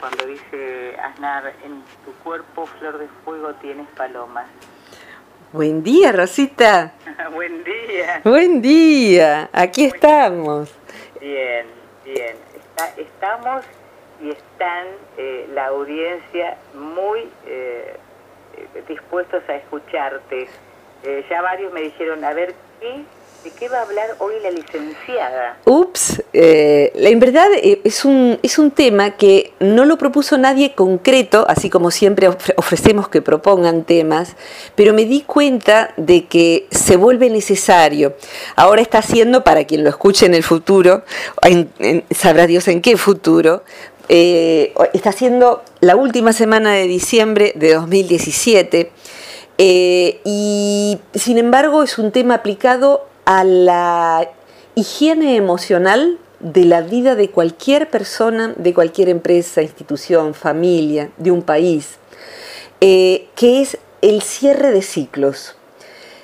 cuando 0.00 0.26
dice 0.26 0.96
Aznar, 0.98 1.52
en 1.62 1.82
tu 2.04 2.12
cuerpo 2.24 2.66
flor 2.66 2.98
de 2.98 3.06
fuego 3.24 3.52
tienes 3.54 3.86
palomas. 3.90 4.46
Buen 5.52 5.82
día, 5.82 6.12
Rosita. 6.12 6.94
Buen 7.32 7.62
día. 7.62 8.20
Buen 8.24 8.62
día, 8.62 9.50
aquí 9.52 9.84
estamos. 9.84 10.74
Bien, 11.20 11.66
bien. 12.04 12.36
estamos 12.96 13.64
y 14.22 14.30
están 14.30 14.86
eh, 15.16 15.48
la 15.54 15.66
audiencia 15.66 16.56
muy 16.74 17.28
eh, 17.46 17.96
dispuestos 18.88 19.42
a 19.48 19.56
escucharte. 19.56 20.48
Eh, 21.02 21.26
ya 21.28 21.42
varios 21.42 21.72
me 21.72 21.82
dijeron, 21.82 22.24
a 22.24 22.32
ver, 22.32 22.54
¿qué 22.80 23.04
¿De 23.44 23.50
qué 23.52 23.70
va 23.70 23.78
a 23.78 23.82
hablar 23.82 24.16
hoy 24.18 24.34
la 24.42 24.50
licenciada? 24.50 25.56
Ups, 25.64 26.22
eh, 26.34 26.92
en 26.94 27.20
verdad 27.20 27.46
eh, 27.62 27.80
es, 27.84 28.04
un, 28.04 28.38
es 28.42 28.58
un 28.58 28.70
tema 28.70 29.12
que 29.12 29.54
no 29.60 29.86
lo 29.86 29.96
propuso 29.96 30.36
nadie 30.36 30.74
concreto, 30.74 31.46
así 31.48 31.70
como 31.70 31.90
siempre 31.90 32.28
ofrecemos 32.56 33.08
que 33.08 33.22
propongan 33.22 33.84
temas, 33.84 34.36
pero 34.74 34.92
me 34.92 35.06
di 35.06 35.22
cuenta 35.22 35.94
de 35.96 36.26
que 36.26 36.66
se 36.70 36.96
vuelve 36.96 37.30
necesario. 37.30 38.14
Ahora 38.56 38.82
está 38.82 38.98
haciendo, 38.98 39.42
para 39.42 39.64
quien 39.64 39.84
lo 39.84 39.88
escuche 39.88 40.26
en 40.26 40.34
el 40.34 40.42
futuro, 40.42 41.02
sabrá 42.10 42.46
Dios 42.46 42.68
en 42.68 42.82
qué 42.82 42.98
futuro, 42.98 43.64
eh, 44.10 44.74
está 44.92 45.10
haciendo 45.10 45.62
la 45.80 45.96
última 45.96 46.34
semana 46.34 46.72
de 46.74 46.86
diciembre 46.86 47.54
de 47.56 47.72
2017. 47.72 48.90
y 49.56 50.98
sin 51.14 51.38
embargo 51.38 51.82
es 51.82 51.98
un 51.98 52.12
tema 52.12 52.34
aplicado 52.34 53.09
a 53.24 53.44
la 53.44 54.28
higiene 54.74 55.36
emocional 55.36 56.18
de 56.40 56.64
la 56.64 56.80
vida 56.80 57.14
de 57.14 57.30
cualquier 57.30 57.90
persona, 57.90 58.54
de 58.56 58.74
cualquier 58.74 59.08
empresa, 59.08 59.62
institución, 59.62 60.34
familia, 60.34 61.10
de 61.18 61.30
un 61.30 61.42
país, 61.42 61.98
eh, 62.80 63.28
que 63.34 63.60
es 63.60 63.78
el 64.02 64.22
cierre 64.22 64.70
de 64.72 64.82
ciclos. 64.82 65.56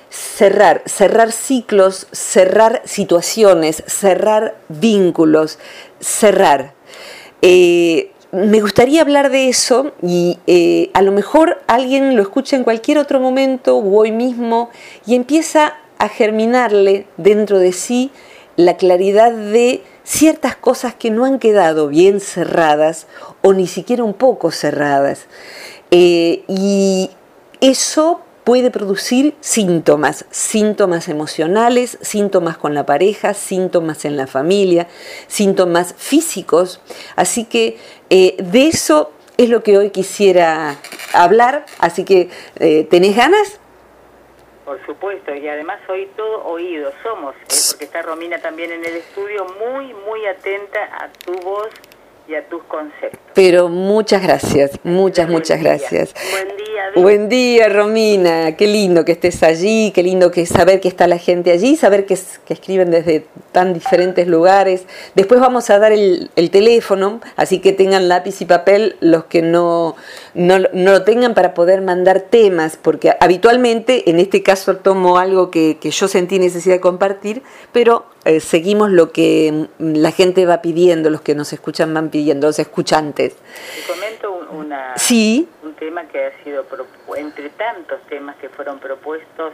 Cerrar, 0.09 0.81
cerrar 0.85 1.31
ciclos, 1.31 2.07
cerrar 2.11 2.81
situaciones, 2.85 3.83
cerrar 3.85 4.57
vínculos, 4.69 5.59
cerrar. 5.99 6.73
Eh, 7.41 8.11
me 8.31 8.61
gustaría 8.61 9.01
hablar 9.01 9.29
de 9.29 9.49
eso 9.49 9.93
y 10.01 10.39
eh, 10.47 10.89
a 10.93 11.01
lo 11.01 11.11
mejor 11.11 11.61
alguien 11.67 12.15
lo 12.15 12.21
escucha 12.21 12.55
en 12.55 12.63
cualquier 12.63 12.97
otro 12.97 13.19
momento 13.19 13.77
o 13.77 13.99
hoy 13.99 14.11
mismo 14.11 14.69
y 15.05 15.15
empieza 15.15 15.75
a 15.99 16.09
germinarle 16.09 17.07
dentro 17.17 17.59
de 17.59 17.71
sí 17.73 18.11
la 18.55 18.77
claridad 18.77 19.31
de 19.31 19.83
ciertas 20.03 20.55
cosas 20.55 20.95
que 20.95 21.11
no 21.11 21.25
han 21.25 21.37
quedado 21.39 21.87
bien 21.87 22.19
cerradas 22.19 23.07
o 23.41 23.53
ni 23.53 23.67
siquiera 23.67 24.03
un 24.03 24.13
poco 24.13 24.51
cerradas. 24.51 25.27
Eh, 25.91 26.43
y 26.47 27.11
eso 27.61 28.21
puede 28.43 28.71
producir 28.71 29.35
síntomas, 29.41 30.25
síntomas 30.31 31.09
emocionales, 31.09 31.97
síntomas 32.01 32.57
con 32.57 32.73
la 32.73 32.85
pareja, 32.85 33.33
síntomas 33.33 34.05
en 34.05 34.15
la 34.15 34.25
familia, 34.25 34.87
síntomas 35.27 35.93
físicos. 35.97 36.79
Así 37.17 37.43
que 37.43 37.77
eh, 38.09 38.37
de 38.41 38.67
eso 38.67 39.11
es 39.35 39.49
lo 39.49 39.63
que 39.63 39.77
hoy 39.77 39.89
quisiera 39.89 40.77
hablar. 41.13 41.65
Así 41.77 42.05
que, 42.05 42.29
eh, 42.59 42.87
¿tenés 42.89 43.17
ganas? 43.17 43.59
Por 44.67 44.85
supuesto, 44.85 45.33
y 45.33 45.47
además 45.47 45.79
soy 45.87 46.07
todo 46.17 46.43
oído, 46.43 46.91
somos, 47.01 47.33
¿eh? 47.35 47.55
porque 47.69 47.85
está 47.85 48.01
Romina 48.01 48.37
también 48.39 48.69
en 48.73 48.83
el 48.83 48.95
estudio, 48.95 49.45
muy, 49.45 49.93
muy 49.93 50.25
atenta 50.25 50.77
a 50.91 51.07
tu 51.23 51.31
voz 51.39 51.69
y 52.27 52.35
a 52.35 52.45
tus 52.49 52.61
conceptos. 52.63 53.17
Pero 53.33 53.69
muchas 53.69 54.21
gracias, 54.21 54.71
muchas, 54.83 55.29
muchas 55.29 55.61
gracias. 55.61 56.13
Buen 56.31 56.57
día. 56.57 56.67
Buen 56.95 57.29
día, 57.29 57.69
Romina. 57.69 58.57
Qué 58.57 58.67
lindo 58.67 59.05
que 59.05 59.13
estés 59.13 59.41
allí, 59.43 59.91
qué 59.95 60.03
lindo 60.03 60.31
que 60.31 60.45
saber 60.45 60.81
que 60.81 60.87
está 60.87 61.07
la 61.07 61.17
gente 61.17 61.51
allí, 61.51 61.75
saber 61.75 62.05
que, 62.05 62.17
que 62.45 62.53
escriben 62.53 62.91
desde 62.91 63.25
tan 63.51 63.73
diferentes 63.73 64.27
lugares. 64.27 64.85
Después 65.15 65.39
vamos 65.39 65.69
a 65.69 65.79
dar 65.79 65.91
el, 65.91 66.29
teléfono, 66.51 67.21
así 67.35 67.59
que 67.59 67.73
tengan 67.73 68.07
lápiz 68.07 68.41
y 68.41 68.45
papel 68.45 68.95
los 68.99 69.25
que 69.25 69.41
no, 69.41 69.95
no, 70.37 70.59
lo 70.59 71.03
tengan 71.03 71.33
para 71.33 71.53
poder 71.53 71.81
mandar 71.81 72.21
temas, 72.21 72.77
porque 72.77 73.13
habitualmente 73.19 74.09
en 74.09 74.19
este 74.19 74.43
caso 74.43 74.77
tomo 74.77 75.17
algo 75.17 75.49
que, 75.49 75.77
que 75.81 75.89
yo 75.89 76.07
sentí 76.07 76.37
necesidad 76.37 76.75
de 76.75 76.81
compartir, 76.81 77.41
pero 77.71 78.05
eh, 78.23 78.39
seguimos 78.39 78.91
lo 78.91 79.11
que 79.11 79.67
la 79.79 80.11
gente 80.11 80.45
va 80.45 80.61
pidiendo, 80.61 81.09
los 81.09 81.21
que 81.21 81.33
nos 81.33 81.53
escuchan 81.53 81.93
van 81.93 82.09
pidiendo, 82.09 82.47
los 82.47 82.59
escuchantes. 82.59 83.35
Te 83.35 83.91
comento 83.91 84.47
una, 84.51 84.97
sí. 84.97 85.49
un 85.63 85.73
tema 85.73 86.07
que 86.07 86.25
ha 86.25 86.43
sido, 86.43 86.65
entre 87.15 87.49
tantos 87.49 87.99
temas 88.07 88.35
que 88.37 88.49
fueron 88.49 88.79
propuestos, 88.79 89.53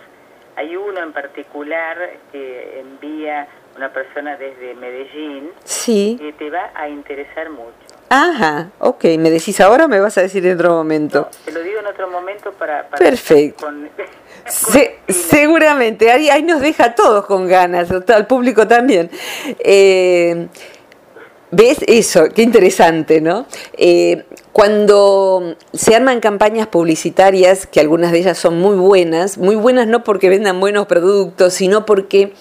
hay 0.55 0.75
uno 0.75 1.01
en 1.01 1.13
particular 1.13 1.97
que 2.31 2.79
envía 2.79 3.47
una 3.75 3.91
persona 3.91 4.37
desde 4.37 4.75
Medellín 4.75 5.51
sí. 5.63 6.17
que 6.19 6.33
te 6.33 6.49
va 6.49 6.71
a 6.75 6.89
interesar 6.89 7.49
mucho. 7.49 7.73
Ajá, 8.15 8.69
ok, 8.77 9.05
¿me 9.17 9.31
decís 9.31 9.59
ahora 9.59 9.85
o 9.85 9.87
me 9.87 9.99
vas 9.99 10.15
a 10.19 10.21
decir 10.21 10.45
en 10.45 10.53
otro 10.53 10.69
momento? 10.69 11.29
te 11.45 11.51
lo 11.51 11.63
digo 11.63 11.79
en 11.79 11.87
otro 11.87 12.07
momento 12.11 12.51
para... 12.51 12.87
Perfecto. 12.89 13.65
seguramente, 15.09 16.11
ahí, 16.11 16.29
ahí, 16.29 16.43
nos 16.43 16.61
deja 16.61 16.85
a 16.85 16.93
todos 16.93 17.25
con 17.25 17.47
ganas, 17.47 17.89
al 17.89 18.27
público 18.27 18.67
también. 18.67 19.09
Eh, 19.57 20.47
¿Ves 21.49 21.79
eso? 21.87 22.25
Qué 22.29 22.43
interesante, 22.43 23.19
¿no? 23.19 23.47
Eh, 23.75 24.25
cuando 24.51 25.55
se 25.73 25.95
arman 25.95 26.19
campañas 26.19 26.67
publicitarias, 26.67 27.65
que 27.65 27.79
algunas 27.79 28.11
de 28.11 28.19
ellas 28.19 28.37
son 28.37 28.59
muy 28.59 28.75
buenas, 28.75 29.39
muy 29.39 29.55
buenas 29.55 29.87
no 29.87 30.03
porque 30.03 30.29
vendan 30.29 30.59
buenos 30.59 30.85
productos, 30.85 31.55
sino 31.55 31.87
porque 31.87 32.33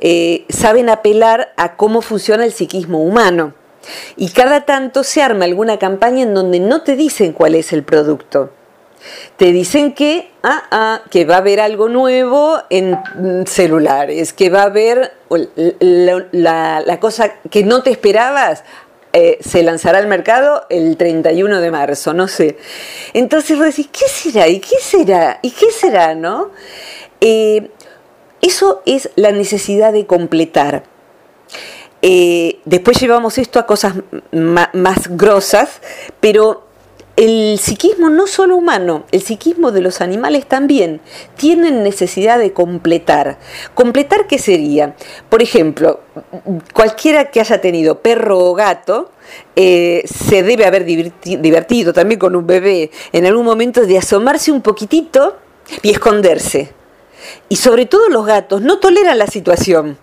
eh, 0.00 0.44
saben 0.48 0.88
apelar 0.88 1.52
a 1.56 1.76
cómo 1.76 2.02
funciona 2.02 2.44
el 2.44 2.50
psiquismo 2.50 3.00
humano. 3.04 3.54
Y 4.16 4.30
cada 4.30 4.64
tanto 4.64 5.04
se 5.04 5.22
arma 5.22 5.44
alguna 5.44 5.78
campaña 5.78 6.22
en 6.22 6.34
donde 6.34 6.60
no 6.60 6.82
te 6.82 6.96
dicen 6.96 7.32
cuál 7.32 7.54
es 7.54 7.72
el 7.72 7.82
producto 7.82 8.50
te 9.36 9.52
dicen 9.52 9.92
que, 9.92 10.30
ah, 10.42 10.62
ah, 10.70 11.02
que 11.10 11.24
va 11.24 11.36
a 11.36 11.38
haber 11.38 11.60
algo 11.60 11.88
nuevo 11.88 12.58
en 12.70 12.96
celulares, 13.46 14.32
que 14.32 14.50
va 14.50 14.62
a 14.62 14.66
haber 14.66 15.12
la, 15.80 16.98
cosa 17.00 17.34
que 17.50 17.64
no 17.64 17.82
te 17.82 17.90
esperabas, 17.90 18.64
eh, 19.12 19.38
se 19.40 19.62
lanzará 19.62 19.98
al 19.98 20.08
mercado 20.08 20.66
el 20.70 20.96
31 20.96 21.60
de 21.60 21.70
marzo, 21.70 22.14
no 22.14 22.28
sé. 22.28 22.56
Entonces 23.12 23.56
vos 23.56 23.66
decís, 23.66 23.88
¿qué 23.92 24.08
será? 24.08 24.48
¿Y 24.48 24.60
qué 24.60 24.76
será? 24.80 25.38
¿Y 25.42 25.50
qué 25.50 25.70
será? 25.70 26.14
¿No? 26.14 26.50
Eh, 27.20 27.70
eso 28.40 28.82
es 28.86 29.10
la 29.14 29.30
necesidad 29.30 29.92
de 29.92 30.06
completar. 30.06 30.93
Eh, 32.06 32.60
después 32.66 33.00
llevamos 33.00 33.38
esto 33.38 33.58
a 33.58 33.64
cosas 33.64 33.94
más 34.30 35.16
grosas, 35.16 35.80
pero 36.20 36.66
el 37.16 37.58
psiquismo 37.58 38.10
no 38.10 38.26
solo 38.26 38.56
humano, 38.56 39.06
el 39.10 39.22
psiquismo 39.22 39.72
de 39.72 39.80
los 39.80 40.02
animales 40.02 40.46
también 40.46 41.00
tienen 41.38 41.82
necesidad 41.82 42.38
de 42.38 42.52
completar. 42.52 43.38
¿Completar 43.72 44.26
qué 44.26 44.38
sería? 44.38 44.94
Por 45.30 45.42
ejemplo, 45.42 46.00
cualquiera 46.74 47.30
que 47.30 47.40
haya 47.40 47.62
tenido 47.62 48.00
perro 48.00 48.38
o 48.38 48.52
gato 48.52 49.10
eh, 49.56 50.02
se 50.04 50.42
debe 50.42 50.66
haber 50.66 50.84
divertido 50.84 51.94
también 51.94 52.18
con 52.18 52.36
un 52.36 52.46
bebé 52.46 52.90
en 53.12 53.24
algún 53.24 53.46
momento 53.46 53.86
de 53.86 53.96
asomarse 53.96 54.52
un 54.52 54.60
poquitito 54.60 55.38
y 55.80 55.88
esconderse. 55.88 56.83
Y 57.48 57.56
sobre 57.56 57.86
todo 57.86 58.08
los 58.08 58.26
gatos 58.26 58.62
no 58.62 58.78
toleran 58.78 59.18
la 59.18 59.26
situación. 59.26 59.98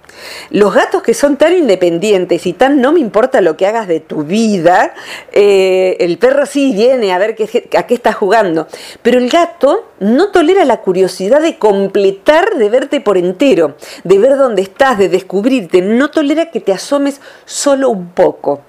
Los 0.49 0.73
gatos 0.73 1.01
que 1.01 1.13
son 1.13 1.37
tan 1.37 1.55
independientes 1.55 2.45
y 2.45 2.53
tan 2.53 2.81
no 2.81 2.91
me 2.91 2.99
importa 2.99 3.41
lo 3.41 3.57
que 3.57 3.65
hagas 3.65 3.87
de 3.87 3.99
tu 3.99 4.23
vida, 4.23 4.93
eh, 5.31 5.97
el 5.99 6.17
perro 6.17 6.45
sí 6.45 6.73
viene 6.73 7.13
a 7.13 7.17
ver 7.17 7.35
qué, 7.35 7.69
a 7.77 7.87
qué 7.87 7.93
estás 7.93 8.15
jugando, 8.15 8.67
pero 9.01 9.17
el 9.17 9.29
gato 9.29 9.91
no 9.99 10.29
tolera 10.29 10.65
la 10.65 10.81
curiosidad 10.81 11.41
de 11.41 11.57
completar, 11.57 12.55
de 12.57 12.69
verte 12.69 13.01
por 13.01 13.17
entero, 13.17 13.75
de 14.03 14.17
ver 14.19 14.37
dónde 14.37 14.61
estás, 14.61 14.97
de 14.97 15.09
descubrirte, 15.09 15.81
no 15.81 16.11
tolera 16.11 16.51
que 16.51 16.59
te 16.59 16.73
asomes 16.73 17.21
solo 17.45 17.89
un 17.89 18.09
poco. 18.11 18.61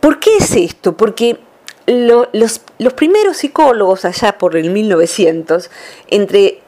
¿Por 0.00 0.20
qué 0.20 0.36
es 0.36 0.54
esto? 0.54 0.96
Porque 0.96 1.38
los, 1.86 2.28
los 2.78 2.92
primeros 2.92 3.38
psicólogos 3.38 4.04
allá 4.04 4.38
por 4.38 4.56
el 4.56 4.70
1900, 4.70 5.70
entre 6.08 6.60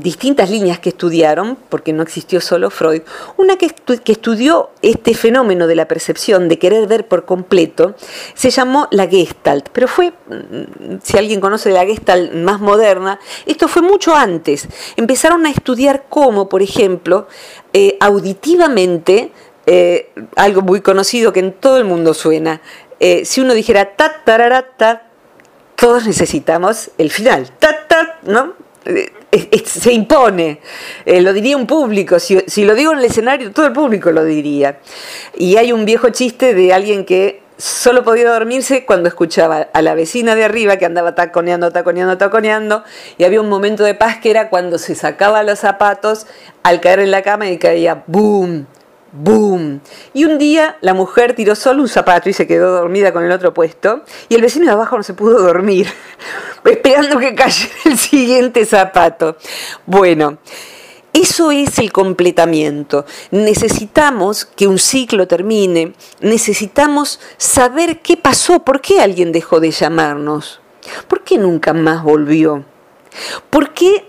distintas 0.00 0.50
líneas 0.50 0.80
que 0.80 0.88
estudiaron, 0.88 1.56
porque 1.68 1.92
no 1.92 2.02
existió 2.02 2.40
solo 2.40 2.70
Freud, 2.70 3.02
una 3.36 3.56
que, 3.56 3.68
que, 3.68 4.12
estudió 4.12 4.70
este 4.82 5.14
fenómeno 5.14 5.66
de 5.66 5.76
la 5.76 5.86
percepción, 5.86 6.48
de 6.48 6.58
querer 6.58 6.88
ver 6.88 7.06
por 7.06 7.24
completo, 7.24 7.94
se 8.34 8.50
llamó 8.50 8.88
la 8.90 9.06
Gestalt, 9.06 9.68
pero 9.72 9.86
fue, 9.86 10.10
mm, 10.10 10.96
si 11.02 11.18
alguien 11.18 11.40
conoce 11.40 11.70
la 11.70 11.86
Gestalt 11.86 12.32
más 12.32 12.60
moderna, 12.60 13.20
esto 13.46 13.68
fue 13.68 13.82
mucho 13.82 14.14
antes. 14.14 14.66
Empezaron 14.96 15.46
a 15.46 15.50
estudiar 15.50 16.06
cómo, 16.08 16.48
por 16.48 16.62
ejemplo, 16.62 17.28
eh, 17.72 17.96
auditivamente, 18.00 19.30
eh, 19.66 20.10
algo 20.34 20.62
muy 20.62 20.80
conocido 20.80 21.32
que 21.32 21.40
en 21.40 21.52
todo 21.52 21.76
el 21.76 21.84
mundo 21.84 22.14
suena, 22.14 22.60
eh, 22.98 23.24
si 23.24 23.40
uno 23.40 23.54
dijera 23.54 23.94
ta, 23.94 24.24
tarara, 24.24 24.62
ta, 24.76 25.02
todos 25.76 26.06
necesitamos 26.06 26.90
el 26.98 27.10
final. 27.10 27.50
Ta, 27.60 27.86
ta, 27.86 28.18
¿no? 28.22 28.54
Se 29.64 29.92
impone, 29.92 30.60
eh, 31.04 31.20
lo 31.20 31.32
diría 31.32 31.56
un 31.56 31.66
público, 31.66 32.18
si, 32.18 32.38
si, 32.46 32.64
lo 32.64 32.74
digo 32.74 32.92
en 32.92 32.98
el 32.98 33.04
escenario, 33.04 33.52
todo 33.52 33.66
el 33.66 33.72
público 33.72 34.10
lo 34.10 34.24
diría. 34.24 34.78
Y 35.36 35.56
hay 35.56 35.72
un 35.72 35.84
viejo 35.84 36.10
chiste 36.10 36.54
de 36.54 36.72
alguien 36.72 37.04
que 37.04 37.42
solo 37.58 38.04
podía 38.04 38.30
dormirse 38.30 38.86
cuando 38.86 39.08
escuchaba 39.08 39.68
a 39.72 39.82
la 39.82 39.94
vecina 39.94 40.34
de 40.36 40.44
arriba 40.44 40.76
que 40.76 40.86
andaba 40.86 41.14
taconeando, 41.14 41.72
taconeando, 41.72 42.16
taconeando, 42.16 42.84
y 43.18 43.24
había 43.24 43.40
un 43.40 43.48
momento 43.48 43.82
de 43.82 43.94
paz 43.94 44.18
que 44.18 44.30
era 44.30 44.48
cuando 44.48 44.78
se 44.78 44.94
sacaba 44.94 45.42
los 45.42 45.58
zapatos 45.58 46.26
al 46.62 46.80
caer 46.80 47.00
en 47.00 47.10
la 47.10 47.22
cama 47.22 47.48
y 47.50 47.58
caía 47.58 48.04
boom, 48.06 48.66
boom. 49.12 49.80
Y 50.14 50.24
un 50.24 50.38
día 50.38 50.76
la 50.80 50.94
mujer 50.94 51.34
tiró 51.34 51.54
solo 51.54 51.82
un 51.82 51.88
zapato 51.88 52.28
y 52.28 52.32
se 52.32 52.46
quedó 52.46 52.72
dormida 52.72 53.12
con 53.12 53.24
el 53.24 53.32
otro 53.32 53.54
puesto, 53.54 54.02
y 54.28 54.34
el 54.34 54.42
vecino 54.42 54.66
de 54.66 54.72
abajo 54.72 54.96
no 54.96 55.02
se 55.02 55.14
pudo 55.14 55.42
dormir, 55.42 55.88
esperando 56.64 57.18
que 57.18 57.34
cayera 57.34 57.74
el 57.84 57.98
siguiente 57.98 58.64
zapato. 58.64 59.36
Bueno. 59.86 60.38
Eso 61.14 61.50
es 61.50 61.78
el 61.78 61.90
completamiento. 61.90 63.06
Necesitamos 63.30 64.44
que 64.44 64.68
un 64.68 64.78
ciclo 64.78 65.26
termine, 65.26 65.94
necesitamos 66.20 67.18
saber 67.38 68.00
qué 68.02 68.16
pasó, 68.16 68.60
por 68.60 68.80
qué 68.80 69.00
alguien 69.00 69.32
dejó 69.32 69.58
de 69.58 69.70
llamarnos, 69.70 70.60
por 71.08 71.24
qué 71.24 71.38
nunca 71.38 71.72
más 71.72 72.04
volvió, 72.04 72.64
por 73.50 73.72
qué, 73.72 74.04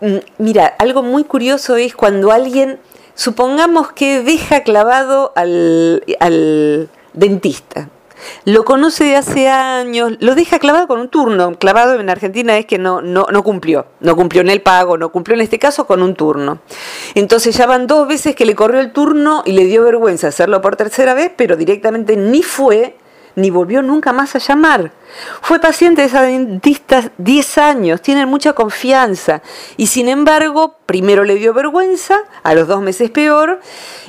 mm, 0.00 0.16
mira, 0.38 0.66
algo 0.78 1.02
muy 1.02 1.24
curioso 1.24 1.76
es 1.76 1.94
cuando 1.94 2.30
alguien, 2.30 2.78
supongamos 3.16 3.90
que 3.90 4.22
deja 4.22 4.62
clavado 4.62 5.32
al, 5.34 6.04
al 6.20 6.88
dentista, 7.12 7.88
lo 8.44 8.64
conoce 8.64 9.04
de 9.04 9.16
hace 9.16 9.48
años, 9.48 10.12
lo 10.20 10.34
deja 10.34 10.58
clavado 10.58 10.86
con 10.86 11.00
un 11.00 11.08
turno. 11.08 11.58
Clavado 11.58 11.98
en 11.98 12.08
Argentina 12.08 12.56
es 12.58 12.66
que 12.66 12.78
no, 12.78 13.02
no, 13.02 13.26
no 13.30 13.42
cumplió, 13.42 13.86
no 14.00 14.16
cumplió 14.16 14.42
en 14.42 14.48
el 14.48 14.62
pago, 14.62 14.96
no 14.96 15.10
cumplió 15.10 15.34
en 15.34 15.42
este 15.42 15.58
caso 15.58 15.86
con 15.86 16.02
un 16.02 16.14
turno. 16.14 16.60
Entonces 17.14 17.56
ya 17.56 17.66
van 17.66 17.86
dos 17.86 18.06
veces 18.08 18.34
que 18.34 18.46
le 18.46 18.54
corrió 18.54 18.80
el 18.80 18.92
turno 18.92 19.42
y 19.44 19.52
le 19.52 19.64
dio 19.64 19.82
vergüenza 19.84 20.28
hacerlo 20.28 20.60
por 20.60 20.76
tercera 20.76 21.14
vez, 21.14 21.32
pero 21.36 21.56
directamente 21.56 22.16
ni 22.16 22.42
fue 22.42 22.96
ni 23.36 23.50
volvió 23.50 23.82
nunca 23.82 24.12
más 24.12 24.34
a 24.34 24.38
llamar. 24.38 24.92
Fue 25.42 25.60
paciente 25.60 26.02
de 26.02 26.08
esa 26.08 26.22
dentista 26.22 27.12
10 27.18 27.58
años, 27.58 28.02
tienen 28.02 28.28
mucha 28.28 28.54
confianza 28.54 29.42
y 29.76 29.86
sin 29.86 30.08
embargo, 30.08 30.76
primero 30.86 31.22
le 31.22 31.36
dio 31.36 31.54
vergüenza, 31.54 32.18
a 32.42 32.54
los 32.54 32.66
dos 32.66 32.82
meses 32.82 33.10
peor, 33.10 33.60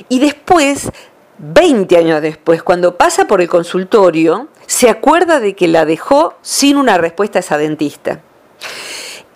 y 0.08 0.18
después 0.18 0.90
20 1.38 1.96
años 1.96 2.20
después, 2.20 2.62
cuando 2.62 2.96
pasa 2.96 3.26
por 3.26 3.40
el 3.40 3.48
consultorio, 3.48 4.48
se 4.66 4.90
acuerda 4.90 5.38
de 5.38 5.54
que 5.54 5.68
la 5.68 5.84
dejó 5.84 6.34
sin 6.42 6.76
una 6.76 6.98
respuesta 6.98 7.38
a 7.38 7.40
esa 7.40 7.58
dentista. 7.58 8.22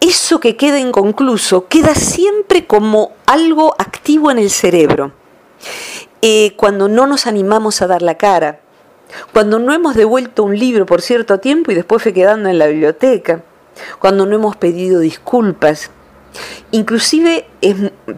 Eso 0.01 0.41
que 0.41 0.57
queda 0.57 0.81
inconcluso 0.81 1.69
queda 1.69 1.95
siempre 1.95 2.67
como 2.67 3.13
algo 3.27 3.77
activo 3.79 4.33
en 4.33 4.39
el 4.39 4.51
cerebro. 4.51 5.13
Eh, 6.23 6.55
cuando 6.57 6.89
no 6.89 7.07
nos 7.07 7.29
animamos 7.29 7.83
a 7.83 7.87
dar 7.87 8.03
la 8.03 8.17
cara, 8.17 8.62
cuando 9.33 9.59
no 9.59 9.73
hemos 9.73 9.95
devuelto 9.95 10.45
un 10.45 10.59
libro 10.59 10.87
por 10.87 11.03
cierto 11.03 11.39
tiempo 11.39 11.73
y 11.73 11.75
después 11.75 12.03
fue 12.03 12.13
quedando 12.13 12.49
en 12.49 12.59
la 12.59 12.67
biblioteca, 12.67 13.43
cuando 13.99 14.27
no 14.27 14.35
hemos 14.35 14.57
pedido 14.57 15.01
disculpas, 15.01 15.91
Inclusive 16.71 17.47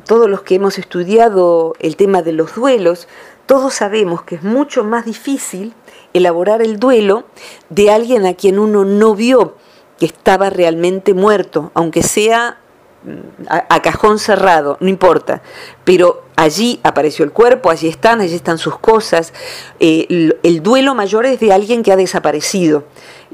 todos 0.06 0.28
los 0.30 0.42
que 0.42 0.54
hemos 0.56 0.78
estudiado 0.78 1.74
el 1.80 1.96
tema 1.96 2.22
de 2.22 2.32
los 2.32 2.54
duelos, 2.54 3.08
todos 3.46 3.74
sabemos 3.74 4.22
que 4.22 4.36
es 4.36 4.42
mucho 4.42 4.84
más 4.84 5.04
difícil 5.04 5.74
elaborar 6.12 6.62
el 6.62 6.78
duelo 6.78 7.24
de 7.68 7.90
alguien 7.90 8.24
a 8.26 8.34
quien 8.34 8.58
uno 8.58 8.84
no 8.84 9.14
vio 9.14 9.56
que 9.98 10.06
estaba 10.06 10.50
realmente 10.50 11.14
muerto, 11.14 11.72
aunque 11.74 12.02
sea 12.02 12.58
mm, 13.04 13.46
a, 13.48 13.82
cajón 13.82 14.18
cerrado, 14.18 14.76
no 14.80 14.88
importa, 14.88 15.42
pero 15.84 16.23
allí 16.36 16.80
apareció 16.82 17.24
el 17.24 17.32
cuerpo, 17.32 17.70
allí 17.70 17.88
están, 17.88 18.20
allí 18.20 18.34
están 18.34 18.58
sus 18.58 18.78
cosas. 18.78 19.32
Eh, 19.80 20.32
el 20.42 20.62
duelo 20.62 20.94
mayor 20.94 21.26
es 21.26 21.40
de 21.40 21.52
alguien 21.52 21.82
que 21.82 21.92
ha 21.92 21.96
desaparecido. 21.96 22.84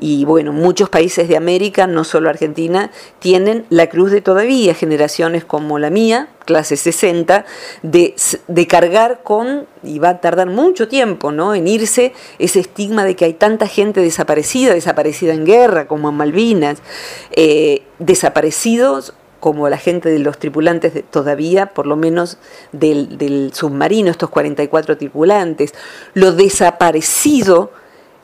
Y 0.02 0.24
bueno, 0.24 0.52
muchos 0.52 0.88
países 0.88 1.28
de 1.28 1.36
América, 1.36 1.86
no 1.86 2.04
solo 2.04 2.30
Argentina, 2.30 2.90
tienen 3.18 3.66
la 3.68 3.88
cruz 3.88 4.10
de 4.10 4.22
todavía, 4.22 4.72
generaciones 4.72 5.44
como 5.44 5.78
la 5.78 5.90
mía, 5.90 6.30
clase 6.46 6.76
60, 6.76 7.44
de, 7.82 8.66
cargar 8.66 9.20
con, 9.22 9.66
y 9.82 9.98
va 9.98 10.10
a 10.10 10.20
tardar 10.20 10.48
mucho 10.48 10.88
tiempo, 10.88 11.32
¿no? 11.32 11.54
En 11.54 11.68
irse 11.68 12.14
ese 12.38 12.60
estigma 12.60 13.04
de 13.04 13.14
que 13.14 13.26
hay 13.26 13.34
tanta 13.34 13.66
gente 13.66 14.00
desaparecida, 14.00 14.72
desaparecida 14.72 15.34
en 15.34 15.44
guerra, 15.44 15.86
como 15.86 16.08
en 16.08 16.14
Malvinas, 16.14 16.78
eh, 17.32 17.82
desaparecidos 17.98 19.12
como 19.40 19.68
la 19.68 19.78
gente 19.78 20.10
de 20.10 20.18
los 20.18 20.38
tripulantes 20.38 20.92
todavía, 21.10 21.66
por 21.66 21.86
lo 21.86 21.96
menos 21.96 22.38
del, 22.72 23.50
submarino, 23.52 24.10
estos 24.10 24.30
44 24.30 24.98
tripulantes, 24.98 25.74
lo 26.14 26.32
desaparecido 26.32 27.72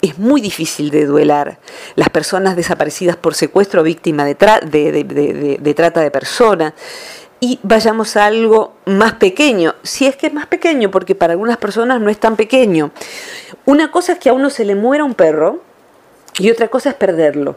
es 0.03 0.19
muy 0.19 0.41
difícil 0.41 0.91
de 0.91 1.07
duelar. 1.07 1.59
Las 1.95 2.11
personas 2.11 2.55
desaparecidas 2.55 3.17
por 3.17 3.35
secuestro 3.35 3.83
víctima 3.83 4.25
de, 4.25 4.35
de, 4.35 5.75
trata 5.75 6.01
de 6.01 6.11
personas. 6.11 6.75
Y 7.41 7.59
vayamos 7.63 8.17
a 8.17 8.27
algo 8.27 8.75
más 8.87 9.15
pequeño, 9.15 9.75
si 9.83 10.07
es 10.07 10.17
que 10.17 10.29
es 10.29 10.33
más 10.33 10.47
pequeño, 10.47 10.91
porque 10.91 11.15
para 11.15 11.33
algunas 11.33 11.59
personas 11.59 12.01
no 12.01 12.09
es 12.09 12.19
tan 12.19 12.35
pequeño. 12.37 12.93
Una 13.67 13.91
cosa 13.91 14.13
es 14.13 14.19
que 14.19 14.31
a 14.31 14.33
uno 14.33 14.49
se 14.49 14.65
le 14.65 14.75
muera 14.75 15.05
un 15.05 15.15
perro 15.15 15.61
y 16.39 16.51
otra 16.51 16.69
cosa 16.69 16.91
es 16.91 16.95
perderlo, 16.95 17.57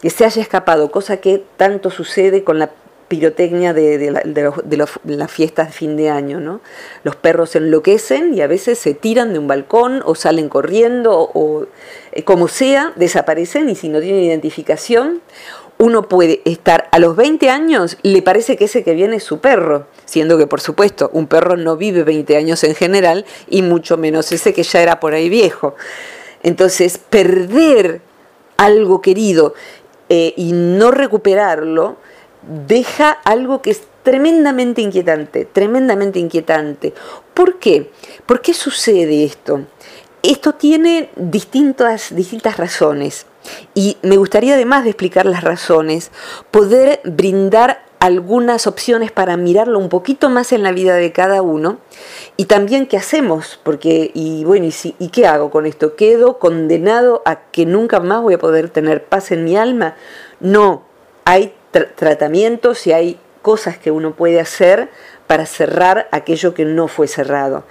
que 0.00 0.10
se 0.10 0.24
haya 0.24 0.42
escapado, 0.42 0.90
cosa 0.90 1.18
que 1.18 1.42
tanto 1.56 1.90
sucede 1.90 2.44
con 2.44 2.58
la 2.58 2.70
pirotecnia 3.08 3.72
de, 3.72 3.98
de, 3.98 5.16
las 5.16 5.30
fiestas 5.30 5.68
de 5.68 5.72
fin 5.72 5.96
de 5.96 6.10
año. 6.10 6.40
¿no? 6.40 6.60
Los 7.02 7.16
perros 7.16 7.50
se 7.50 7.58
enloquecen 7.58 8.34
y 8.34 8.42
a 8.42 8.46
veces 8.46 8.78
se 8.78 8.94
tiran 8.94 9.32
de 9.32 9.38
un 9.38 9.48
balcón 9.48 10.02
o 10.04 10.14
salen 10.14 10.48
corriendo 10.48 11.30
o 11.34 11.66
eh, 12.12 12.22
como 12.22 12.48
sea, 12.48 12.92
desaparecen 12.96 13.68
y 13.70 13.74
si 13.74 13.88
no 13.88 14.00
tienen 14.00 14.22
identificación, 14.22 15.22
uno 15.78 16.08
puede 16.08 16.42
estar 16.44 16.88
a 16.90 16.98
los 16.98 17.16
20 17.16 17.50
años, 17.50 17.98
le 18.02 18.20
parece 18.20 18.56
que 18.56 18.64
ese 18.64 18.82
que 18.82 18.94
viene 18.94 19.16
es 19.16 19.24
su 19.24 19.38
perro, 19.38 19.86
siendo 20.04 20.36
que 20.36 20.48
por 20.48 20.60
supuesto 20.60 21.08
un 21.12 21.28
perro 21.28 21.56
no 21.56 21.76
vive 21.76 22.02
20 22.02 22.36
años 22.36 22.64
en 22.64 22.74
general 22.74 23.24
y 23.48 23.62
mucho 23.62 23.96
menos 23.96 24.32
ese 24.32 24.52
que 24.52 24.64
ya 24.64 24.82
era 24.82 25.00
por 25.00 25.14
ahí 25.14 25.28
viejo. 25.28 25.76
Entonces, 26.42 26.98
perder 26.98 28.00
algo 28.56 29.00
querido 29.00 29.54
eh, 30.08 30.34
y 30.36 30.52
no 30.52 30.90
recuperarlo, 30.90 31.96
deja 32.66 33.10
algo 33.10 33.62
que 33.62 33.70
es 33.70 33.82
tremendamente 34.02 34.80
inquietante, 34.80 35.44
tremendamente 35.44 36.18
inquietante. 36.18 36.94
¿Por 37.34 37.58
qué? 37.58 37.90
¿Por 38.26 38.40
qué 38.40 38.54
sucede 38.54 39.24
esto? 39.24 39.66
Esto 40.22 40.54
tiene 40.54 41.10
distintas, 41.16 42.14
distintas 42.14 42.56
razones 42.56 43.26
y 43.74 43.96
me 44.02 44.16
gustaría 44.16 44.54
además 44.54 44.84
de 44.84 44.90
explicar 44.90 45.26
las 45.26 45.44
razones, 45.44 46.10
poder 46.50 47.00
brindar 47.04 47.87
algunas 48.00 48.66
opciones 48.66 49.10
para 49.10 49.36
mirarlo 49.36 49.78
un 49.78 49.88
poquito 49.88 50.30
más 50.30 50.52
en 50.52 50.62
la 50.62 50.72
vida 50.72 50.94
de 50.94 51.12
cada 51.12 51.42
uno 51.42 51.78
y 52.36 52.44
también 52.44 52.86
qué 52.86 52.96
hacemos, 52.96 53.60
porque, 53.62 54.10
y 54.14 54.44
bueno, 54.44 54.66
¿y, 54.66 54.94
¿y 54.98 55.08
qué 55.08 55.26
hago 55.26 55.50
con 55.50 55.66
esto? 55.66 55.96
¿Quedo 55.96 56.38
condenado 56.38 57.22
a 57.24 57.40
que 57.50 57.66
nunca 57.66 58.00
más 58.00 58.22
voy 58.22 58.34
a 58.34 58.38
poder 58.38 58.70
tener 58.70 59.04
paz 59.04 59.32
en 59.32 59.44
mi 59.44 59.56
alma? 59.56 59.96
No, 60.40 60.84
hay 61.24 61.54
tratamientos 61.96 62.86
y 62.86 62.92
hay 62.92 63.18
cosas 63.42 63.78
que 63.78 63.90
uno 63.90 64.14
puede 64.14 64.40
hacer 64.40 64.88
para 65.26 65.46
cerrar 65.46 66.08
aquello 66.10 66.54
que 66.54 66.64
no 66.64 66.88
fue 66.88 67.08
cerrado. 67.08 67.64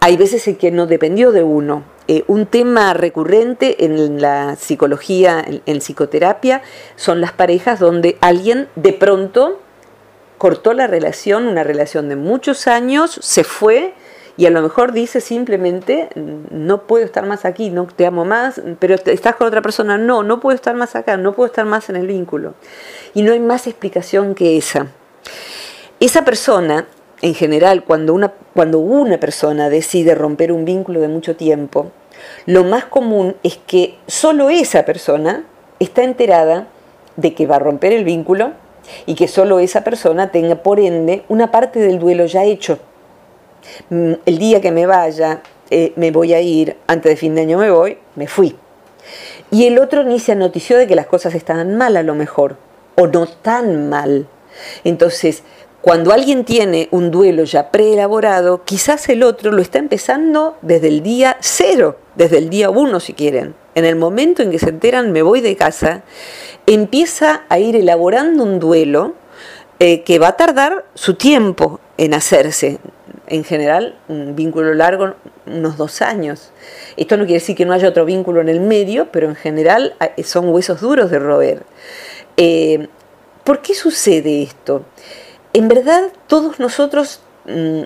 Hay 0.00 0.16
veces 0.16 0.46
en 0.48 0.56
que 0.56 0.70
no 0.70 0.86
dependió 0.86 1.32
de 1.32 1.42
uno. 1.42 1.84
Eh, 2.08 2.24
un 2.26 2.46
tema 2.46 2.94
recurrente 2.94 3.84
en 3.84 4.20
la 4.20 4.56
psicología, 4.56 5.44
en, 5.66 5.80
psicoterapia, 5.80 6.62
son 6.96 7.20
las 7.20 7.32
parejas 7.32 7.78
donde 7.78 8.18
alguien 8.20 8.68
de 8.74 8.92
pronto 8.92 9.60
cortó 10.38 10.72
la 10.72 10.88
relación, 10.88 11.46
una 11.46 11.62
relación 11.62 12.08
de 12.08 12.16
muchos 12.16 12.66
años, 12.66 13.18
se 13.22 13.44
fue 13.44 13.94
y 14.36 14.46
a 14.46 14.50
lo 14.50 14.62
mejor 14.62 14.92
dice 14.92 15.20
simplemente, 15.20 16.08
no 16.16 16.86
puedo 16.86 17.04
estar 17.04 17.26
más 17.26 17.44
aquí, 17.44 17.70
no 17.70 17.86
te 17.86 18.06
amo 18.06 18.24
más, 18.24 18.60
pero 18.78 18.96
estás 18.96 19.36
con 19.36 19.46
otra 19.46 19.62
persona, 19.62 19.98
no, 19.98 20.22
no 20.22 20.40
puedo 20.40 20.56
estar 20.56 20.74
más 20.74 20.96
acá, 20.96 21.16
no 21.16 21.34
puedo 21.34 21.46
estar 21.46 21.66
más 21.66 21.90
en 21.90 21.96
el 21.96 22.06
vínculo. 22.06 22.54
Y 23.14 23.22
no 23.22 23.32
hay 23.32 23.40
más 23.40 23.66
explicación 23.66 24.34
que 24.34 24.56
esa. 24.56 24.88
Esa 26.00 26.24
persona, 26.24 26.86
en 27.22 27.34
general, 27.34 27.84
cuando 27.84 28.14
una, 28.14 28.32
cuando 28.52 28.80
una 28.80 29.18
persona 29.18 29.68
decide 29.68 30.14
romper 30.14 30.52
un 30.52 30.64
vínculo 30.64 31.00
de 31.00 31.08
mucho 31.08 31.36
tiempo, 31.36 31.92
lo 32.46 32.64
más 32.64 32.84
común 32.84 33.36
es 33.42 33.58
que 33.66 33.96
solo 34.06 34.50
esa 34.50 34.84
persona 34.84 35.44
está 35.78 36.02
enterada 36.02 36.66
de 37.16 37.34
que 37.34 37.46
va 37.46 37.56
a 37.56 37.60
romper 37.60 37.92
el 37.92 38.04
vínculo 38.04 38.52
y 39.06 39.14
que 39.14 39.28
solo 39.28 39.60
esa 39.60 39.84
persona 39.84 40.30
tenga 40.32 40.56
por 40.56 40.80
ende 40.80 41.24
una 41.28 41.50
parte 41.50 41.78
del 41.78 41.98
duelo 41.98 42.26
ya 42.26 42.44
hecho. 42.44 42.78
Mm, 43.90 44.14
el 44.26 44.38
día 44.38 44.60
que 44.60 44.72
me 44.72 44.86
vaya, 44.86 45.42
eh, 45.70 45.92
me 45.96 46.10
voy 46.10 46.34
a 46.34 46.40
ir, 46.40 46.76
antes 46.86 47.10
de 47.10 47.16
fin 47.16 47.34
de 47.34 47.42
año 47.42 47.58
me 47.58 47.70
voy, 47.70 47.98
me 48.16 48.26
fui. 48.26 48.56
Y 49.50 49.66
el 49.66 49.78
otro 49.78 50.02
ni 50.02 50.18
se 50.18 50.32
anotició 50.32 50.76
de 50.78 50.86
que 50.86 50.96
las 50.96 51.06
cosas 51.06 51.34
estaban 51.34 51.76
mal 51.76 51.96
a 51.96 52.02
lo 52.02 52.14
mejor, 52.14 52.56
o 52.96 53.06
no 53.06 53.26
tan 53.26 53.88
mal. 53.88 54.26
Entonces, 54.84 55.42
cuando 55.82 56.12
alguien 56.12 56.44
tiene 56.44 56.86
un 56.92 57.10
duelo 57.10 57.42
ya 57.42 57.72
preelaborado, 57.72 58.62
quizás 58.64 59.08
el 59.08 59.24
otro 59.24 59.50
lo 59.50 59.60
está 59.60 59.80
empezando 59.80 60.56
desde 60.62 60.86
el 60.86 61.02
día 61.02 61.36
cero, 61.40 61.96
desde 62.14 62.38
el 62.38 62.50
día 62.50 62.70
uno 62.70 63.00
si 63.00 63.14
quieren. 63.14 63.56
En 63.74 63.84
el 63.84 63.96
momento 63.96 64.42
en 64.42 64.52
que 64.52 64.60
se 64.60 64.68
enteran 64.68 65.10
me 65.10 65.22
voy 65.22 65.40
de 65.40 65.56
casa, 65.56 66.04
empieza 66.66 67.42
a 67.48 67.58
ir 67.58 67.74
elaborando 67.74 68.44
un 68.44 68.60
duelo 68.60 69.14
eh, 69.80 70.02
que 70.04 70.20
va 70.20 70.28
a 70.28 70.36
tardar 70.36 70.84
su 70.94 71.14
tiempo 71.14 71.80
en 71.98 72.14
hacerse. 72.14 72.78
En 73.26 73.42
general, 73.42 73.98
un 74.06 74.36
vínculo 74.36 74.74
largo, 74.74 75.14
unos 75.46 75.76
dos 75.78 76.00
años. 76.00 76.52
Esto 76.96 77.16
no 77.16 77.24
quiere 77.24 77.40
decir 77.40 77.56
que 77.56 77.64
no 77.64 77.72
haya 77.72 77.88
otro 77.88 78.04
vínculo 78.04 78.40
en 78.40 78.48
el 78.48 78.60
medio, 78.60 79.08
pero 79.10 79.28
en 79.28 79.34
general 79.34 79.96
ah, 79.98 80.10
son 80.22 80.50
huesos 80.50 80.80
duros 80.80 81.10
de 81.10 81.18
roer. 81.18 81.64
Eh, 82.36 82.86
¿Por 83.42 83.62
qué 83.62 83.74
sucede 83.74 84.44
esto? 84.44 84.84
En 85.54 85.68
verdad, 85.68 86.10
todos 86.28 86.60
nosotros 86.60 87.20
mm, 87.46 87.82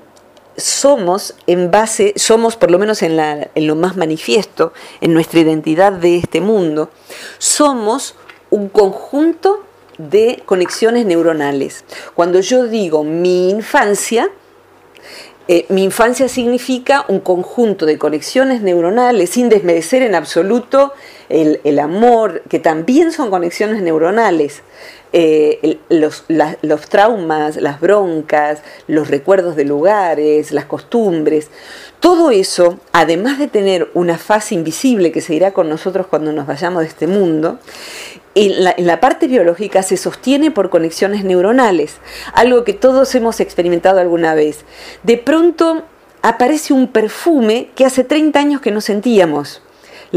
somos 0.56 1.34
en 1.46 1.70
base, 1.70 2.12
somos 2.16 2.56
por 2.56 2.70
lo 2.70 2.78
menos 2.78 3.02
en, 3.02 3.16
lo 3.54 3.74
más 3.74 3.96
manifiesto, 3.96 4.72
en 5.00 5.12
nuestra 5.12 5.40
identidad 5.40 5.92
de 5.92 6.16
este 6.16 6.40
mundo, 6.40 6.90
somos 7.38 8.14
un 8.50 8.68
conjunto 8.68 9.64
de 9.98 10.42
conexiones 10.46 11.06
neuronales. 11.06 11.84
Cuando 12.14 12.40
yo 12.40 12.66
digo 12.68 13.02
mi 13.02 13.50
infancia, 13.50 14.30
eh, 15.48 15.64
mi 15.68 15.84
infancia 15.84 16.28
significa 16.28 17.04
un 17.08 17.20
conjunto 17.20 17.86
de 17.86 17.98
conexiones 17.98 18.62
neuronales, 18.62 19.30
sin 19.30 19.48
desmerecer 19.48 20.02
en 20.02 20.14
absoluto 20.14 20.92
el, 21.28 21.78
amor, 21.78 22.42
que 22.48 22.58
también 22.58 23.12
son 23.12 23.30
conexiones 23.30 23.80
neuronales. 23.82 24.62
Eh, 25.18 25.78
los, 25.88 26.24
los, 26.28 26.88
traumas, 26.90 27.56
las 27.56 27.80
broncas, 27.80 28.60
los 28.86 29.08
recuerdos 29.08 29.56
de 29.56 29.64
lugares, 29.64 30.52
las 30.52 30.66
costumbres, 30.66 31.48
todo 32.00 32.30
eso, 32.30 32.78
además 32.92 33.38
de 33.38 33.48
tener 33.48 33.88
una 33.94 34.18
fase 34.18 34.54
invisible 34.54 35.12
que 35.12 35.22
se 35.22 35.32
irá 35.32 35.52
con 35.52 35.70
nosotros 35.70 36.06
cuando 36.06 36.34
nos 36.34 36.46
vayamos 36.46 36.82
de 36.82 36.88
este 36.88 37.06
mundo, 37.06 37.58
en 38.34 38.86
la, 38.86 39.00
parte 39.00 39.26
biológica 39.26 39.82
se 39.82 39.96
sostiene 39.96 40.50
por 40.50 40.68
conexiones 40.68 41.24
neuronales, 41.24 41.96
algo 42.34 42.64
que 42.64 42.74
todos 42.74 43.14
hemos 43.14 43.40
experimentado 43.40 44.00
alguna 44.00 44.34
vez. 44.34 44.66
De 45.02 45.16
pronto 45.16 45.84
aparece 46.20 46.74
un 46.74 46.88
perfume 46.88 47.70
que 47.74 47.86
hace 47.86 48.04
30 48.04 48.38
años 48.38 48.60
que 48.60 48.70
no 48.70 48.82
sentíamos 48.82 49.62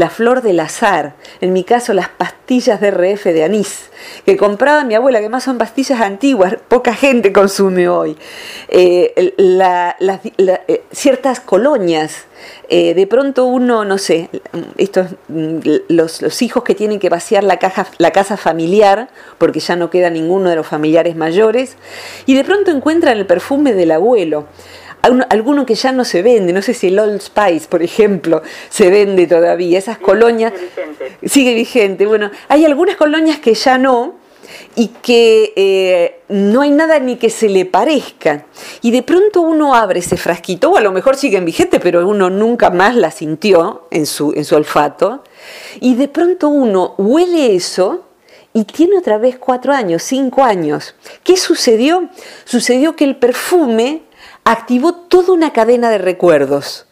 la 0.00 0.08
flor 0.08 0.40
del 0.40 0.60
azar, 0.60 1.12
en 1.42 1.52
mi 1.52 1.62
caso 1.62 1.92
las 1.92 2.08
pastillas 2.08 2.80
de 2.80 2.90
RF 2.90 3.26
de 3.34 3.44
anís, 3.44 3.90
que 4.24 4.38
compraba 4.38 4.82
mi 4.82 4.94
abuela, 4.94 5.20
que 5.20 5.28
más 5.28 5.44
son 5.44 5.58
pastillas 5.58 6.00
antiguas, 6.00 6.56
poca 6.68 6.94
gente 6.94 7.34
consume 7.34 7.86
hoy, 7.86 8.16
eh, 8.68 9.12
eh, 9.16 10.82
ciertas 10.90 11.40
colonias, 11.40 12.24
eh, 12.70 12.94
de 12.94 13.06
pronto 13.06 13.44
uno, 13.44 13.84
no 13.84 13.98
sé, 13.98 14.30
estos, 14.78 15.08
mm, 15.28 15.58
los, 15.90 16.22
los, 16.22 16.40
hijos 16.40 16.64
que 16.64 16.74
tienen 16.74 16.98
que 16.98 17.10
vaciar 17.10 17.44
la, 17.44 17.58
caja, 17.58 17.86
la 17.98 18.10
casa 18.10 18.38
familiar, 18.38 19.10
porque 19.36 19.60
ya 19.60 19.76
no 19.76 19.90
queda 19.90 20.08
ninguno 20.08 20.48
de 20.48 20.56
los 20.56 20.66
familiares 20.66 21.14
mayores, 21.14 21.76
y 22.24 22.34
de 22.36 22.44
pronto 22.44 22.70
encuentran 22.70 23.18
el 23.18 23.26
perfume 23.26 23.74
del 23.74 23.90
abuelo 23.90 24.46
alguno 25.02 25.66
que 25.66 25.74
ya 25.74 25.92
no 25.92 26.04
se 26.04 26.22
vende, 26.22 26.52
no 26.52 26.62
sé 26.62 26.74
si 26.74 26.88
el 26.88 26.98
Old 26.98 27.20
Spice, 27.20 27.66
por 27.68 27.82
ejemplo, 27.82 28.42
se 28.68 28.90
vende 28.90 29.26
todavía, 29.26 29.78
esas 29.78 29.98
colonias... 29.98 30.52
Sigue 31.24 31.54
vigente. 31.54 32.06
Bueno, 32.06 32.30
hay 32.48 32.64
algunas 32.64 32.96
colonias 32.96 33.38
que 33.38 33.54
ya 33.54 33.78
no, 33.78 34.14
y 34.74 34.88
que 35.02 35.52
eh, 35.56 36.20
no 36.28 36.62
hay 36.62 36.70
nada 36.70 36.98
ni 36.98 37.16
que 37.16 37.30
se 37.30 37.48
le 37.48 37.66
parezca. 37.66 38.46
Y 38.82 38.90
de 38.90 39.02
pronto 39.02 39.40
uno 39.40 39.74
abre 39.74 40.00
ese 40.00 40.16
frasquito, 40.16 40.70
o 40.70 40.76
a 40.76 40.80
lo 40.80 40.92
mejor 40.92 41.16
siguen 41.16 41.44
vigente, 41.44 41.80
pero 41.80 42.06
uno 42.06 42.30
nunca 42.30 42.70
más 42.70 42.94
la 42.94 43.10
sintió 43.10 43.86
en 43.90 44.06
su, 44.06 44.32
en 44.34 44.44
su 44.44 44.56
olfato, 44.56 45.24
y 45.80 45.94
de 45.94 46.08
pronto 46.08 46.48
uno 46.48 46.94
huele 46.98 47.54
eso 47.54 48.04
y 48.52 48.64
tiene 48.64 48.98
otra 48.98 49.18
vez 49.18 49.38
cuatro 49.38 49.72
años, 49.72 50.02
cinco 50.02 50.42
años. 50.42 50.94
¿Qué 51.22 51.36
sucedió? 51.36 52.08
Sucedió 52.44 52.96
que 52.96 53.04
el 53.04 53.16
perfume 53.16 54.02
activó 54.44 54.94
toda 54.94 55.32
una 55.32 55.52
cadena 55.52 55.90
de 55.90 55.98
recuerdos 55.98 56.86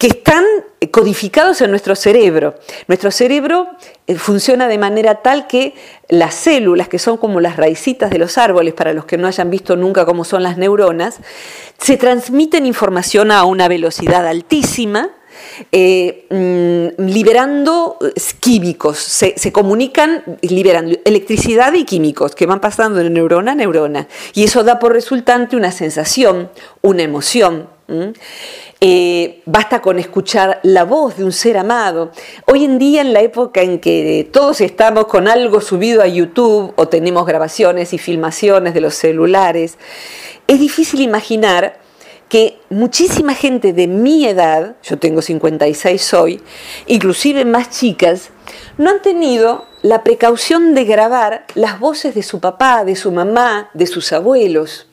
que 0.00 0.06
están 0.06 0.44
codificados 0.90 1.60
en 1.60 1.70
nuestro 1.70 1.94
cerebro. 1.94 2.54
Nuestro 2.88 3.10
cerebro 3.10 3.68
eh, 4.06 4.14
funciona 4.14 4.66
de 4.66 4.78
manera 4.78 5.16
tal 5.16 5.46
que 5.46 5.74
las 6.08 6.34
células, 6.34 6.88
que 6.88 6.98
son 6.98 7.18
como 7.18 7.38
las 7.38 7.56
raicitas 7.58 8.08
de 8.08 8.18
los 8.18 8.38
árboles, 8.38 8.72
para 8.72 8.94
los 8.94 9.04
que 9.04 9.18
no 9.18 9.26
hayan 9.26 9.50
visto 9.50 9.76
nunca 9.76 10.06
cómo 10.06 10.24
son 10.24 10.42
las 10.42 10.56
neuronas, 10.56 11.18
se 11.78 11.98
transmiten 11.98 12.64
información 12.64 13.30
a 13.30 13.44
una 13.44 13.68
velocidad 13.68 14.26
altísima, 14.26 15.10
eh, 15.72 16.26
mm, 16.30 17.02
liberando 17.02 17.98
eh, 18.00 18.12
químicos, 18.40 18.98
se, 18.98 19.34
se, 19.36 19.52
comunican 19.52 20.38
liberando 20.42 20.98
electricidad 21.04 21.72
y 21.74 21.84
químicos 21.84 22.34
que 22.34 22.46
van 22.46 22.60
pasando 22.60 22.98
de 22.98 23.10
neurona 23.10 23.52
a 23.52 23.54
neurona. 23.54 24.08
Y 24.34 24.44
eso 24.44 24.64
da 24.64 24.78
por 24.78 24.92
resultante 24.92 25.56
una 25.56 25.72
sensación, 25.72 26.50
una 26.82 27.02
emoción. 27.02 27.68
Eh, 28.80 29.42
basta 29.44 29.82
con 29.82 29.98
escuchar 29.98 30.60
la 30.62 30.84
voz 30.84 31.16
de 31.16 31.24
un 31.24 31.32
ser 31.32 31.58
amado. 31.58 32.12
Hoy 32.46 32.64
en 32.64 32.78
día, 32.78 33.00
en 33.00 33.12
la 33.12 33.20
época 33.20 33.62
en 33.62 33.78
que 33.78 34.28
todos 34.32 34.60
estamos 34.60 35.06
con 35.06 35.28
algo 35.28 35.60
subido 35.60 36.00
a 36.00 36.06
YouTube 36.06 36.72
o 36.76 36.88
tenemos 36.88 37.26
grabaciones 37.26 37.92
y 37.92 37.98
filmaciones 37.98 38.72
de 38.72 38.80
los 38.80 38.94
celulares, 38.94 39.76
es 40.46 40.60
difícil 40.60 41.00
imaginar 41.00 41.78
que 42.30 42.60
muchísima 42.70 43.34
gente 43.34 43.72
de 43.72 43.88
mi 43.88 44.24
edad, 44.24 44.76
yo 44.84 44.98
tengo 44.98 45.20
56 45.20 46.14
hoy, 46.14 46.40
inclusive 46.86 47.44
más 47.44 47.70
chicas, 47.70 48.30
no 48.78 48.90
han 48.90 49.02
tenido 49.02 49.66
la 49.82 50.04
precaución 50.04 50.72
de 50.74 50.84
grabar 50.84 51.44
las 51.56 51.80
voces 51.80 52.14
de 52.14 52.22
su 52.22 52.38
papá, 52.38 52.84
de 52.84 52.94
su 52.94 53.10
mamá, 53.10 53.68
de 53.74 53.88
sus 53.88 54.12
abuelos. 54.12 54.86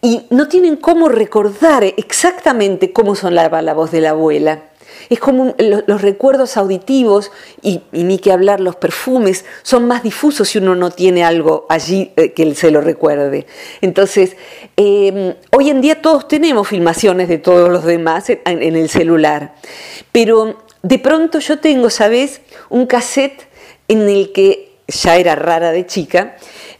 Y 0.00 0.22
no 0.30 0.48
tienen 0.48 0.76
cómo 0.76 1.10
recordar 1.10 1.84
exactamente 1.84 2.94
cómo 2.94 3.14
sonaba 3.14 3.60
la 3.60 3.74
voz 3.74 3.90
de 3.90 4.00
la 4.00 4.10
abuela. 4.10 4.62
Es 5.10 5.18
como 5.18 5.54
los, 5.58 6.02
recuerdos 6.02 6.56
auditivos 6.56 7.30
y, 7.62 7.82
ni 7.92 8.18
que 8.18 8.32
hablar 8.32 8.60
los 8.60 8.76
perfumes 8.76 9.44
son 9.62 9.86
más 9.86 10.02
difusos 10.02 10.48
si 10.48 10.58
uno 10.58 10.74
no 10.74 10.90
tiene 10.90 11.24
algo 11.24 11.66
allí 11.68 12.12
eh, 12.16 12.32
que 12.32 12.54
se 12.54 12.70
lo 12.70 12.80
recuerde. 12.80 13.46
Entonces, 13.80 14.36
em, 14.76 15.34
hoy 15.50 15.70
en 15.70 15.80
día 15.80 16.02
todos 16.02 16.28
tenemos 16.28 16.68
filmaciones 16.68 17.28
de 17.28 17.38
todos 17.38 17.70
los 17.70 17.84
demás 17.84 18.30
en, 18.30 18.40
en 18.44 18.76
el 18.76 18.88
celular, 18.88 19.54
pero 20.12 20.58
de 20.82 20.98
pronto 20.98 21.38
yo 21.38 21.58
tengo, 21.58 21.90
¿sabes? 21.90 22.40
Un 22.68 22.86
cassette 22.86 23.46
en 23.88 24.08
el 24.08 24.32
que 24.32 24.74
ya 24.88 25.16
era 25.16 25.34
rara 25.34 25.72
de 25.72 25.86
chica, 25.86 26.36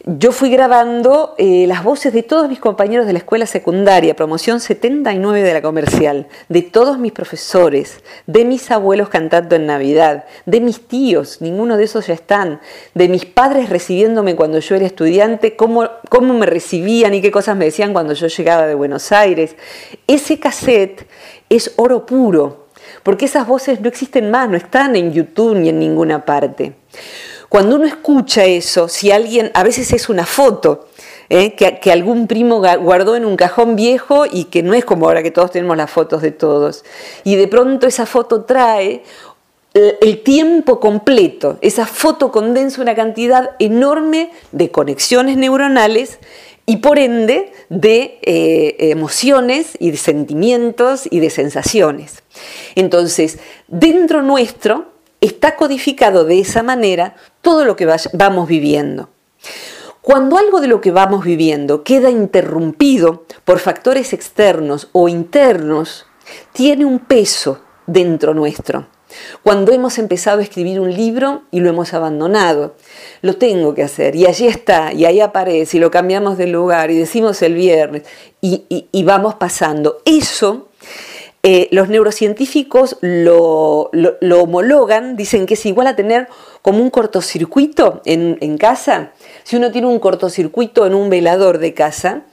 yo 0.07 0.31
fui 0.31 0.51
grabando 0.51 1.33
eh, 1.39 1.65
las 1.67 1.83
voces 1.83 2.13
de 2.13 2.21
todos 2.21 2.47
mis 2.47 2.59
compañeros 2.59 3.07
de 3.07 3.13
la 3.13 3.17
escuela 3.17 3.47
secundaria, 3.47 4.15
promoción 4.15 4.59
79 4.59 5.41
de 5.41 5.51
la 5.51 5.63
comercial, 5.63 6.27
de 6.47 6.61
todos 6.61 6.99
mis 6.99 7.11
profesores, 7.11 8.03
de 8.27 8.45
mis 8.45 8.69
abuelos 8.69 9.09
cantando 9.09 9.55
en 9.55 9.65
Navidad, 9.65 10.25
de 10.45 10.61
mis 10.61 10.87
tíos, 10.87 11.41
ninguno 11.41 11.75
de 11.75 11.85
esos 11.85 12.05
ya 12.05 12.13
están, 12.13 12.61
de 12.93 13.09
mis 13.09 13.25
padres 13.25 13.69
recibiéndome 13.69 14.35
cuando 14.35 14.59
yo 14.59 14.75
era 14.75 14.85
estudiante, 14.85 15.55
cómo, 15.55 15.89
cómo 16.09 16.35
me 16.35 16.45
recibían 16.45 17.15
y 17.15 17.21
qué 17.21 17.31
cosas 17.31 17.57
me 17.57 17.65
decían 17.65 17.91
cuando 17.91 18.13
yo 18.13 18.27
llegaba 18.27 18.67
de 18.67 18.75
Buenos 18.75 19.11
Aires. 19.11 19.55
Ese 20.05 20.39
cassette 20.39 21.07
es 21.49 21.73
oro 21.77 22.05
puro, 22.05 22.67
porque 23.01 23.25
esas 23.25 23.47
voces 23.47 23.81
no 23.81 23.87
existen 23.87 24.29
más, 24.29 24.47
no 24.49 24.55
están 24.55 24.95
en 24.95 25.11
YouTube 25.11 25.55
ni 25.55 25.69
en 25.69 25.79
ninguna 25.79 26.25
parte. 26.25 26.75
Cuando 27.55 27.77
uno 27.77 27.85
escucha 27.85 28.43
eso, 28.43 28.89
si 28.89 29.11
alguien, 29.11 29.49
a 29.53 29.63
veces 29.63 29.93
es 29.93 30.09
una 30.09 30.25
foto, 30.25 30.89
¿eh? 31.29 31.53
que, 31.53 31.89
algún 31.89 32.27
primo 32.27 32.61
guardó 32.81 33.15
en 33.15 33.23
un 33.23 33.37
cajón 33.37 33.77
viejo 33.77 34.25
y 34.29 34.43
que 34.43 34.61
no 34.61 34.73
es 34.73 34.83
como 34.83 35.05
ahora 35.05 35.23
que 35.23 35.31
todos 35.31 35.51
tenemos 35.51 35.77
las 35.77 35.89
fotos 35.89 36.21
de 36.21 36.31
todos, 36.31 36.83
y 37.23 37.37
de 37.37 37.47
pronto 37.47 37.87
esa 37.87 38.05
foto 38.05 38.43
trae 38.43 39.03
el 39.73 40.21
tiempo 40.21 40.81
completo, 40.81 41.57
esa 41.61 41.85
foto 41.85 42.29
condensa 42.29 42.81
una 42.81 42.93
cantidad 42.93 43.51
enorme 43.59 44.31
de 44.51 44.69
conexiones 44.69 45.37
neuronales 45.37 46.19
y 46.65 46.77
por 46.77 46.99
ende 46.99 47.53
de 47.69 48.19
eh, 48.21 48.75
emociones 48.91 49.77
y 49.79 49.91
de 49.91 49.97
sentimientos 49.97 51.07
y 51.09 51.21
de 51.21 51.29
sensaciones. 51.29 52.21
Entonces, 52.75 53.39
dentro 53.69 54.21
nuestro 54.23 54.93
está 55.21 55.55
codificado 55.55 56.25
de 56.25 56.39
esa 56.39 56.63
manera 56.63 57.15
todo 57.45 57.63
lo 57.63 57.75
que 57.75 57.87
vamos 58.13 58.47
viviendo. 58.47 59.09
Cuando 60.01 60.39
algo 60.39 60.61
de 60.61 60.67
lo 60.67 60.81
que 60.81 60.89
vamos 60.89 61.23
viviendo 61.23 61.83
queda 61.83 62.09
interrumpido 62.09 63.25
por 63.45 63.59
factores 63.59 64.13
externos 64.13 64.89
o 64.93 65.07
internos, 65.09 66.07
tiene 66.53 66.85
un 66.85 66.97
peso 66.97 67.61
dentro 67.85 68.33
nuestro. 68.33 68.87
Cuando 69.43 69.71
hemos 69.71 69.99
empezado 69.99 70.39
a 70.39 70.43
escribir 70.43 70.79
un 70.79 70.91
libro 70.91 71.43
y 71.51 71.59
lo 71.59 71.69
hemos 71.69 71.93
abandonado, 71.93 72.75
lo 73.21 73.37
tengo 73.37 73.75
que 73.75 73.83
hacer 73.83 74.15
y 74.15 74.25
allí 74.25 74.47
está 74.47 74.91
y 74.91 75.05
ahí 75.05 75.21
aparece 75.21 75.77
y 75.77 75.79
lo 75.79 75.91
cambiamos 75.91 76.39
de 76.39 76.47
lugar 76.47 76.89
y 76.89 76.97
decimos 76.97 77.43
el 77.43 77.53
viernes 77.53 78.03
y, 78.41 79.03
vamos 79.03 79.35
pasando. 79.35 79.99
Eso 80.03 80.69
eh, 81.47 81.69
los 81.69 81.89
neurocientíficos 81.89 82.97
lo, 83.01 83.91
homologan, 83.91 85.15
dicen 85.15 85.45
que 85.45 85.53
es 85.53 85.63
igual 85.67 85.85
a 85.85 85.95
tener 85.95 86.27
como 86.63 86.81
un 86.81 86.89
cortocircuito 86.89 88.01
en, 88.03 88.39
en 88.41 88.57
casa. 88.57 89.11
Si 89.43 89.55
uno 89.55 89.71
tiene 89.71 89.85
un 89.85 89.99
cortocircuito 89.99 90.87
en 90.87 90.95
un 90.95 91.07
velador 91.07 91.59
de 91.59 91.75
casa 91.75 92.23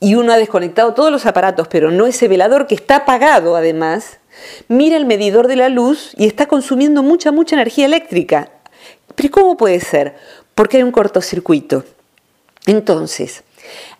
y 0.00 0.16
uno 0.16 0.32
ha 0.32 0.36
desconectado 0.36 0.94
todos 0.94 1.12
los 1.12 1.26
aparatos, 1.26 1.68
pero 1.68 1.92
no 1.92 2.08
ese 2.08 2.26
velador 2.26 2.66
que 2.66 2.74
está 2.74 2.96
apagado 2.96 3.54
además, 3.54 4.18
mira 4.66 4.96
el 4.96 5.06
medidor 5.06 5.46
de 5.46 5.54
la 5.54 5.68
luz 5.68 6.10
y 6.16 6.26
está 6.26 6.46
consumiendo 6.46 7.04
mucha, 7.04 7.30
mucha 7.30 7.54
energía 7.54 7.86
eléctrica. 7.86 8.50
Pero 9.14 9.30
¿cómo 9.30 9.56
puede 9.56 9.78
ser? 9.78 10.16
Porque 10.56 10.78
hay 10.78 10.82
un 10.82 10.90
cortocircuito. 10.90 11.84
Entonces, 12.66 13.44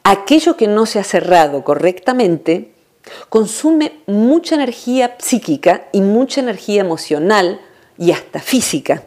aquello 0.02 0.56
que 0.56 0.66
no 0.66 0.86
se 0.86 0.98
ha 0.98 1.04
cerrado 1.04 1.62
correctamente 1.62 2.72
consume 3.28 4.00
mucha 4.06 4.54
energía 4.54 5.16
psíquica 5.18 5.88
y 5.92 6.00
mucha 6.00 6.40
energía 6.40 6.80
emocional 6.80 7.60
y 7.98 8.12
hasta 8.12 8.40
física. 8.40 9.04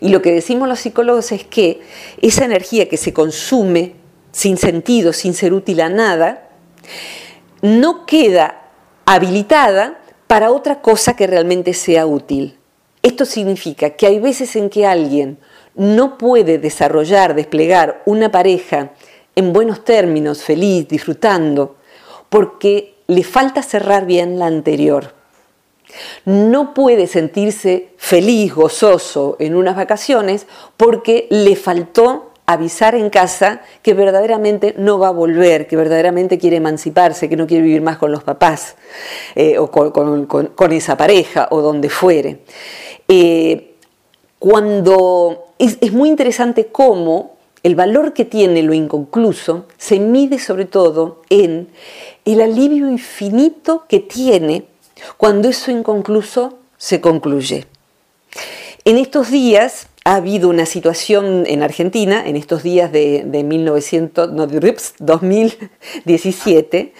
Y 0.00 0.08
lo 0.08 0.22
que 0.22 0.32
decimos 0.32 0.68
los 0.68 0.80
psicólogos 0.80 1.32
es 1.32 1.44
que 1.44 1.80
esa 2.20 2.44
energía 2.44 2.88
que 2.88 2.96
se 2.96 3.12
consume 3.12 3.94
sin 4.32 4.56
sentido, 4.56 5.12
sin 5.12 5.34
ser 5.34 5.52
útil 5.52 5.80
a 5.80 5.88
nada, 5.88 6.48
no 7.60 8.06
queda 8.06 8.70
habilitada 9.04 10.00
para 10.26 10.50
otra 10.50 10.80
cosa 10.80 11.14
que 11.14 11.26
realmente 11.26 11.74
sea 11.74 12.06
útil. 12.06 12.58
Esto 13.02 13.24
significa 13.24 13.90
que 13.90 14.06
hay 14.06 14.18
veces 14.18 14.56
en 14.56 14.70
que 14.70 14.86
alguien 14.86 15.38
no 15.74 16.18
puede 16.18 16.58
desarrollar, 16.58 17.34
desplegar 17.34 18.02
una 18.06 18.30
pareja 18.30 18.92
en 19.34 19.52
buenos 19.52 19.84
términos, 19.84 20.42
feliz, 20.42 20.88
disfrutando, 20.88 21.76
porque 22.28 22.91
le 23.14 23.24
falta 23.24 23.62
cerrar 23.62 24.06
bien 24.06 24.38
la 24.38 24.46
anterior. 24.46 25.14
No 26.24 26.74
puede 26.74 27.06
sentirse 27.06 27.90
feliz, 27.96 28.54
gozoso 28.54 29.36
en 29.38 29.54
unas 29.54 29.76
vacaciones 29.76 30.46
porque 30.76 31.26
le 31.30 31.54
faltó 31.56 32.32
avisar 32.46 32.94
en 32.94 33.10
casa 33.10 33.60
que 33.82 33.94
verdaderamente 33.94 34.74
no 34.76 34.98
va 34.98 35.08
a 35.08 35.12
volver, 35.12 35.66
que 35.66 35.76
verdaderamente 35.76 36.38
quiere 36.38 36.56
emanciparse, 36.56 37.28
que 37.28 37.36
no 37.36 37.46
quiere 37.46 37.62
vivir 37.62 37.82
más 37.82 37.98
con 37.98 38.10
los 38.10 38.24
papás 38.24 38.76
eh, 39.34 39.58
o 39.58 39.70
con, 39.70 40.72
esa 40.72 40.96
pareja 40.96 41.48
o 41.50 41.60
donde 41.60 41.88
fuere. 41.88 42.40
Eh, 43.08 43.74
cuando 44.38 45.54
es, 45.58 45.92
muy 45.92 46.08
interesante 46.08 46.66
cómo 46.66 47.31
el 47.62 47.74
valor 47.74 48.12
que 48.12 48.24
tiene 48.24 48.62
lo 48.62 48.74
inconcluso 48.74 49.66
se 49.78 49.98
mide 49.98 50.38
sobre 50.38 50.64
todo 50.64 51.22
en 51.30 51.68
el 52.24 52.40
alivio 52.40 52.90
infinito 52.90 53.84
que 53.88 54.00
tiene 54.00 54.64
cuando 55.16 55.48
eso 55.48 55.70
inconcluso 55.70 56.58
se 56.76 57.00
concluye. 57.00 57.66
En 58.84 58.98
estos 58.98 59.30
días 59.30 59.86
ha 60.04 60.16
habido 60.16 60.48
una 60.48 60.66
situación 60.66 61.44
en 61.46 61.62
Argentina, 61.62 62.26
en 62.26 62.34
estos 62.34 62.64
días 62.64 62.90
de, 62.90 63.24
1900, 63.24 64.30
2017, 64.98 66.92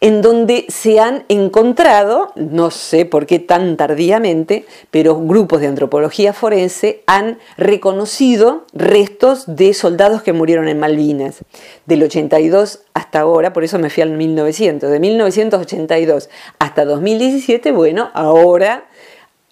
en 0.00 0.22
donde 0.22 0.64
se 0.68 0.98
han 0.98 1.26
encontrado, 1.28 2.32
no 2.34 2.70
sé 2.70 3.04
por 3.04 3.26
qué 3.26 3.38
tan 3.40 3.76
tardíamente, 3.76 4.64
pero 4.90 5.20
grupos 5.20 5.60
de 5.60 5.66
antropología 5.66 6.32
forense 6.32 7.02
han 7.06 7.38
reconocido 7.58 8.64
restos 8.72 9.44
de 9.46 9.74
soldados 9.74 10.22
que 10.22 10.32
murieron 10.32 10.68
en 10.68 10.80
Malvinas, 10.80 11.44
del 11.84 12.04
82 12.04 12.80
hasta 12.94 13.20
ahora, 13.20 13.52
por 13.52 13.64
eso 13.64 13.78
me 13.78 13.90
fui 13.90 14.02
al 14.02 14.12
1900, 14.12 14.90
de 14.90 14.98
1982 14.98 16.30
hasta 16.58 16.86
2017, 16.86 17.70
bueno, 17.72 18.10
ahora 18.14 18.86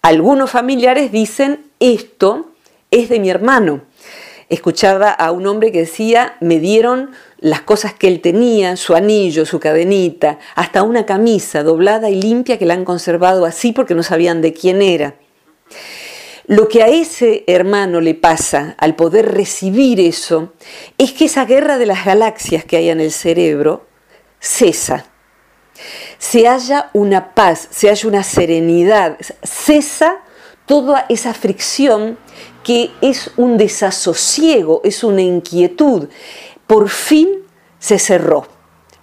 algunos 0.01 0.49
familiares 0.51 1.11
dicen 1.11 1.65
esto, 1.79 2.51
es 2.95 3.09
de 3.09 3.19
mi 3.19 3.29
hermano. 3.29 3.81
Escuchaba 4.47 5.09
a 5.09 5.31
un 5.31 5.47
hombre 5.47 5.71
que 5.71 5.79
decía, 5.79 6.37
me 6.39 6.59
dieron 6.59 7.11
las 7.39 7.61
cosas 7.61 7.93
que 7.93 8.07
él 8.07 8.21
tenía, 8.21 8.77
su 8.77 8.95
anillo, 8.95 9.45
su 9.45 9.59
cadenita, 9.59 10.39
hasta 10.55 10.83
una 10.83 11.05
camisa 11.05 11.63
doblada 11.63 12.09
y 12.09 12.21
limpia 12.21 12.57
que 12.57 12.65
la 12.65 12.75
han 12.75 12.85
conservado 12.85 13.45
así 13.45 13.71
porque 13.71 13.95
no 13.95 14.03
sabían 14.03 14.41
de 14.41 14.53
quién 14.53 14.81
era. 14.81 15.15
Lo 16.47 16.69
que 16.69 16.83
a 16.83 16.87
ese 16.87 17.43
hermano 17.47 18.01
le 18.01 18.13
pasa 18.13 18.75
al 18.77 18.95
poder 18.95 19.33
recibir 19.33 19.99
eso 19.99 20.53
es 20.99 21.11
que 21.11 21.25
esa 21.25 21.45
guerra 21.45 21.79
de 21.79 21.87
las 21.87 22.05
galaxias 22.05 22.63
que 22.63 22.77
hay 22.77 22.89
en 22.89 22.99
el 22.99 23.11
cerebro 23.11 23.87
cesa. 24.39 25.07
Se 26.19 26.47
halla 26.47 26.91
una 26.93 27.33
paz, 27.33 27.67
se 27.71 27.89
halla 27.89 28.07
una 28.07 28.23
serenidad, 28.23 29.17
cesa 29.43 30.21
toda 30.67 31.05
esa 31.09 31.33
fricción 31.33 32.17
que 32.65 32.89
es 32.99 33.29
un 33.37 33.57
desasosiego, 33.57 34.81
es 34.83 35.03
una 35.03 35.21
inquietud. 35.21 36.09
Por 36.65 36.89
fin 36.89 37.29
se 37.77 37.99
cerró. 37.99 38.47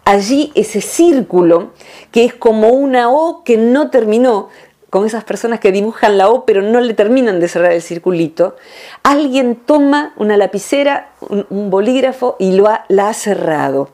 Allí 0.05 0.51
ese 0.57 0.81
círculo, 0.81 1.71
que 2.11 2.25
es 2.25 2.35
como 2.35 2.71
una 2.71 3.09
O 3.09 3.45
que 3.45 3.57
no 3.57 3.89
terminó, 3.89 4.49
con 4.91 5.07
esas 5.07 5.23
personas 5.23 5.61
que 5.61 5.71
dibujan 5.71 6.19
la 6.19 6.29
O 6.29 6.45
pero 6.45 6.61
no 6.61 6.81
le 6.81 6.93
terminan 6.95 7.39
de 7.39 7.47
cerrar 7.47 7.71
el 7.71 7.83
circulito, 7.83 8.57
alguien 9.05 9.55
toma 9.55 10.13
una 10.17 10.37
lapicera, 10.37 11.13
un, 11.21 11.71
bolígrafo 11.71 12.35
y 12.41 12.53
lo 12.57 12.69
la 12.89 13.11
ha 13.11 13.15
cerrado. 13.15 13.91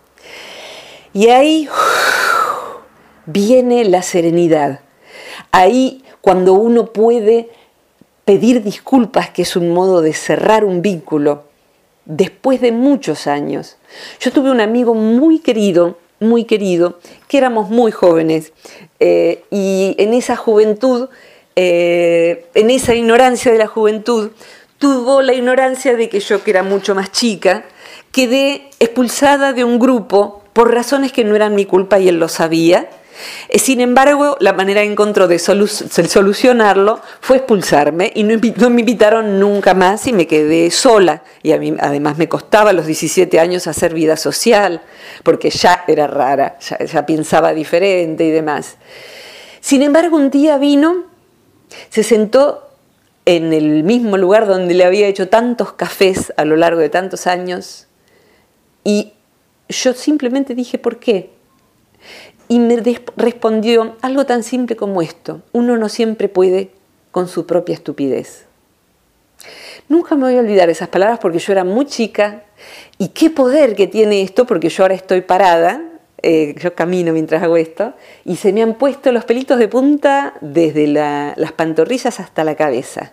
Y 1.13 1.29
ahí 1.29 1.69
viene 3.27 3.85
la 3.85 4.01
serenidad. 4.01 4.81
Ahí 5.53 6.05
cuando 6.23 6.55
uno 6.55 6.87
puede 6.87 7.51
pedir 8.29 8.63
disculpas, 8.63 9.31
que 9.31 9.41
es 9.41 9.57
un 9.57 9.71
modo 9.71 10.03
de 10.03 10.13
cerrar 10.13 10.63
un 10.63 10.83
vínculo, 10.83 11.45
después 12.05 12.61
de 12.61 12.73
muchos 12.73 13.27
años. 13.27 13.79
Yo 14.21 14.31
tuve 14.33 14.51
un 14.51 14.61
amigo 14.61 14.93
muy 14.93 15.39
querido, 15.39 15.97
muy 16.21 16.45
querido, 16.45 16.99
que 17.27 17.39
éramos 17.39 17.71
muy 17.71 17.91
jóvenes, 17.91 18.53
eh, 19.01 19.45
y 19.51 19.95
en 19.97 20.13
esa 20.13 20.37
juventud, 20.37 21.09
eh, 21.57 22.45
en 22.53 22.69
esa 22.69 22.95
ignorancia 22.95 23.51
de 23.51 23.57
la 23.57 23.67
juventud, 23.67 24.33
tuvo 24.77 25.23
la 25.23 25.33
ignorancia 25.33 25.97
de 25.97 26.11
que 26.11 26.21
yo, 26.21 26.45
que 26.45 26.51
era 26.51 26.63
mucho 26.63 26.95
más 26.95 27.11
chica, 27.11 27.65
quedé 28.13 28.69
expulsada 28.79 29.55
de 29.55 29.65
un 29.65 29.79
grupo 29.79 30.43
por 30.53 30.75
razones 30.75 31.13
que 31.13 31.25
no 31.25 31.35
eran 31.35 31.55
mi 31.55 31.65
culpa 31.65 31.99
y 31.99 32.11
él 32.11 32.19
lo 32.19 32.29
sabía, 32.29 32.91
sin 33.55 33.81
embargo, 33.81 34.37
la 34.41 34.53
manera 34.53 34.83
que 34.83 34.91
encontró 34.91 35.29
de 35.29 35.39
solucionarlo 35.39 37.01
fue 37.21 37.39
expulsarme 37.39 38.13
y 38.15 38.23
no, 38.23 38.71
me 38.71 38.81
invitaron 38.81 39.41
nunca 39.41 39.75
más 39.75 40.07
y 40.07 40.13
me 40.13 40.27
quedé 40.27 40.71
sola. 40.71 41.23
Y 41.43 41.53
a 41.53 41.59
mí 41.59 41.75
además 41.81 42.19
me 42.19 42.29
costaba 42.29 42.71
a 42.71 42.73
los 42.73 42.87
17 42.87 43.41
años 43.41 43.67
hacer 43.67 43.95
vida 43.95 44.17
social, 44.17 44.83
porque 45.23 45.51
ya 45.51 45.85
era 45.89 46.07
rara, 46.07 46.59
ya, 46.61 47.07
pensaba 47.07 47.53
diferente 47.53 48.25
y 48.25 48.31
demás. 48.31 48.77
Sin 49.61 49.83
embargo, 49.83 50.17
un 50.17 50.31
día 50.31 50.59
vino, 50.59 51.05
se 51.91 52.03
sentó 52.03 52.69
en 53.25 53.53
el 53.53 53.83
mismo 53.85 54.17
lugar 54.17 54.47
donde 54.47 54.75
le 54.75 54.85
había 54.85 55.07
hecho 55.07 55.29
tantos 55.29 55.73
cafés 55.73 56.33
a 56.37 56.45
lo 56.45 56.57
largo 56.57 56.81
de 56.81 56.89
tantos 56.89 57.27
años 57.27 57.87
y 58.85 59.13
yo 59.69 59.93
simplemente 59.93 60.55
dije, 60.55 60.79
¿por 60.79 60.99
qué? 60.99 61.38
Y 62.49 62.59
me 62.59 62.77
respondió 63.17 63.97
algo 64.01 64.25
tan 64.25 64.43
simple 64.43 64.77
como 64.77 65.03
esto, 65.03 65.43
uno 65.53 65.77
no 65.77 65.89
siempre 65.89 66.29
puede 66.29 66.71
con 67.11 67.29
su 67.29 67.47
propia 67.47 67.75
estupidez. 67.75 68.47
Nunca 69.89 70.17
me 70.17 70.25
voy 70.25 70.37
a 70.37 70.41
olvidar 70.41 70.69
esas 70.69 70.89
palabras 70.89 71.19
porque 71.19 71.39
yo 71.39 71.53
era 71.53 71.65
muy 71.65 71.87
chica 71.87 72.45
y 72.99 73.09
qué 73.09 73.31
poder 73.31 73.75
que 73.75 73.87
tiene 73.87 74.23
esto 74.23 74.47
porque 74.47 74.69
yo 74.69 74.85
ahora 74.85 74.95
estoy 74.95 75.23
parada, 75.23 75.83
eh, 76.21 76.55
yo 76.59 76.75
camino 76.75 77.13
mientras 77.13 77.43
hago 77.43 77.57
esto 77.57 77.95
y 78.25 78.37
se 78.37 78.53
me 78.53 78.63
han 78.63 78.75
puesto 78.75 79.13
los 79.13 79.25
pelitos 79.25 79.59
de 79.59 79.69
punta 79.69 80.35
desde 80.41 80.87
las 80.89 81.53
pantorrillas 81.53 82.21
hasta 82.21 82.45
la 82.45 82.57
cabeza. 82.57 83.13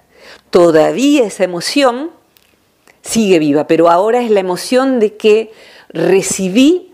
Todavía 0.49 1.25
esa 1.25 1.43
emoción 1.43 2.11
sigue 3.01 3.37
viva, 3.39 3.67
pero 3.67 3.89
ahora 3.89 4.21
es 4.21 4.31
la 4.31 4.39
emoción 4.39 4.99
de 4.99 5.15
que 5.15 5.51
recibí 5.89 6.93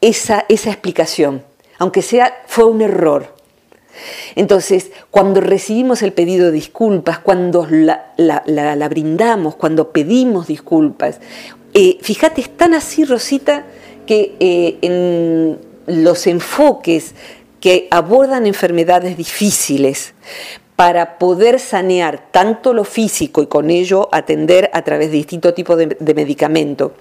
esa, 0.00 0.46
esa 0.48 0.70
explicación 0.70 1.44
aunque 1.82 2.00
sea 2.00 2.42
fue 2.46 2.64
un 2.64 2.80
error. 2.80 3.34
Entonces, 4.36 4.92
cuando 5.10 5.40
recibimos 5.40 6.02
el 6.02 6.12
pedido 6.12 6.46
de 6.46 6.52
disculpas, 6.52 7.18
cuando 7.18 7.66
la, 7.68 8.88
brindamos, 8.88 9.56
cuando 9.56 9.90
pedimos 9.90 10.46
disculpas, 10.46 11.18
eh, 11.74 11.98
fíjate, 12.00 12.40
es 12.40 12.56
tan 12.56 12.74
así, 12.74 13.04
Rosita, 13.04 13.64
que 14.06 14.36
eh, 14.38 14.78
en 14.82 15.58
los 15.88 16.28
enfoques 16.28 17.16
que 17.58 17.88
abordan 17.90 18.46
enfermedades 18.46 19.16
difíciles 19.16 20.14
para 20.76 21.18
poder 21.18 21.58
sanear 21.58 22.30
tanto 22.30 22.74
lo 22.74 22.84
físico 22.84 23.42
y 23.42 23.46
con 23.46 23.70
ello 23.70 24.08
atender 24.12 24.70
a 24.72 24.82
través 24.82 25.10
de 25.10 25.16
distintos 25.16 25.52
tipos 25.52 25.76
de, 25.76 25.96
de 25.98 26.14
medicamento, 26.14 26.94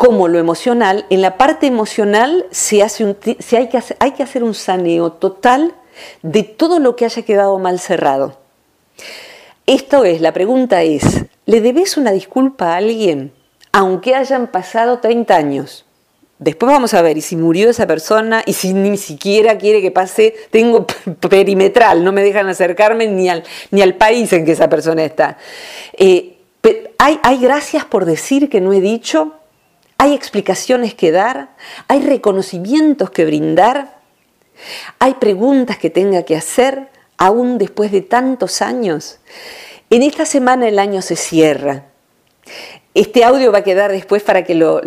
como 0.00 0.28
lo 0.28 0.38
emocional, 0.38 1.04
en 1.10 1.20
la 1.20 1.36
parte 1.36 1.66
emocional 1.66 2.46
se 2.50 2.82
hace 2.82 3.04
un, 3.04 3.18
se 3.38 3.58
hay, 3.58 3.68
que 3.68 3.76
hacer, 3.76 3.98
hay 4.00 4.12
que 4.12 4.22
hacer 4.22 4.42
un 4.42 4.54
saneo 4.54 5.12
total 5.12 5.74
de 6.22 6.42
todo 6.42 6.78
lo 6.78 6.96
que 6.96 7.04
haya 7.04 7.20
quedado 7.20 7.58
mal 7.58 7.78
cerrado. 7.78 8.38
Esto 9.66 10.06
es, 10.06 10.22
la 10.22 10.32
pregunta 10.32 10.80
es, 10.80 11.26
¿le 11.44 11.60
debes 11.60 11.98
una 11.98 12.12
disculpa 12.12 12.72
a 12.72 12.76
alguien 12.76 13.34
aunque 13.72 14.14
hayan 14.14 14.46
pasado 14.46 15.00
30 15.00 15.36
años? 15.36 15.84
Después 16.38 16.72
vamos 16.72 16.94
a 16.94 17.02
ver, 17.02 17.18
y 17.18 17.20
si 17.20 17.36
murió 17.36 17.68
esa 17.68 17.86
persona, 17.86 18.42
y 18.46 18.54
si 18.54 18.72
ni 18.72 18.96
siquiera 18.96 19.58
quiere 19.58 19.82
que 19.82 19.90
pase, 19.90 20.34
tengo 20.50 20.86
perimetral, 21.28 22.02
no 22.02 22.12
me 22.12 22.22
dejan 22.22 22.48
acercarme 22.48 23.06
ni 23.06 23.28
al, 23.28 23.44
ni 23.70 23.82
al 23.82 23.96
país 23.96 24.32
en 24.32 24.46
que 24.46 24.52
esa 24.52 24.70
persona 24.70 25.04
está. 25.04 25.36
Eh, 25.92 26.38
¿hay, 26.96 27.20
¿Hay 27.22 27.36
gracias 27.36 27.84
por 27.84 28.06
decir 28.06 28.48
que 28.48 28.62
no 28.62 28.72
he 28.72 28.80
dicho? 28.80 29.34
¿Hay 30.00 30.14
explicaciones 30.14 30.94
que 30.94 31.10
dar? 31.10 31.50
¿Hay 31.86 32.00
reconocimientos 32.00 33.10
que 33.10 33.26
brindar? 33.26 33.98
¿Hay 34.98 35.12
preguntas 35.16 35.76
que 35.76 35.90
tenga 35.90 36.22
que 36.22 36.36
hacer 36.36 36.88
aún 37.18 37.58
después 37.58 37.92
de 37.92 38.00
tantos 38.00 38.62
años? 38.62 39.18
En 39.90 40.02
esta 40.02 40.24
semana 40.24 40.66
el 40.68 40.78
año 40.78 41.02
se 41.02 41.16
cierra. 41.16 41.84
Este 42.94 43.24
audio 43.24 43.52
va 43.52 43.58
a 43.58 43.62
quedar 43.62 43.92
después 43.92 44.22
para 44.22 44.42
que 44.42 44.54
lo, 44.54 44.80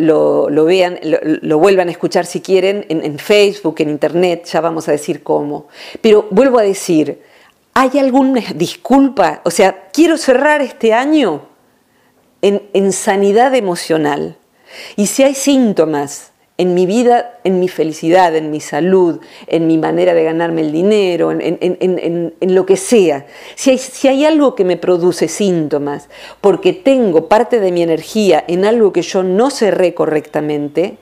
vean, 0.65 0.99
lo, 1.04 1.60
vuelvan 1.60 1.89
a 1.89 1.91
escuchar 1.91 2.26
si 2.26 2.41
quieren 2.41 2.84
en, 2.89 3.06
en, 3.06 3.19
Facebook, 3.19 3.76
en 3.82 3.91
Internet, 3.91 4.45
ya 4.45 4.62
vamos 4.62 4.88
a 4.88 4.93
decir 4.93 5.21
cómo. 5.21 5.67
Pero 6.02 6.26
vuelvo 6.32 6.58
a 6.58 6.63
decir, 6.63 7.21
¿hay 7.76 7.99
alguna 7.99 8.41
disculpa? 8.56 9.41
O 9.45 9.52
sea, 9.52 9.89
quiero 9.93 10.17
cerrar 10.17 10.63
este 10.63 10.91
año 10.91 11.43
en, 12.41 12.63
en 12.73 12.91
sanidad 12.91 13.54
emocional. 13.54 14.38
Y 14.95 15.07
si 15.07 15.23
hay 15.23 15.36
síntomas 15.36 16.31
en 16.57 16.75
mi 16.75 16.86
vida, 16.86 17.39
en 17.43 17.59
mi 17.59 17.67
felicidad, 17.67 18.36
en 18.36 18.51
mi 18.51 18.59
salud, 18.59 19.19
en 19.47 19.65
mi 19.65 19.77
manera 19.77 20.13
de 20.13 20.23
ganarme 20.23 20.62
el 20.62 20.71
dinero, 20.71 21.31
en, 21.31 22.33
lo 22.41 22.65
que 22.65 22.77
sea. 22.77 23.25
Si 23.55 23.71
hay, 23.71 23.77
si 23.79 24.07
hay, 24.07 24.25
algo 24.25 24.53
que 24.53 24.63
me 24.63 24.77
produce 24.77 25.27
síntomas, 25.27 26.09
porque 26.41 26.73
tengo 26.73 27.27
parte 27.27 27.59
de 27.59 27.71
mi 27.71 27.81
energía 27.81 28.43
en 28.47 28.65
algo 28.65 28.93
que 28.93 29.01
yo 29.01 29.23
no 29.23 29.49
cerré 29.49 29.93
correctamente, 29.93 30.97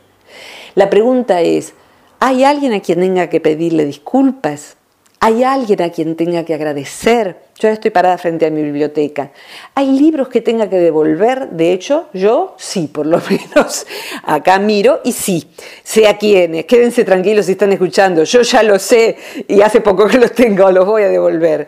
la 0.76 0.90
pregunta 0.90 1.42
es, 1.42 1.74
¿hay 2.20 2.46
alguien 2.46 2.74
a 2.74 2.80
quien 2.80 3.02
tenga 3.02 3.30
que 3.30 3.42
pedirle 3.42 3.86
disculpas? 3.86 4.78
¿Hay 5.24 5.44
alguien 5.44 5.84
a 5.84 5.92
quien 5.92 6.16
tenga 6.16 6.44
que 6.44 6.56
agradecer? 6.56 7.36
Yo 7.60 7.70
estoy 7.70 7.92
parada 7.92 8.18
frente 8.18 8.48
a 8.48 8.50
mi 8.50 8.64
biblioteca. 8.64 9.30
¿Hay 9.76 9.92
libros 9.92 10.30
que 10.30 10.42
tenga 10.42 10.68
que 10.68 10.78
devolver? 10.78 11.52
De 11.52 11.74
hecho, 11.74 12.08
yo 12.12 12.56
sí, 12.58 12.88
por 12.88 13.06
lo 13.06 13.22
menos 13.30 13.86
acá 14.24 14.58
miro 14.58 15.00
y 15.04 15.12
sí, 15.12 15.48
sé 15.84 16.08
a 16.08 16.18
quiénes. 16.18 16.66
Quédense 16.66 17.04
tranquilos 17.04 17.46
si 17.46 17.52
están 17.52 17.72
escuchando. 17.72 18.24
Yo 18.24 18.42
ya 18.42 18.64
lo 18.64 18.80
sé 18.80 19.16
y 19.48 19.62
hace 19.62 19.80
poco 19.80 20.08
que 20.08 20.18
los 20.18 20.32
tengo, 20.32 20.72
los 20.72 20.88
voy 20.88 21.04
a 21.04 21.10
devolver. 21.10 21.68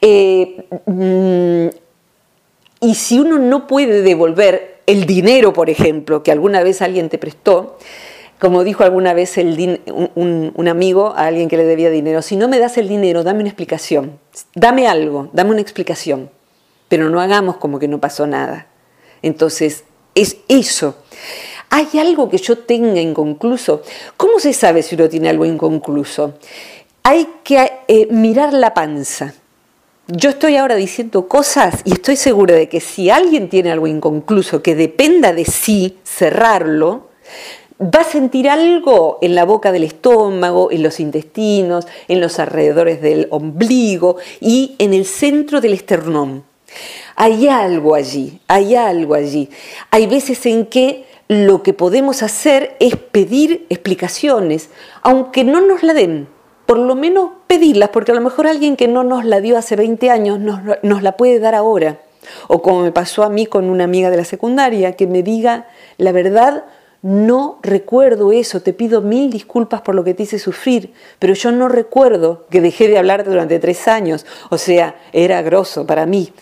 Eh, 0.00 0.64
mm, 0.86 1.66
y 2.80 2.94
si 2.94 3.18
uno 3.18 3.40
no 3.40 3.66
puede 3.66 4.02
devolver 4.02 4.82
el 4.86 5.04
dinero, 5.04 5.52
por 5.52 5.68
ejemplo, 5.68 6.22
que 6.22 6.30
alguna 6.30 6.62
vez 6.62 6.80
alguien 6.80 7.08
te 7.08 7.18
prestó, 7.18 7.76
como 8.38 8.64
dijo 8.64 8.84
alguna 8.84 9.14
vez 9.14 9.36
un, 9.36 10.68
amigo 10.68 11.14
a 11.16 11.26
alguien 11.26 11.48
que 11.48 11.56
le 11.56 11.64
debía 11.64 11.90
dinero, 11.90 12.22
si 12.22 12.36
no 12.36 12.48
me 12.48 12.58
das 12.58 12.76
el 12.78 12.88
dinero, 12.88 13.22
dame 13.22 13.40
una 13.40 13.48
explicación, 13.48 14.18
dame 14.54 14.86
algo, 14.88 15.30
dame 15.32 15.50
una 15.50 15.60
explicación, 15.60 16.30
pero 16.88 17.08
no 17.10 17.20
hagamos 17.20 17.56
como 17.56 17.78
que 17.78 17.88
no 17.88 18.00
pasó 18.00 18.26
nada. 18.26 18.66
Entonces, 19.22 19.84
es 20.14 20.38
eso. 20.48 20.96
¿Hay 21.70 21.88
algo 21.98 22.28
que 22.28 22.38
yo 22.38 22.58
tenga 22.58 23.00
inconcluso? 23.00 23.82
¿Cómo 24.16 24.38
se 24.38 24.52
sabe 24.52 24.82
si 24.82 24.94
uno 24.94 25.08
tiene 25.08 25.28
algo 25.28 25.44
inconcluso? 25.44 26.34
Hay 27.02 27.26
que 27.42 27.72
eh, 27.88 28.08
mirar 28.10 28.52
la 28.52 28.74
panza. 28.74 29.34
Yo 30.06 30.30
estoy 30.30 30.56
ahora 30.56 30.74
diciendo 30.74 31.28
cosas 31.28 31.80
y 31.84 31.94
estoy 31.94 32.16
segura 32.16 32.54
de 32.54 32.68
que 32.68 32.80
si 32.80 33.08
alguien 33.08 33.48
tiene 33.48 33.72
algo 33.72 33.86
inconcluso 33.86 34.62
que 34.62 34.74
dependa 34.74 35.32
de 35.32 35.46
sí 35.46 35.98
cerrarlo, 36.04 37.08
va 37.84 38.00
a 38.00 38.04
sentir 38.04 38.48
algo 38.48 39.18
en 39.20 39.34
la 39.34 39.44
boca 39.44 39.72
del 39.72 39.84
estómago, 39.84 40.70
en 40.70 40.82
los 40.82 41.00
intestinos, 41.00 41.86
en 42.08 42.20
los 42.20 42.38
alrededores 42.38 43.02
del 43.02 43.28
ombligo 43.30 44.16
y 44.40 44.74
en 44.78 44.94
el 44.94 45.04
centro 45.04 45.60
del 45.60 45.74
esternón. 45.74 46.44
Hay 47.16 47.46
algo 47.48 47.94
allí, 47.94 48.40
hay 48.48 48.74
algo 48.74 49.14
allí. 49.14 49.50
Hay 49.90 50.06
veces 50.06 50.44
en 50.46 50.66
que 50.66 51.04
lo 51.28 51.62
que 51.62 51.72
podemos 51.72 52.22
hacer 52.22 52.76
es 52.80 52.96
pedir 52.96 53.66
explicaciones, 53.68 54.70
aunque 55.02 55.44
no 55.44 55.60
nos 55.60 55.82
la 55.82 55.94
den, 55.94 56.28
por 56.66 56.78
lo 56.78 56.94
menos 56.94 57.30
pedirlas, 57.46 57.90
porque 57.90 58.12
a 58.12 58.14
lo 58.14 58.20
mejor 58.20 58.46
alguien 58.46 58.76
que 58.76 58.88
no 58.88 59.04
nos 59.04 59.24
la 59.24 59.40
dio 59.40 59.56
hace 59.56 59.76
20 59.76 60.10
años 60.10 60.40
nos, 60.40 60.60
nos 60.82 61.02
la 61.02 61.16
puede 61.16 61.38
dar 61.38 61.54
ahora. 61.54 62.00
O 62.48 62.62
como 62.62 62.80
me 62.80 62.92
pasó 62.92 63.22
a 63.22 63.28
mí 63.28 63.46
con 63.46 63.68
una 63.68 63.84
amiga 63.84 64.10
de 64.10 64.16
la 64.16 64.24
secundaria, 64.24 64.96
que 64.96 65.06
me 65.06 65.22
diga 65.22 65.68
la 65.98 66.10
verdad 66.10 66.64
no 67.04 67.58
recuerdo 67.62 68.32
eso, 68.32 68.62
te 68.62 68.72
pido 68.72 69.02
mil 69.02 69.30
disculpas 69.30 69.82
por 69.82 69.94
lo 69.94 70.04
que 70.04 70.14
te 70.14 70.22
hice 70.22 70.38
sufrir, 70.38 70.94
pero 71.18 71.34
yo 71.34 71.52
no 71.52 71.68
recuerdo 71.68 72.46
que 72.48 72.62
dejé 72.62 72.88
de 72.88 72.96
hablar 72.96 73.24
durante 73.24 73.58
tres 73.58 73.88
años, 73.88 74.24
o 74.48 74.56
sea, 74.56 74.98
era 75.12 75.42
grosso 75.42 75.86
para 75.86 76.06
mí. 76.06 76.32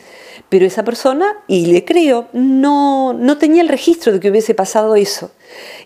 Pero 0.48 0.64
esa 0.64 0.84
persona, 0.84 1.42
y 1.48 1.66
le 1.66 1.84
creo, 1.84 2.28
no, 2.32 3.12
no 3.12 3.38
tenía 3.38 3.60
el 3.60 3.68
registro 3.68 4.12
de 4.12 4.20
que 4.20 4.30
hubiese 4.30 4.54
pasado 4.54 4.94
eso. 4.94 5.32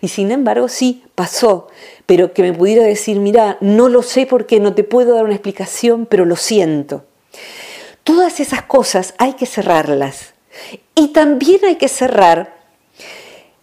Y 0.01 0.09
sin 0.09 0.29
embargo, 0.29 0.67
sí, 0.67 1.03
pasó. 1.15 1.69
Pero 2.05 2.33
que 2.33 2.43
me 2.43 2.53
pudiera 2.53 2.83
decir, 2.83 3.19
mira, 3.19 3.57
no 3.61 3.89
lo 3.89 4.03
sé 4.03 4.27
porque 4.27 4.59
no 4.59 4.75
te 4.75 4.83
puedo 4.83 5.15
dar 5.15 5.23
una 5.23 5.33
explicación, 5.33 6.05
pero 6.05 6.23
lo 6.23 6.35
siento. 6.35 7.03
Todas 8.03 8.39
esas 8.39 8.61
cosas 8.61 9.15
hay 9.17 9.33
que 9.33 9.47
cerrarlas. 9.47 10.35
Y 10.93 11.07
también 11.13 11.65
hay 11.65 11.77
que 11.77 11.87
cerrar 11.87 12.57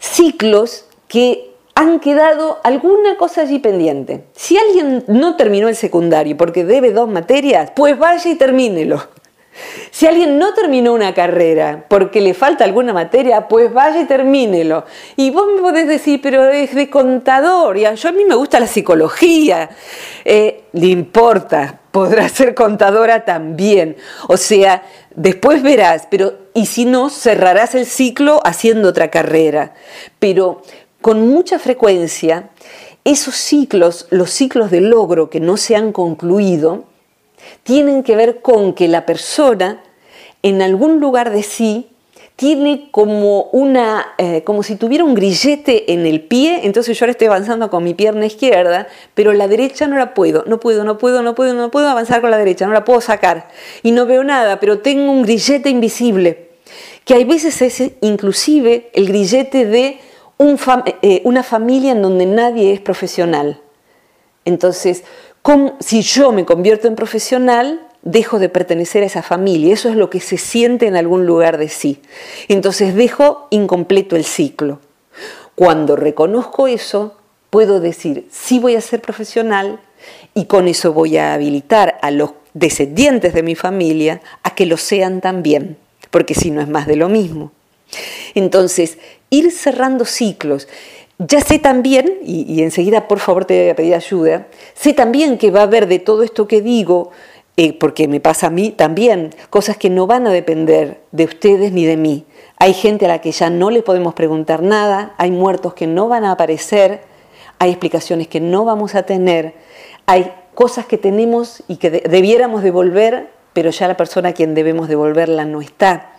ciclos 0.01 0.87
que 1.09 1.55
han 1.75 1.99
quedado 2.01 2.61
alguna 2.63 3.17
cosa 3.17 3.43
allí 3.43 3.59
pendiente. 3.59 4.25
Si 4.35 4.57
alguien 4.57 5.05
no 5.09 5.37
terminó 5.37 5.69
el 5.69 5.77
secundario 5.77 6.37
porque 6.37 6.65
debe 6.65 6.93
dos 6.93 7.09
materias, 7.09 7.73
pues 7.75 7.99
vaya 7.99 8.31
y 8.31 8.37
termínelo. 8.37 9.03
Si 9.91 10.07
alguien 10.07 10.39
no 10.39 10.53
terminó 10.55 10.93
una 10.93 11.15
carrera 11.15 11.85
porque 11.89 12.21
le 12.21 12.35
falta 12.35 12.65
alguna 12.65 12.93
materia, 12.93 13.47
pues 13.47 13.73
vaya 13.73 14.01
y 14.01 14.05
termínelo. 14.05 14.85
Y 15.17 15.31
vos 15.31 15.47
me 15.55 15.61
podés 15.61 15.87
decir, 15.87 16.21
pero 16.21 16.45
es 16.47 16.75
de 16.75 16.91
contador, 16.91 17.77
y 17.77 17.85
yo 17.95 18.09
a 18.09 18.13
mí 18.13 18.25
me 18.25 18.35
gusta 18.35 18.59
la 18.59 18.67
psicología. 18.67 19.71
Eh, 20.25 20.65
le 20.73 20.87
importa, 20.87 21.79
podrá 21.93 22.29
ser 22.29 22.55
contadora 22.55 23.25
también. 23.25 23.97
O 24.27 24.37
sea, 24.37 24.83
después 25.15 25.63
verás, 25.63 26.09
pero 26.11 26.35
y 26.55 26.67
si 26.67 26.85
no, 26.85 27.09
cerrarás 27.09 27.77
el 27.77 27.87
ciclo 27.87 28.41
haciendo 28.45 28.89
otra 28.89 29.11
carrera. 29.11 29.75
Pero 30.19 30.63
con 31.05 31.29
mucha 31.29 31.59
frecuencia 31.59 32.49
esos 33.05 33.35
ciclos, 33.35 34.07
los 34.09 34.31
ciclos 34.31 34.71
de 34.71 34.81
logro 34.81 35.29
que 35.29 35.39
no 35.39 35.59
se 35.59 35.77
han 35.77 35.93
concluido, 35.93 36.85
tienen 37.63 38.03
que 38.03 38.17
ver 38.17 38.41
con 38.41 38.73
que 38.73 38.89
la 38.89 39.05
persona 39.05 39.83
en 40.43 40.63
algún 40.63 41.01
lugar 41.01 41.31
de 41.31 41.43
sí 41.43 41.91
tiene 42.37 42.89
como 42.91 43.51
una, 43.53 44.15
eh, 44.17 44.45
como 44.45 44.63
si 44.63 44.77
tuviera 44.77 45.05
un 45.05 45.15
grillete 45.15 45.93
en 45.93 46.07
el 46.07 46.23
pie, 46.23 46.61
entonces 46.63 46.99
yo 46.99 47.05
ahora 47.05 47.11
estoy 47.11 47.27
avanzando 47.27 47.69
con 47.69 47.85
mi 47.85 47.93
pierna 47.93 48.25
izquierda, 48.25 48.89
pero 49.13 49.35
la 49.35 49.47
derecha 49.47 49.87
no 49.87 49.99
la 49.99 50.15
puedo, 50.15 50.45
no 50.47 50.59
puedo, 50.59 50.85
no 50.85 50.97
puedo, 50.97 51.21
no 51.21 51.35
puedo, 51.35 51.53
no 51.53 51.71
puedo 51.71 51.87
avanzar 51.87 52.23
con 52.23 52.31
la 52.31 52.39
derecha, 52.39 52.67
no 52.67 52.73
la 52.73 52.87
puedo 52.87 53.03
sacar 53.03 53.51
y 53.83 53.91
no 53.91 54.07
veo 54.07 54.25
nada, 54.25 54.59
pero 54.59 54.79
tengo 54.79 55.13
un 55.13 55.25
grillete 55.25 55.69
invisible, 55.69 56.49
que 57.05 57.13
hay 57.13 57.25
veces 57.25 57.61
es 57.61 57.93
inclusive 58.01 58.89
el 58.95 59.07
grillete 59.07 59.67
de 59.67 60.01
eh, 60.39 61.23
una 61.25 61.43
familia 61.43 61.93
en 61.93 62.03
donde 62.03 62.27
nadie 62.27 62.73
es 62.73 62.81
profesional. 62.81 63.61
Entonces, 64.45 65.05
si 65.81 66.03
yo 66.03 66.33
me 66.33 66.45
convierto 66.45 66.89
en 66.89 66.97
profesional, 66.97 67.81
dejo 68.03 68.39
de 68.39 68.49
pertenecer 68.49 69.03
a 69.03 69.07
esa 69.07 69.23
familia. 69.23 69.73
Eso 69.73 69.89
es 69.89 69.97
lo 69.97 70.11
que 70.11 70.21
se 70.21 70.39
siente 70.39 70.87
en 70.87 70.97
algún 70.97 71.27
lugar 71.27 71.59
de 71.59 71.69
sí. 71.69 72.01
Entonces 72.49 72.95
dejo 72.95 73.49
incompleto 73.51 74.17
el 74.17 74.25
ciclo. 74.25 74.81
Cuando 75.55 75.97
reconozco 75.97 76.67
eso, 76.67 77.17
puedo 77.51 77.81
decir, 77.81 78.29
sí 78.31 78.59
voy 78.59 78.77
a 78.77 78.81
ser 78.81 79.01
profesional 79.01 79.81
y 80.35 80.47
con 80.47 80.69
eso 80.69 80.93
voy 80.93 81.17
a 81.17 81.35
habilitar 81.35 81.99
a 82.03 82.11
los 82.11 82.33
descendientes 82.53 83.33
de 83.35 83.43
mi 83.43 83.55
familia 83.55 84.21
a 84.43 84.55
que 84.55 84.67
lo 84.67 84.77
sean 84.77 85.21
también, 85.21 85.77
porque 86.11 86.35
si 86.35 86.51
no 86.51 86.61
es 86.61 86.69
más 86.69 86.87
de 86.87 86.97
lo 86.97 87.09
mismo. 87.09 87.53
Entonces, 88.35 88.99
ir 89.31 89.51
cerrando 89.51 90.05
ciclos. 90.05 90.69
ya 91.19 91.41
sé 91.41 91.59
también, 91.59 92.19
y, 92.25 92.63
enseguida 92.63 93.07
por 93.07 93.21
favor 93.21 93.45
te 93.45 93.63
voy 93.63 93.71
a 93.71 93.77
pedir 93.77 93.95
ayuda, 93.95 94.49
sé 94.75 94.95
también 94.95 95.39
que 95.39 95.53
va 95.53 95.61
a 95.61 95.65
haber 95.65 95.87
de 95.87 96.01
todo 96.01 96.25
esto 96.25 96.49
que 96.49 96.61
digo, 96.61 97.11
eh, 97.57 97.73
porque 97.73 98.09
me 98.09 98.19
pasa 98.19 98.49
a 98.49 98.51
mí 98.51 98.71
también, 98.71 99.31
cosas 99.49 99.77
que 99.77 99.91
no 99.91 100.09
van 100.09 100.27
a 100.27 100.31
depender 100.31 101.03
de 101.13 101.25
ustedes 101.25 101.71
ni 101.71 101.85
de 101.85 101.97
mí. 101.97 102.27
Hay 102.59 102.75
gente 102.75 103.05
a 103.05 103.09
la 103.09 103.21
que 103.21 103.31
ya 103.31 103.49
no 103.49 103.71
le 103.71 103.83
podemos 103.83 104.15
preguntar 104.15 104.63
nada, 104.63 105.15
hay 105.19 105.31
muertos 105.31 105.75
que 105.75 105.87
no 105.87 106.09
van 106.09 106.25
a 106.25 106.33
aparecer, 106.33 107.03
hay 107.61 107.71
explicaciones 107.71 108.27
que 108.27 108.41
no 108.41 108.65
vamos 108.65 108.97
a 108.97 109.05
tener, 109.05 109.55
hay 110.07 110.33
cosas 110.55 110.87
que 110.87 110.99
tenemos 110.99 111.63
y 111.69 111.77
que 111.77 111.91
debiéramos 111.91 112.63
devolver, 112.63 113.31
pero 113.53 113.71
ya 113.71 113.87
la 113.87 113.97
persona 113.97 114.31
a 114.31 114.33
quien 114.33 114.55
debemos 114.55 114.89
devolverla 114.89 115.45
no 115.45 115.61
está. 115.61 116.14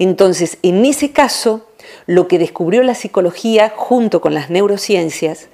Entonces, 0.00 0.56
en 0.62 0.86
ese 0.86 1.12
caso, 1.12 1.68
lo 2.06 2.26
que 2.26 2.38
descubrió 2.38 2.82
la 2.82 2.94
psicología 2.94 3.70
junto 3.76 4.22
con 4.22 4.32
las 4.32 4.48
neurociencias 4.48 5.48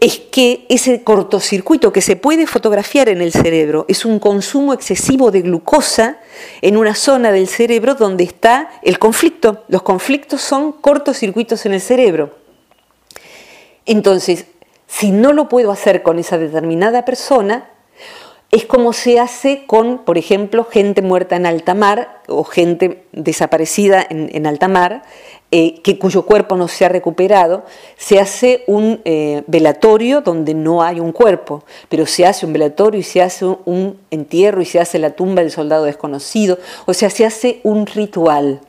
es 0.00 0.18
que 0.18 0.66
ese 0.68 1.02
cortocircuito 1.02 1.90
que 1.90 2.02
se 2.02 2.14
puede 2.14 2.46
fotografiar 2.46 3.08
en 3.08 3.22
el 3.22 3.32
cerebro 3.32 3.86
es 3.88 4.04
un 4.04 4.18
consumo 4.18 4.74
excesivo 4.74 5.30
de 5.30 5.40
glucosa 5.40 6.18
en 6.60 6.76
una 6.76 6.94
zona 6.94 7.32
del 7.32 7.48
cerebro 7.48 7.94
donde 7.94 8.24
está 8.24 8.68
el 8.82 8.98
conflicto. 8.98 9.64
Los 9.68 9.80
conflictos 9.80 10.42
son 10.42 10.72
cortocircuitos 10.72 11.64
en 11.64 11.72
el 11.72 11.80
cerebro. 11.80 12.36
Entonces, 13.86 14.44
si 14.86 15.10
no 15.10 15.32
lo 15.32 15.48
puedo 15.48 15.72
hacer 15.72 16.02
con 16.02 16.18
esa 16.18 16.36
determinada 16.36 17.06
persona, 17.06 17.70
es 18.54 18.66
como 18.66 18.92
se 18.92 19.18
hace 19.18 19.64
con, 19.66 19.98
por 19.98 20.16
ejemplo, 20.16 20.64
gente 20.64 21.02
muerta 21.02 21.34
en 21.34 21.44
alta 21.44 21.74
mar 21.74 22.22
o 22.28 22.44
gente 22.44 23.04
desaparecida 23.10 24.06
en, 24.08 24.46
alta 24.46 24.68
mar, 24.68 25.02
eh, 25.50 25.82
que, 25.82 25.98
cuyo 25.98 26.24
cuerpo 26.24 26.54
no 26.54 26.68
se 26.68 26.84
ha 26.84 26.88
recuperado. 26.88 27.64
Se 27.96 28.20
hace 28.20 28.62
un 28.68 29.00
eh, 29.04 29.42
velatorio 29.48 30.20
donde 30.20 30.54
no 30.54 30.84
hay 30.84 31.00
un 31.00 31.10
cuerpo, 31.10 31.64
pero 31.88 32.06
se 32.06 32.26
hace 32.26 32.46
un 32.46 32.52
velatorio 32.52 33.00
y 33.00 33.02
se 33.02 33.22
hace 33.22 33.44
un, 33.44 33.98
entierro 34.12 34.62
y 34.62 34.66
se 34.66 34.78
hace 34.78 35.00
la 35.00 35.10
tumba 35.10 35.42
del 35.42 35.50
soldado 35.50 35.82
desconocido, 35.82 36.60
o 36.86 36.94
sea, 36.94 37.10
se 37.10 37.26
hace 37.26 37.58
un 37.64 37.86
ritual. 37.86 38.60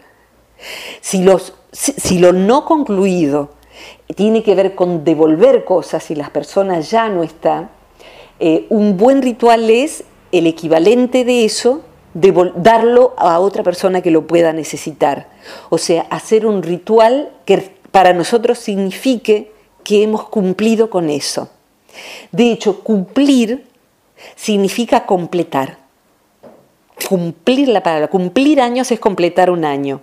Si, 0.99 1.21
los, 1.21 1.53
si 1.71 2.17
lo 2.17 2.33
no 2.33 2.65
concluido 2.65 3.51
tiene 4.15 4.41
que 4.41 4.55
ver 4.55 4.73
con 4.73 5.03
devolver 5.03 5.63
cosas 5.63 6.09
y 6.09 6.15
las 6.15 6.31
personas 6.31 6.89
ya 6.89 7.07
no 7.07 7.21
están, 7.21 7.69
eh, 8.39 8.65
un 8.69 8.97
buen 8.97 9.21
ritual 9.21 9.69
es 9.69 10.03
el 10.31 10.47
equivalente 10.47 11.23
de 11.23 11.45
eso, 11.45 11.81
de 12.13 12.33
darlo 12.55 13.13
a 13.17 13.39
otra 13.39 13.63
persona 13.63 14.01
que 14.01 14.11
lo 14.11 14.27
pueda 14.27 14.53
necesitar. 14.53 15.29
O 15.69 15.77
sea, 15.77 16.03
hacer 16.09 16.45
un 16.45 16.63
ritual 16.63 17.31
que 17.45 17.71
para 17.91 18.13
nosotros 18.13 18.57
signifique 18.57 19.51
que 19.83 20.03
hemos 20.03 20.27
cumplido 20.29 20.89
con 20.89 21.09
eso. 21.09 21.49
De 22.31 22.51
hecho, 22.51 22.81
cumplir 22.81 23.65
significa 24.35 25.05
completar. 25.05 25.77
Cumplir 27.07 27.69
la 27.69 27.83
palabra. 27.83 28.07
Cumplir 28.07 28.61
años 28.61 28.91
es 28.91 28.99
completar 28.99 29.49
un 29.49 29.65
año. 29.65 30.01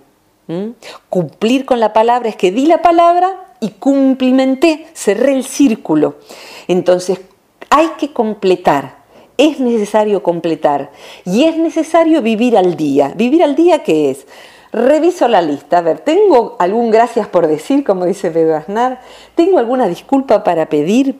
Cumplir 1.09 1.65
con 1.65 1.79
la 1.79 1.93
palabra 1.93 2.29
es 2.29 2.35
que 2.35 2.51
di 2.51 2.65
la 2.65 2.81
palabra 2.81 3.55
y 3.59 3.69
cumplimenté, 3.69 4.87
cerré 4.93 5.33
el 5.33 5.45
círculo. 5.45 6.15
Entonces, 6.67 7.21
hay 7.75 7.87
que 7.97 8.13
completar, 8.13 8.97
es 9.35 9.59
necesario 9.59 10.21
completar 10.21 10.91
y 11.25 11.45
es 11.45 11.57
necesario 11.57 12.21
vivir 12.21 12.55
al 12.55 12.77
día. 12.77 13.13
¿Vivir 13.15 13.41
al 13.41 13.55
día 13.55 13.81
qué 13.81 14.11
es? 14.11 14.27
Reviso 14.71 15.27
la 15.27 15.41
lista, 15.41 15.79
a 15.79 15.81
ver, 15.81 15.97
¿tengo 15.99 16.55
algún 16.59 16.91
gracias 16.91 17.27
por 17.27 17.47
decir, 17.47 17.83
como 17.83 18.05
dice 18.05 18.29
Pedro 18.29 18.57
Aznar? 18.57 19.01
¿Tengo 19.33 19.57
alguna 19.57 19.87
disculpa 19.87 20.43
para 20.43 20.69
pedir? 20.69 21.19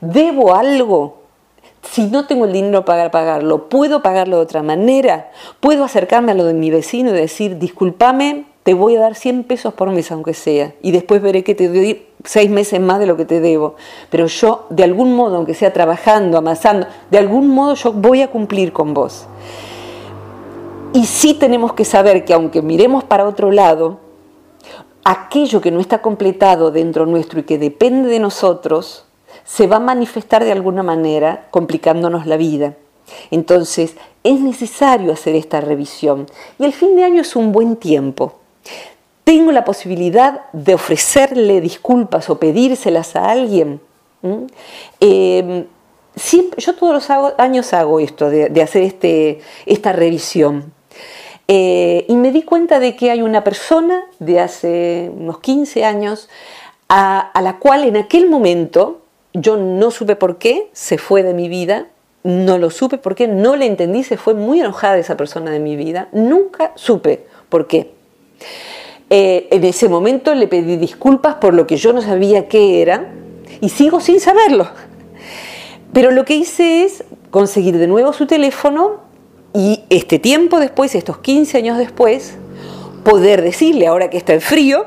¿Debo 0.00 0.56
algo? 0.56 1.18
Si 1.82 2.08
no 2.08 2.26
tengo 2.26 2.46
el 2.46 2.52
dinero 2.52 2.84
para 2.84 3.12
pagarlo, 3.12 3.68
¿puedo 3.68 4.02
pagarlo 4.02 4.38
de 4.38 4.42
otra 4.42 4.64
manera? 4.64 5.30
¿Puedo 5.60 5.84
acercarme 5.84 6.32
a 6.32 6.34
lo 6.34 6.44
de 6.44 6.54
mi 6.54 6.70
vecino 6.70 7.10
y 7.10 7.12
decir, 7.12 7.58
discúlpame, 7.58 8.46
te 8.64 8.74
voy 8.74 8.96
a 8.96 9.00
dar 9.00 9.14
100 9.14 9.44
pesos 9.44 9.74
por 9.74 9.90
mes 9.90 10.10
aunque 10.10 10.34
sea, 10.34 10.74
y 10.82 10.90
después 10.90 11.22
veré 11.22 11.44
que 11.44 11.54
te 11.54 11.68
doy 11.68 12.06
seis 12.24 12.50
meses 12.50 12.80
más 12.80 12.98
de 12.98 13.06
lo 13.06 13.16
que 13.16 13.26
te 13.26 13.40
debo, 13.40 13.76
pero 14.10 14.26
yo 14.26 14.66
de 14.70 14.82
algún 14.82 15.14
modo, 15.14 15.36
aunque 15.36 15.54
sea 15.54 15.72
trabajando, 15.72 16.38
amasando, 16.38 16.86
de 17.10 17.18
algún 17.18 17.48
modo 17.48 17.74
yo 17.74 17.92
voy 17.92 18.22
a 18.22 18.30
cumplir 18.30 18.72
con 18.72 18.94
vos. 18.94 19.26
Y 20.94 21.06
sí 21.06 21.34
tenemos 21.34 21.74
que 21.74 21.84
saber 21.84 22.24
que 22.24 22.34
aunque 22.34 22.62
miremos 22.62 23.04
para 23.04 23.26
otro 23.26 23.50
lado, 23.50 23.98
aquello 25.04 25.60
que 25.60 25.70
no 25.70 25.80
está 25.80 26.00
completado 26.00 26.70
dentro 26.70 27.04
nuestro 27.04 27.40
y 27.40 27.42
que 27.42 27.58
depende 27.58 28.08
de 28.08 28.20
nosotros, 28.20 29.04
se 29.44 29.66
va 29.66 29.76
a 29.76 29.80
manifestar 29.80 30.44
de 30.44 30.52
alguna 30.52 30.82
manera 30.82 31.48
complicándonos 31.50 32.26
la 32.26 32.36
vida. 32.36 32.74
Entonces, 33.30 33.96
es 34.22 34.40
necesario 34.40 35.12
hacer 35.12 35.34
esta 35.34 35.60
revisión. 35.60 36.26
Y 36.58 36.64
el 36.64 36.72
fin 36.72 36.96
de 36.96 37.04
año 37.04 37.20
es 37.20 37.36
un 37.36 37.52
buen 37.52 37.76
tiempo 37.76 38.36
tengo 39.24 39.52
la 39.52 39.64
posibilidad 39.64 40.42
de 40.52 40.74
ofrecerle 40.74 41.60
disculpas 41.60 42.30
o 42.30 42.38
pedírselas 42.38 43.16
a 43.16 43.30
alguien. 43.30 43.80
Em, 45.00 45.66
yo 46.56 46.74
todos 46.74 46.94
los 46.94 47.10
años 47.38 47.72
hago 47.72 48.00
esto, 48.00 48.30
de, 48.30 48.62
hacer 48.62 48.82
este, 48.82 49.40
esta 49.66 49.92
revisión. 49.92 50.72
Eh, 51.48 52.06
y 52.08 52.16
me 52.16 52.32
di 52.32 52.42
cuenta 52.42 52.80
de 52.80 52.96
que 52.96 53.10
hay 53.10 53.20
una 53.20 53.44
persona 53.44 54.04
de 54.18 54.40
hace 54.40 55.10
unos 55.14 55.40
15 55.40 55.84
años 55.84 56.30
a, 56.88 57.32
la 57.42 57.58
cual 57.58 57.84
en 57.84 57.96
aquel 57.96 58.30
momento 58.30 59.02
yo 59.32 59.56
no 59.56 59.90
supe 59.90 60.16
por 60.16 60.38
qué 60.38 60.68
se 60.72 60.96
fue 60.96 61.22
de 61.22 61.34
mi 61.34 61.48
vida, 61.48 61.88
no 62.22 62.56
lo 62.56 62.70
supe 62.70 62.96
por 62.96 63.14
qué, 63.14 63.28
no 63.28 63.56
le 63.56 63.66
entendí, 63.66 64.04
se 64.04 64.16
fue 64.16 64.32
muy 64.32 64.60
enojada 64.60 64.96
esa 64.96 65.16
persona 65.16 65.50
de 65.50 65.58
mi 65.58 65.76
vida, 65.76 66.08
nunca 66.12 66.72
supe 66.76 67.26
por 67.50 67.66
qué. 67.66 67.90
Eh, 69.10 69.48
en 69.50 69.64
ese 69.64 69.88
momento 69.88 70.34
le 70.34 70.48
pedí 70.48 70.76
disculpas 70.76 71.36
por 71.36 71.54
lo 71.54 71.66
que 71.66 71.76
yo 71.76 71.92
no 71.92 72.00
sabía 72.00 72.48
qué 72.48 72.82
era 72.82 73.12
y 73.60 73.68
sigo 73.68 74.00
sin 74.00 74.20
saberlo. 74.20 74.68
Pero 75.92 76.10
lo 76.10 76.24
que 76.24 76.34
hice 76.34 76.84
es 76.84 77.04
conseguir 77.30 77.78
de 77.78 77.86
nuevo 77.86 78.12
su 78.12 78.26
teléfono 78.26 79.02
y 79.54 79.84
este 79.90 80.18
tiempo 80.18 80.58
después, 80.58 80.94
estos 80.94 81.18
15 81.18 81.58
años 81.58 81.78
después, 81.78 82.36
poder 83.04 83.42
decirle, 83.42 83.86
ahora 83.86 84.10
que 84.10 84.16
está 84.16 84.32
en 84.32 84.40
frío, 84.40 84.86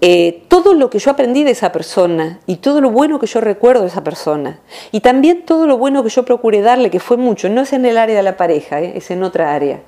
eh, 0.00 0.44
todo 0.48 0.74
lo 0.74 0.90
que 0.90 0.98
yo 0.98 1.10
aprendí 1.10 1.42
de 1.42 1.52
esa 1.52 1.72
persona 1.72 2.38
y 2.46 2.56
todo 2.56 2.80
lo 2.80 2.90
bueno 2.90 3.18
que 3.18 3.26
yo 3.26 3.40
recuerdo 3.40 3.82
de 3.82 3.88
esa 3.88 4.04
persona 4.04 4.60
y 4.92 5.00
también 5.00 5.44
todo 5.44 5.66
lo 5.66 5.76
bueno 5.76 6.04
que 6.04 6.10
yo 6.10 6.24
procuré 6.24 6.60
darle, 6.60 6.90
que 6.90 7.00
fue 7.00 7.16
mucho, 7.16 7.48
no 7.48 7.62
es 7.62 7.72
en 7.72 7.84
el 7.84 7.98
área 7.98 8.16
de 8.16 8.22
la 8.22 8.36
pareja, 8.36 8.80
eh, 8.80 8.92
es 8.94 9.10
en 9.10 9.22
otra 9.22 9.54
área. 9.54 9.80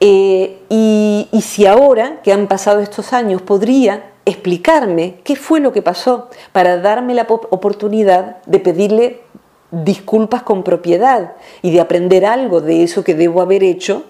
Eh, 0.00 0.58
y, 0.70 1.28
si 1.42 1.66
ahora, 1.66 2.20
que 2.22 2.32
han 2.32 2.48
pasado 2.48 2.80
estos 2.80 3.12
años, 3.12 3.42
podría 3.42 4.12
explicarme 4.24 5.16
qué 5.24 5.36
fue 5.36 5.60
lo 5.60 5.72
que 5.72 5.82
pasó 5.82 6.30
para 6.52 6.78
darme 6.78 7.14
la 7.14 7.26
oportunidad 7.28 8.42
de 8.46 8.60
pedirle 8.60 9.20
disculpas 9.70 10.42
con 10.42 10.62
propiedad 10.62 11.32
y 11.62 11.70
de 11.70 11.80
aprender 11.80 12.24
algo 12.24 12.60
de 12.60 12.82
eso 12.82 13.04
que 13.04 13.14
debo 13.14 13.40
haber 13.40 13.62
hecho 13.62 14.04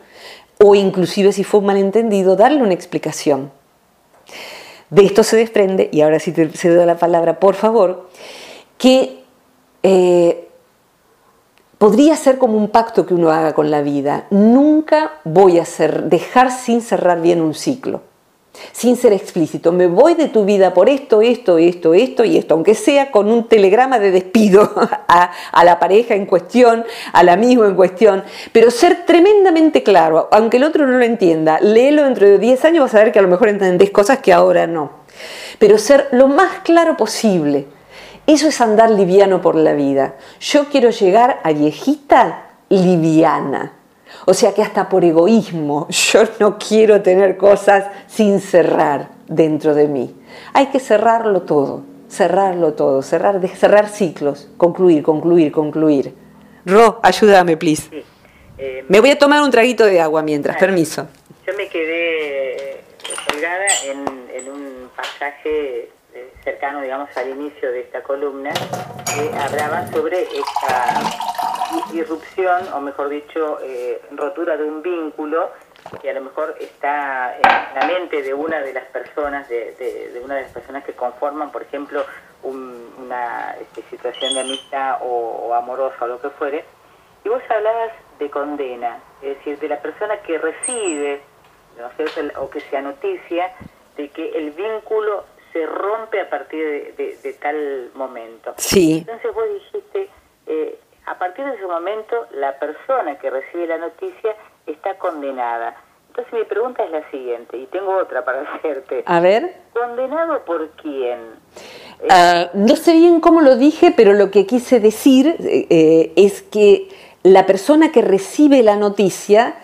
o 0.63 0.75
inclusive 0.75 1.33
si 1.33 1.43
fue 1.43 1.61
un 1.61 1.67
malentendido, 1.67 2.37
darle 2.37 2.63
una 2.63 2.75
explicación. 2.75 3.51
De 4.91 5.05
esto 5.05 5.23
se 5.23 5.37
desprende, 5.37 5.89
y 5.93 6.03
ahora 6.03 6.19
sí 6.19 6.33
te 6.33 6.49
cedo 6.51 6.85
la 6.85 6.99
palabra, 6.99 7.41
por 7.41 7.55
favor, 7.55 8.09
que 8.77 9.23
eh, 9.83 10.50
podría 11.81 12.15
ser 12.15 12.37
como 12.37 12.59
un 12.59 12.69
pacto 12.69 13.07
que 13.07 13.15
uno 13.15 13.31
haga 13.31 13.55
con 13.55 13.71
la 13.71 13.81
vida. 13.81 14.27
Nunca 14.29 15.13
voy 15.25 15.59
a 15.59 15.65
dejar 16.05 16.53
sin 16.53 16.83
cerrar 16.83 17.23
bien 17.23 17.41
un 17.41 17.55
ciclo, 17.55 18.03
sin 18.73 18.99
ser 18.99 19.15
explícito. 19.15 19.73
Me 19.73 19.87
voy 19.87 20.13
de 20.13 20.29
tu 20.29 20.45
vida 20.45 20.75
por 20.75 20.91
esto, 20.91 21.23
esto, 21.23 21.57
esto, 21.57 21.95
esto 21.95 22.23
y 22.27 22.37
esto, 22.37 22.53
aunque 22.53 22.75
sea 22.75 23.11
con 23.11 23.33
un 23.33 23.49
telegrama 23.49 23.99
de 23.99 24.11
despido 24.11 24.71
a, 25.09 25.65
la 25.65 25.79
pareja 25.79 26.15
en 26.15 26.27
cuestión, 26.27 26.85
al 27.15 27.31
amigo 27.31 27.65
en 27.65 27.75
cuestión, 27.75 28.25
pero 28.53 28.71
ser 28.71 29.07
tremendamente 29.07 29.83
claro, 29.83 30.29
aunque 30.33 30.59
el 30.59 30.65
otro 30.65 30.87
no 30.87 30.99
lo 30.99 31.05
entienda, 31.07 31.61
léelo 31.61 32.05
dentro 32.05 32.29
de 32.29 32.39
10 32.39 32.63
años, 32.67 32.83
vas 32.83 32.95
a 32.95 33.05
ver 33.05 33.11
que 33.11 33.21
a 33.21 33.23
lo 33.23 33.29
mejor 33.29 33.49
entendés 33.49 33.91
cosas 33.91 34.19
que 34.19 34.35
ahora 34.35 34.67
no. 34.67 35.01
Pero 35.59 35.79
ser 35.79 36.09
lo 36.13 36.29
más 36.29 36.59
claro 36.63 36.99
posible 36.99 37.80
eso 38.33 38.49
es 38.49 38.61
andar 38.61 38.91
liviano 38.91 39.41
por 39.41 39.55
la 39.55 39.73
vida. 39.73 40.15
Yo 40.41 40.67
quiero 40.67 40.91
llegar 40.91 41.41
a 41.43 41.53
viejita 41.53 42.51
liviana. 42.69 43.73
O 44.27 44.35
sea 44.35 44.53
que 44.53 44.63
hasta 44.63 44.89
por 44.89 45.05
egoísmo 45.05 45.87
yo 46.13 46.23
no 46.39 46.59
quiero 46.59 47.03
tener 47.03 47.37
cosas 47.37 47.87
sin 48.07 48.41
cerrar 48.41 49.09
dentro 49.27 49.75
de 49.75 49.89
mí. 49.89 50.15
Hay 50.53 50.67
que 50.67 50.81
cerrarlo 50.81 51.43
todo, 51.43 51.83
cerrarlo 52.09 52.75
todo, 52.75 53.03
cerrar, 53.03 53.41
cerrar 53.49 53.89
ciclos, 53.89 54.49
concluir, 54.57 55.03
concluir, 55.03 55.53
concluir. 55.53 56.15
Ro, 56.67 57.01
ayúdame, 57.03 57.57
please. 57.57 57.89
Eh, 58.59 58.85
me 58.89 59.01
voy 59.01 59.11
a 59.11 59.19
tomar 59.19 59.43
un 59.43 59.51
traguito 59.51 59.87
de 59.87 60.01
agua 60.01 60.23
mientras, 60.23 60.57
permiso. 60.59 61.09
Yo 61.47 61.55
me 61.57 61.69
quedé 61.69 62.83
colgada 63.27 63.67
en, 63.87 63.99
en 64.37 64.51
un 64.51 64.91
pasaje 64.95 65.90
cercano, 66.51 66.81
digamos, 66.81 67.17
al 67.17 67.29
inicio 67.29 67.71
de 67.71 67.83
esta 67.83 68.03
columna, 68.03 68.51
que 69.15 69.39
hablaba 69.39 69.87
sobre 69.89 70.23
esta 70.23 71.01
irrupción, 71.95 72.67
o 72.75 72.81
mejor 72.81 73.09
dicho, 73.09 73.59
eh, 73.63 74.03
rotura 74.11 74.57
de 74.57 74.65
un 74.65 74.83
vínculo 74.83 75.51
que 76.03 76.11
a 76.11 76.15
lo 76.15 76.23
mejor 76.23 76.57
está 76.61 77.37
en 77.37 77.43
la 77.75 77.87
mente 77.87 78.23
de 78.23 78.35
una 78.35 78.61
de 78.61 78.73
las 78.73 78.85
personas, 78.87 79.49
de, 79.49 80.21
una 80.25 80.35
de 80.35 80.43
las 80.43 80.51
personas 80.51 80.85
que 80.85 80.93
conforman, 80.93 81.53
por 81.53 81.63
ejemplo, 81.63 82.05
una 82.43 83.55
este, 83.61 83.83
situación 83.89 84.35
de 84.35 84.41
amistad 84.41 84.99
o, 85.03 85.55
amorosa 85.55 86.05
o 86.05 86.09
lo 86.09 86.21
que 86.21 86.31
fuere. 86.31 86.65
Y 87.25 87.29
vos 87.29 87.43
hablabas 87.49 87.93
de 88.19 88.29
condena, 88.29 88.99
es 89.23 89.39
decir, 89.39 89.59
de 89.61 89.69
la 89.69 89.81
persona 89.81 90.17
que 90.23 90.37
recibe, 90.37 91.23
¿no 91.79 92.43
o 92.43 92.51
que 92.51 92.61
se 92.61 92.83
noticia 92.83 93.53
de 93.97 94.09
que 94.09 94.31
el 94.31 94.51
vínculo 94.51 95.25
se 95.53 95.67
rompe 95.67 96.21
a 96.21 96.31
partir 96.31 96.95
de, 96.97 97.37
tal 97.41 97.91
momento. 97.95 98.55
Sí. 98.57 98.99
Entonces 98.99 99.35
vos 99.35 99.45
dijiste, 99.53 100.09
eh, 100.47 100.79
a 101.07 101.19
partir 101.19 101.45
de 101.45 101.55
ese 101.55 101.67
momento 101.67 102.27
la 102.33 102.59
persona 102.59 103.19
que 103.19 103.31
recibe 103.31 103.67
la 103.67 103.79
noticia 103.79 104.37
está 104.67 104.97
condenada. 104.99 105.77
Entonces 106.09 106.33
mi 106.33 106.45
pregunta 106.45 106.85
es 106.85 106.91
la 106.91 107.09
siguiente, 107.11 107.57
y 107.57 107.67
tengo 107.67 107.97
otra 107.97 108.25
para 108.25 108.43
hacerte. 108.55 109.03
A 109.07 109.21
ver. 109.21 109.55
¿Condenado 109.73 110.45
por 110.45 110.69
quién? 110.71 111.19
Ah, 112.09 112.51
no 112.55 112.77
sé 112.77 112.93
bien 112.95 113.21
cómo 113.21 113.41
lo 113.41 113.57
dije, 113.57 113.93
pero 113.97 114.13
lo 114.13 114.31
que 114.31 114.47
quise 114.47 114.81
decir 114.81 115.37
eh, 115.41 116.13
es 116.17 116.43
que 116.43 116.89
la 117.23 117.47
persona 117.47 117.93
que 117.93 118.03
recibe 118.03 118.63
la 118.63 118.77
noticia, 118.77 119.57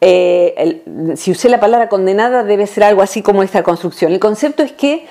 eh, 0.00 0.82
si 1.16 1.30
usé 1.30 1.48
la 1.48 1.60
palabra 1.60 1.88
condenada, 1.88 2.42
debe 2.42 2.66
ser 2.66 2.84
algo 2.84 3.02
así 3.02 3.22
como 3.22 3.42
esta 3.42 3.62
construcción. 3.62 4.12
El 4.12 4.20
concepto 4.20 4.62
es 4.62 4.72
que 4.72 5.06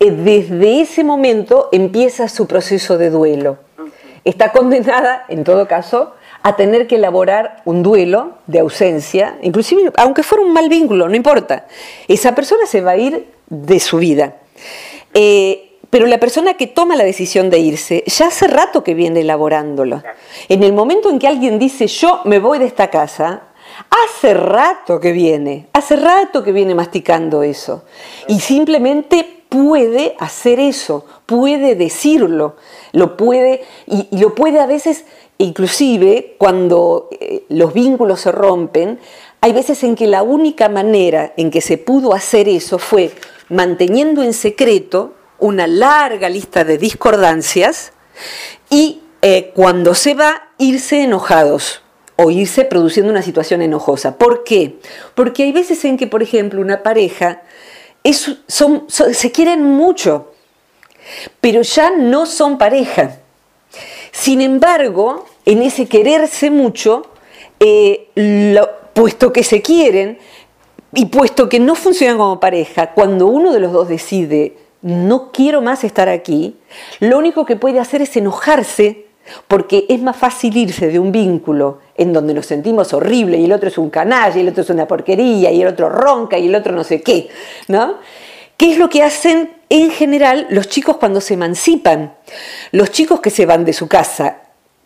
eh, 0.00 0.10
desde 0.10 0.80
ese 0.80 1.04
momento 1.04 1.68
empieza 1.72 2.28
su 2.28 2.46
proceso 2.46 2.98
de 2.98 3.10
duelo. 3.10 3.58
Está 4.24 4.52
condenada, 4.52 5.24
en 5.28 5.44
todo 5.44 5.68
caso, 5.68 6.14
a 6.42 6.56
tener 6.56 6.86
que 6.86 6.96
elaborar 6.96 7.62
un 7.64 7.82
duelo 7.82 8.32
de 8.46 8.60
ausencia, 8.60 9.38
inclusive 9.42 9.90
aunque 9.96 10.22
fuera 10.22 10.44
un 10.44 10.52
mal 10.52 10.68
vínculo, 10.68 11.08
no 11.08 11.16
importa. 11.16 11.66
Esa 12.06 12.34
persona 12.34 12.66
se 12.66 12.80
va 12.80 12.92
a 12.92 12.96
ir 12.96 13.26
de 13.48 13.80
su 13.80 13.98
vida. 13.98 14.34
Eh, 15.14 15.70
pero 15.88 16.06
la 16.06 16.18
persona 16.18 16.54
que 16.54 16.66
toma 16.66 16.96
la 16.96 17.04
decisión 17.04 17.50
de 17.50 17.60
irse 17.60 18.02
ya 18.06 18.26
hace 18.26 18.48
rato 18.48 18.82
que 18.82 18.94
viene 18.94 19.20
elaborándolo. 19.20 20.02
En 20.48 20.64
el 20.64 20.72
momento 20.72 21.08
en 21.08 21.18
que 21.18 21.28
alguien 21.28 21.58
dice 21.58 21.86
yo 21.86 22.20
me 22.24 22.40
voy 22.40 22.58
de 22.58 22.66
esta 22.66 22.90
casa, 22.90 23.44
hace 23.90 24.34
rato 24.34 25.00
que 25.00 25.12
viene, 25.12 25.68
hace 25.72 25.96
rato 25.96 26.42
que 26.42 26.52
viene 26.52 26.74
masticando 26.74 27.42
eso. 27.42 27.84
Y 28.28 28.40
simplemente 28.40 29.44
puede 29.48 30.14
hacer 30.18 30.60
eso, 30.60 31.06
puede 31.26 31.74
decirlo, 31.74 32.56
lo 32.92 33.16
puede, 33.16 33.62
y, 33.86 34.08
lo 34.18 34.34
puede 34.34 34.60
a 34.60 34.66
veces 34.66 35.04
Inclusive 35.38 36.36
cuando 36.38 37.08
eh, 37.10 37.44
los 37.48 37.74
vínculos 37.74 38.20
se 38.20 38.30
rompen, 38.30 39.00
hay 39.40 39.52
veces 39.52 39.82
en 39.82 39.96
que 39.96 40.06
la 40.06 40.22
única 40.22 40.68
manera 40.68 41.32
en 41.36 41.50
que 41.50 41.60
se 41.60 41.76
pudo 41.76 42.14
hacer 42.14 42.48
eso 42.48 42.78
fue 42.78 43.10
manteniendo 43.48 44.22
en 44.22 44.32
secreto 44.32 45.14
una 45.40 45.66
larga 45.66 46.28
lista 46.28 46.64
de 46.64 46.78
discordancias 46.78 47.92
y 48.70 49.02
eh, 49.22 49.50
cuando 49.54 49.94
se 49.94 50.14
va, 50.14 50.50
irse 50.58 51.02
enojados 51.02 51.83
o 52.16 52.30
irse 52.30 52.64
produciendo 52.64 53.10
una 53.10 53.22
situación 53.22 53.62
enojosa. 53.62 54.16
¿Por 54.16 54.44
qué? 54.44 54.76
Porque 55.14 55.44
hay 55.44 55.52
veces 55.52 55.84
en 55.84 55.96
que, 55.96 56.06
por 56.06 56.22
ejemplo, 56.22 56.60
una 56.60 56.82
pareja 56.82 57.42
se 58.12 59.32
quieren 59.32 59.62
mucho, 59.62 60.32
pero 61.40 61.62
ya 61.62 61.90
no 61.90 62.26
son 62.26 62.58
pareja. 62.58 63.18
Sin 64.12 64.40
embargo, 64.40 65.26
en 65.44 65.62
ese 65.62 65.86
quererse 65.86 66.50
mucho, 66.50 67.06
eh, 67.58 68.08
puesto 68.92 69.32
que 69.32 69.42
se 69.42 69.62
quieren 69.62 70.18
y 70.92 71.06
puesto 71.06 71.48
que 71.48 71.58
no 71.58 71.74
funcionan 71.74 72.18
como 72.18 72.38
pareja, 72.38 72.92
cuando 72.92 73.26
uno 73.26 73.52
de 73.52 73.60
los 73.60 73.72
dos 73.72 73.88
decide 73.88 74.56
no 74.82 75.32
quiero 75.32 75.62
más 75.62 75.82
estar 75.82 76.10
aquí, 76.10 76.58
lo 77.00 77.16
único 77.16 77.46
que 77.46 77.56
puede 77.56 77.80
hacer 77.80 78.02
es 78.02 78.16
enojarse 78.18 79.06
porque 79.48 79.86
es 79.88 80.02
más 80.02 80.16
fácil 80.16 80.54
irse 80.58 80.88
de 80.88 80.98
un 80.98 81.10
vínculo 81.10 81.78
en 81.96 82.12
donde 82.12 82.34
nos 82.34 82.46
sentimos 82.46 82.92
horrible 82.92 83.38
y 83.38 83.44
el 83.44 83.52
otro 83.52 83.68
es 83.68 83.78
un 83.78 83.90
canalla 83.90 84.36
y 84.36 84.40
el 84.40 84.48
otro 84.48 84.62
es 84.62 84.70
una 84.70 84.86
porquería 84.86 85.50
y 85.50 85.62
el 85.62 85.68
otro 85.68 85.88
ronca 85.88 86.38
y 86.38 86.48
el 86.48 86.54
otro 86.54 86.72
no 86.72 86.84
sé 86.84 87.02
qué, 87.02 87.28
¿no? 87.68 87.98
¿Qué 88.56 88.72
es 88.72 88.78
lo 88.78 88.88
que 88.88 89.02
hacen 89.02 89.50
en 89.68 89.90
general 89.90 90.46
los 90.50 90.68
chicos 90.68 90.96
cuando 90.96 91.20
se 91.20 91.34
emancipan? 91.34 92.14
Los 92.70 92.90
chicos 92.90 93.20
que 93.20 93.30
se 93.30 93.46
van 93.46 93.64
de 93.64 93.72
su 93.72 93.88
casa 93.88 94.44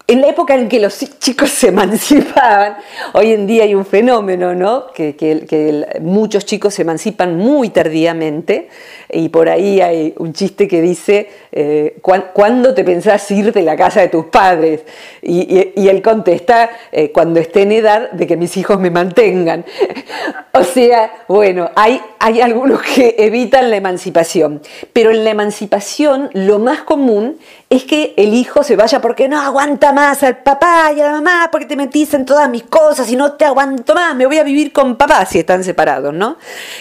en 0.09 0.23
la 0.23 0.29
época 0.29 0.55
en 0.55 0.68
que 0.68 0.81
los 0.81 0.99
chicos 1.21 1.51
se 1.51 1.68
emancipaban, 1.68 2.79
hoy 3.12 3.33
en 3.33 3.47
día 3.47 3.64
hay 3.64 3.75
un 3.75 3.85
fenómeno, 3.85 4.55
¿no? 4.55 4.87
Que, 4.92 5.87
muchos 6.01 6.47
chicos 6.47 6.75
se 6.75 6.83
emancipan 6.83 7.37
muy 7.37 7.68
tardíamente 7.68 8.71
y 9.11 9.29
por 9.31 9.49
ahí 9.49 9.81
hay 9.81 10.14
un 10.18 10.33
chiste 10.33 10.68
que 10.68 10.83
dice, 10.83 11.29
eh, 11.51 11.99
¿cuándo 12.33 12.75
te 12.75 12.85
pensás 12.85 13.31
ir 13.31 13.53
de 13.53 13.62
la 13.62 13.77
casa 13.77 14.01
de 14.01 14.09
tus 14.09 14.27
padres? 14.27 14.83
Y, 15.23 15.88
él 15.88 16.03
contesta, 16.03 16.71
eh, 16.92 17.11
cuando 17.11 17.40
esté 17.40 17.62
en 17.62 17.73
edad 17.73 18.11
de 18.11 18.27
que 18.27 18.37
mis 18.37 18.57
hijos 18.57 18.79
me 18.79 18.90
mantengan. 18.90 19.64
o 20.53 20.62
sea, 20.62 21.25
bueno, 21.29 21.71
hay, 21.75 22.01
hay 22.18 22.40
algunos 22.42 22.83
que 22.83 23.14
evitan 23.18 23.71
la 23.71 23.77
emancipación, 23.77 24.61
pero 24.92 25.11
en 25.11 25.25
la 25.25 25.31
emancipación 25.31 26.31
lo 26.35 26.59
más 26.59 26.83
común 26.83 27.38
es 27.71 27.85
que 27.85 28.14
el 28.16 28.33
hijo 28.33 28.62
se 28.62 28.77
vaya 28.77 29.01
porque 29.01 29.29
no 29.29 29.40
aguanta 29.40 29.92
más 29.92 30.23
al 30.23 30.38
papá 30.38 30.90
y 30.97 31.01
a 31.01 31.07
la 31.07 31.12
mamá, 31.12 31.49
porque 31.53 31.66
te 31.66 31.77
metís 31.77 32.14
en 32.14 32.25
todas 32.25 32.49
mis 32.49 32.62
cosas 32.62 33.11
y 33.11 33.16
no 33.16 33.33
te 33.33 33.44
aguanto 33.44 33.94
más, 33.94 34.14
me 34.14 34.27
voy 34.27 34.38
a 34.38 34.42
vivir 34.42 34.73
con 34.73 34.97
papá 34.97 35.27
si 35.27 35.38
están 35.38 35.62
separados, 35.62 36.14
¿no? 36.14 36.37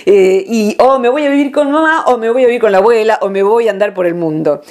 Eh, 0.05 0.45
y 0.47 0.77
o 0.79 0.97
me 0.99 1.09
voy 1.09 1.25
a 1.25 1.29
vivir 1.29 1.51
con 1.51 1.71
mamá, 1.71 2.05
o 2.07 2.16
me 2.17 2.29
voy 2.29 2.43
a 2.43 2.47
vivir 2.47 2.61
con 2.61 2.71
la 2.71 2.79
abuela, 2.79 3.19
o 3.21 3.29
me 3.29 3.43
voy 3.43 3.67
a 3.67 3.71
andar 3.71 3.93
por 3.93 4.05
el 4.05 4.15
mundo. 4.15 4.61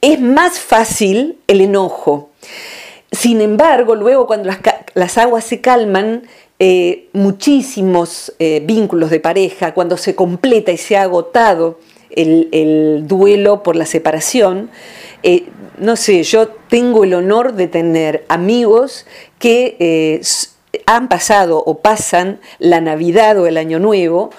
Es 0.00 0.20
más 0.20 0.58
fácil 0.58 1.38
el 1.46 1.60
enojo. 1.60 2.30
Sin 3.10 3.40
embargo, 3.40 3.94
luego 3.94 4.26
cuando 4.26 4.50
las, 4.94 5.18
aguas 5.18 5.44
se 5.44 5.60
calman, 5.60 6.24
eh, 6.58 7.08
muchísimos 7.12 8.32
eh, 8.38 8.62
vínculos 8.64 9.10
de 9.10 9.20
pareja, 9.20 9.74
cuando 9.74 9.96
se 9.96 10.14
completa 10.14 10.72
y 10.72 10.76
se 10.76 10.96
ha 10.96 11.02
agotado 11.02 11.78
el, 12.10 13.04
duelo 13.06 13.62
por 13.62 13.76
la 13.76 13.86
separación, 13.86 14.70
no 15.78 15.96
sé, 15.96 16.22
yo 16.22 16.48
tengo 16.48 17.04
el 17.04 17.14
honor 17.14 17.54
de 17.54 17.66
tener 17.66 18.24
amigos 18.28 19.06
que 19.38 19.76
eh, 19.78 20.20
han 20.86 21.08
pasado 21.08 21.62
o 21.64 21.78
pasan 21.78 22.40
la 22.58 22.80
Navidad 22.80 23.38
o 23.38 23.46
el 23.46 23.56
Año 23.56 23.78
Nuevo 23.78 24.30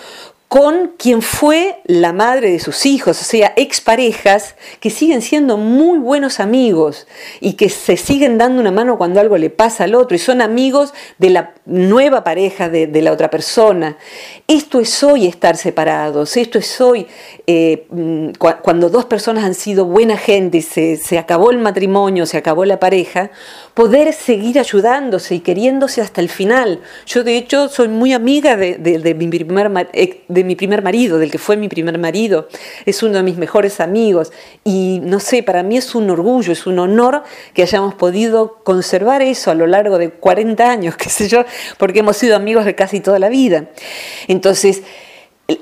con 0.48 0.94
quien 0.98 1.22
fue 1.22 1.82
la 1.86 2.14
madre 2.14 2.52
de 2.52 2.60
sus 2.60 2.86
hijos, 2.86 3.20
o 3.20 3.24
sea, 3.24 3.54
exparejas 3.56 4.56
que 4.80 4.90
siguen 4.90 5.22
siendo 5.22 5.58
muy 5.58 5.98
buenos 5.98 6.40
amigos 6.40 7.08
y 7.42 7.54
que 7.54 7.68
se 7.68 7.98
siguen 7.98 8.38
dando 8.38 8.62
una 8.62 8.72
mano 8.72 8.98
cuando 8.98 9.20
algo 9.20 9.38
le 9.38 9.50
pasa 9.50 9.86
al 9.86 9.96
otro 9.96 10.16
y 10.16 10.20
son 10.20 10.42
amigos 10.42 10.94
de 11.18 11.32
la 11.32 11.54
nueva 11.66 12.24
pareja 12.24 12.70
de, 12.70 13.02
la 13.02 13.12
otra 13.12 13.30
persona. 13.30 13.98
Esto 14.48 14.80
es 14.80 15.04
hoy 15.04 15.26
estar 15.26 15.58
separados, 15.58 16.38
esto 16.38 16.60
es 16.60 16.80
hoy 16.80 17.08
eh, 17.48 17.88
mm, 17.90 18.30
cuando 18.62 18.90
dos 18.90 19.06
personas 19.06 19.44
han 19.44 19.56
sido 19.56 19.86
buena 19.86 20.16
gente 20.16 20.60
y 20.60 20.62
se, 20.62 20.96
se 20.98 21.18
acabó 21.18 21.52
el 21.52 21.58
matrimonio, 21.58 22.26
se 22.26 22.38
acabó 22.38 22.66
la 22.66 22.80
pareja, 22.80 23.32
poder 23.76 24.14
seguir 24.14 24.58
ayudándose 24.58 25.36
y 25.36 25.40
queriéndose 25.42 26.02
hasta 26.02 26.22
el 26.22 26.30
final. 26.30 26.80
Yo 27.06 27.24
de 27.24 27.38
hecho 27.38 27.68
soy 27.68 27.90
muy 27.90 28.14
amiga 28.14 28.56
de, 28.56 29.16
mi, 29.18 29.28
primer, 29.28 29.90
eh, 29.92 30.24
de 30.30 30.45
mi 30.46 30.56
primer 30.56 30.82
marido, 30.82 31.18
del 31.18 31.32
que 31.32 31.38
fue 31.38 31.58
mi 31.58 31.68
primer 31.68 31.98
marido, 31.98 32.48
es 32.86 33.04
uno 33.04 33.18
de 33.18 33.24
mis 33.24 33.38
mejores 33.38 33.80
amigos. 33.80 34.32
Y 34.64 35.02
no 35.04 35.20
sé, 35.20 35.44
para 35.44 35.64
mí 35.64 35.78
es 35.78 35.96
un 35.96 36.10
orgullo, 36.10 36.54
es 36.54 36.66
un 36.66 36.80
honor 36.80 37.24
que 37.54 37.64
hayamos 37.64 37.94
podido 37.96 38.60
conservar 38.64 39.22
eso 39.22 39.52
a 39.52 39.56
lo 39.56 39.68
largo 39.68 39.98
de 39.98 40.10
40 40.10 40.70
años, 40.70 40.96
qué 40.98 41.10
sé 41.10 41.28
yo, 41.28 41.44
porque 41.78 42.00
hemos 42.00 42.18
sido 42.18 42.36
amigos 42.36 42.66
de 42.66 42.76
casi 42.76 43.00
toda 43.00 43.20
la 43.20 43.30
vida. 43.30 43.66
Entonces, 44.28 44.84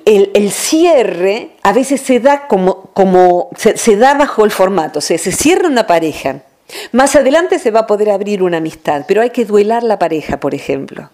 el, 0.06 0.52
cierre 0.52 1.52
a 1.62 1.74
veces 1.74 2.00
se 2.02 2.20
da 2.20 2.48
como, 2.48 2.92
como 2.94 3.50
se, 3.58 3.98
da 3.98 4.14
bajo 4.14 4.46
el 4.46 4.52
formato, 4.52 5.02
se 5.02 5.18
cierra 5.18 5.68
una 5.68 5.88
pareja. 5.88 6.44
Más 6.92 7.16
adelante 7.16 7.60
se 7.60 7.72
va 7.72 7.82
a 7.82 7.88
poder 7.88 8.10
abrir 8.10 8.44
una 8.44 8.58
amistad, 8.58 9.06
pero 9.08 9.22
hay 9.22 9.30
que 9.30 9.46
duelar 9.46 9.84
la 9.84 10.00
pareja, 10.00 10.40
por 10.40 10.56
ejemplo, 10.56 11.10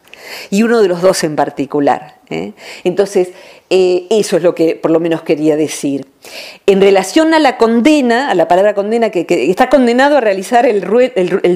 y 0.50 0.64
uno 0.64 0.82
de 0.82 0.88
los 0.88 1.02
dos 1.02 1.24
en 1.24 1.36
particular. 1.36 2.20
¿eh? 2.30 2.54
Entonces, 2.84 3.30
eh, 3.70 4.08
eso 4.10 4.38
es 4.38 4.44
lo 4.44 4.56
que 4.56 4.76
por 4.76 4.92
lo 4.92 5.00
menos 5.00 5.22
quería 5.24 5.56
decir. 5.56 6.08
En 6.66 6.82
relación 6.82 7.34
a 7.34 7.40
la 7.40 7.58
condena, 7.58 8.30
a 8.30 8.36
la 8.36 8.48
palabra 8.48 8.74
condena, 8.74 9.10
que, 9.10 9.26
está 9.50 9.70
condenado 9.70 10.18
a 10.18 10.22
realizar 10.22 10.66
el, 10.66 10.82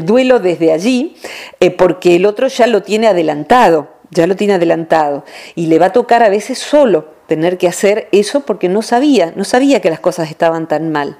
duelo 0.06 0.40
desde 0.40 0.72
allí, 0.72 1.16
eh, 1.60 1.72
porque 1.72 2.16
el 2.16 2.26
otro 2.26 2.48
ya 2.48 2.68
lo 2.68 2.84
tiene 2.84 3.08
adelantado, 3.08 3.90
ya 4.12 4.28
lo 4.28 4.36
tiene 4.36 4.54
adelantado, 4.54 5.26
y 5.56 5.68
le 5.68 5.80
va 5.80 5.88
a 5.88 5.94
tocar 5.94 6.24
a 6.24 6.30
veces 6.30 6.60
solo 6.60 7.14
tener 7.28 7.58
que 7.58 7.68
hacer 7.68 8.10
eso 8.12 8.42
porque 8.42 8.70
no 8.70 8.82
sabía, 8.82 9.34
no 9.36 9.44
sabía 9.44 9.82
que 9.82 9.90
las 9.90 10.00
cosas 10.00 10.30
estaban 10.30 10.68
tan 10.68 10.92
mal. 10.92 11.20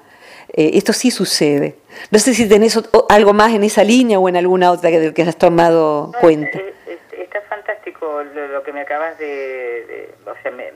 Esto 0.56 0.94
sí 0.94 1.10
sucede. 1.10 1.78
No 2.12 2.20
sé 2.20 2.36
si 2.36 2.48
tenés 2.48 2.80
algo 3.10 3.34
más 3.34 3.54
en 3.56 3.64
esa 3.64 3.84
línea 3.84 4.20
o 4.20 4.30
en 4.30 4.38
alguna 4.38 4.72
otra 4.72 4.92
que, 4.92 5.12
que 5.12 5.24
has 5.24 5.36
tomado 5.36 6.12
cuenta. 6.22 6.60
Lo, 8.24 8.64
que 8.64 8.74
me 8.74 8.82
acabas 8.82 9.18
de, 9.18 10.14
o 10.26 10.34
sea, 10.42 10.52
me, 10.52 10.72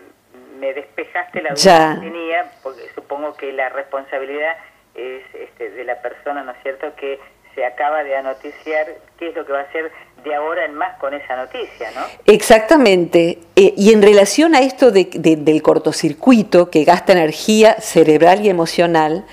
despejaste 0.74 1.42
la 1.42 1.54
duda 1.54 1.96
que 1.96 2.08
tenía, 2.08 2.52
porque 2.64 2.82
supongo 2.96 3.36
que 3.36 3.54
la 3.54 3.70
responsabilidad 3.70 4.58
es 4.96 5.24
este, 5.34 5.70
de 5.70 5.84
la 5.84 6.02
persona, 6.02 6.44
¿no 6.44 6.52
es 6.52 6.58
cierto?, 6.64 6.96
que 6.96 7.20
se 7.54 7.66
acaba 7.66 8.04
de 8.04 8.16
anoticiar 8.16 8.88
qué 9.18 9.30
es 9.30 9.36
lo 9.36 9.46
que 9.46 9.52
va 9.52 9.60
a 9.60 9.64
hacer 9.64 9.92
de 10.24 10.36
ahora 10.36 10.66
en 10.66 10.76
más 10.76 10.98
con 11.00 11.14
esa 11.14 11.36
noticia, 11.36 11.90
¿no? 11.96 12.02
Exactamente. 12.26 13.40
Eh, 13.56 13.74
y 13.76 13.94
en 13.94 14.02
relación 14.02 14.56
a 14.56 14.62
esto 14.62 14.92
del 14.92 15.62
cortocircuito 15.62 16.70
que 16.70 16.84
gasta 16.84 17.14
energía 17.14 17.74
cerebral 17.82 18.46
y 18.46 18.50
emocional, 18.50 19.26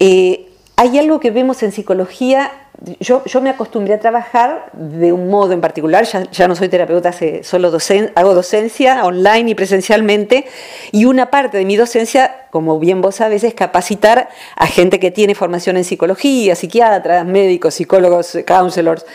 eh, 0.00 0.48
hay 0.76 0.98
algo 0.98 1.20
que 1.20 1.30
vemos 1.30 1.62
en 1.62 1.72
psicología 1.72 2.61
yo, 3.00 3.24
yo, 3.24 3.40
me 3.40 3.50
acostumbré 3.50 3.94
a 3.94 4.00
trabajar 4.00 4.70
de 4.72 5.12
un 5.12 5.28
modo 5.28 5.52
en 5.52 5.60
particular, 5.60 6.04
ya, 6.04 6.48
no 6.48 6.56
soy 6.56 6.68
terapeuta, 6.68 7.12
solo 7.42 7.72
hago 8.14 8.34
docencia 8.34 9.04
online 9.04 9.50
y 9.50 9.54
presencialmente, 9.54 10.46
y 10.90 11.04
una 11.04 11.30
parte 11.30 11.58
de 11.58 11.64
mi 11.64 11.76
docencia, 11.76 12.46
como 12.50 12.78
bien 12.78 13.00
vos 13.00 13.16
sabés, 13.16 13.44
es 13.44 13.54
capacitar 13.54 14.28
a 14.56 14.66
gente 14.66 14.98
que 14.98 15.10
tiene 15.10 15.34
formación 15.34 15.76
en 15.76 15.84
psicología, 15.84 16.56
psiquiatras, 16.56 17.24
médicos, 17.24 17.74
psicólogos, 17.74 18.38
counselors, 18.46 19.06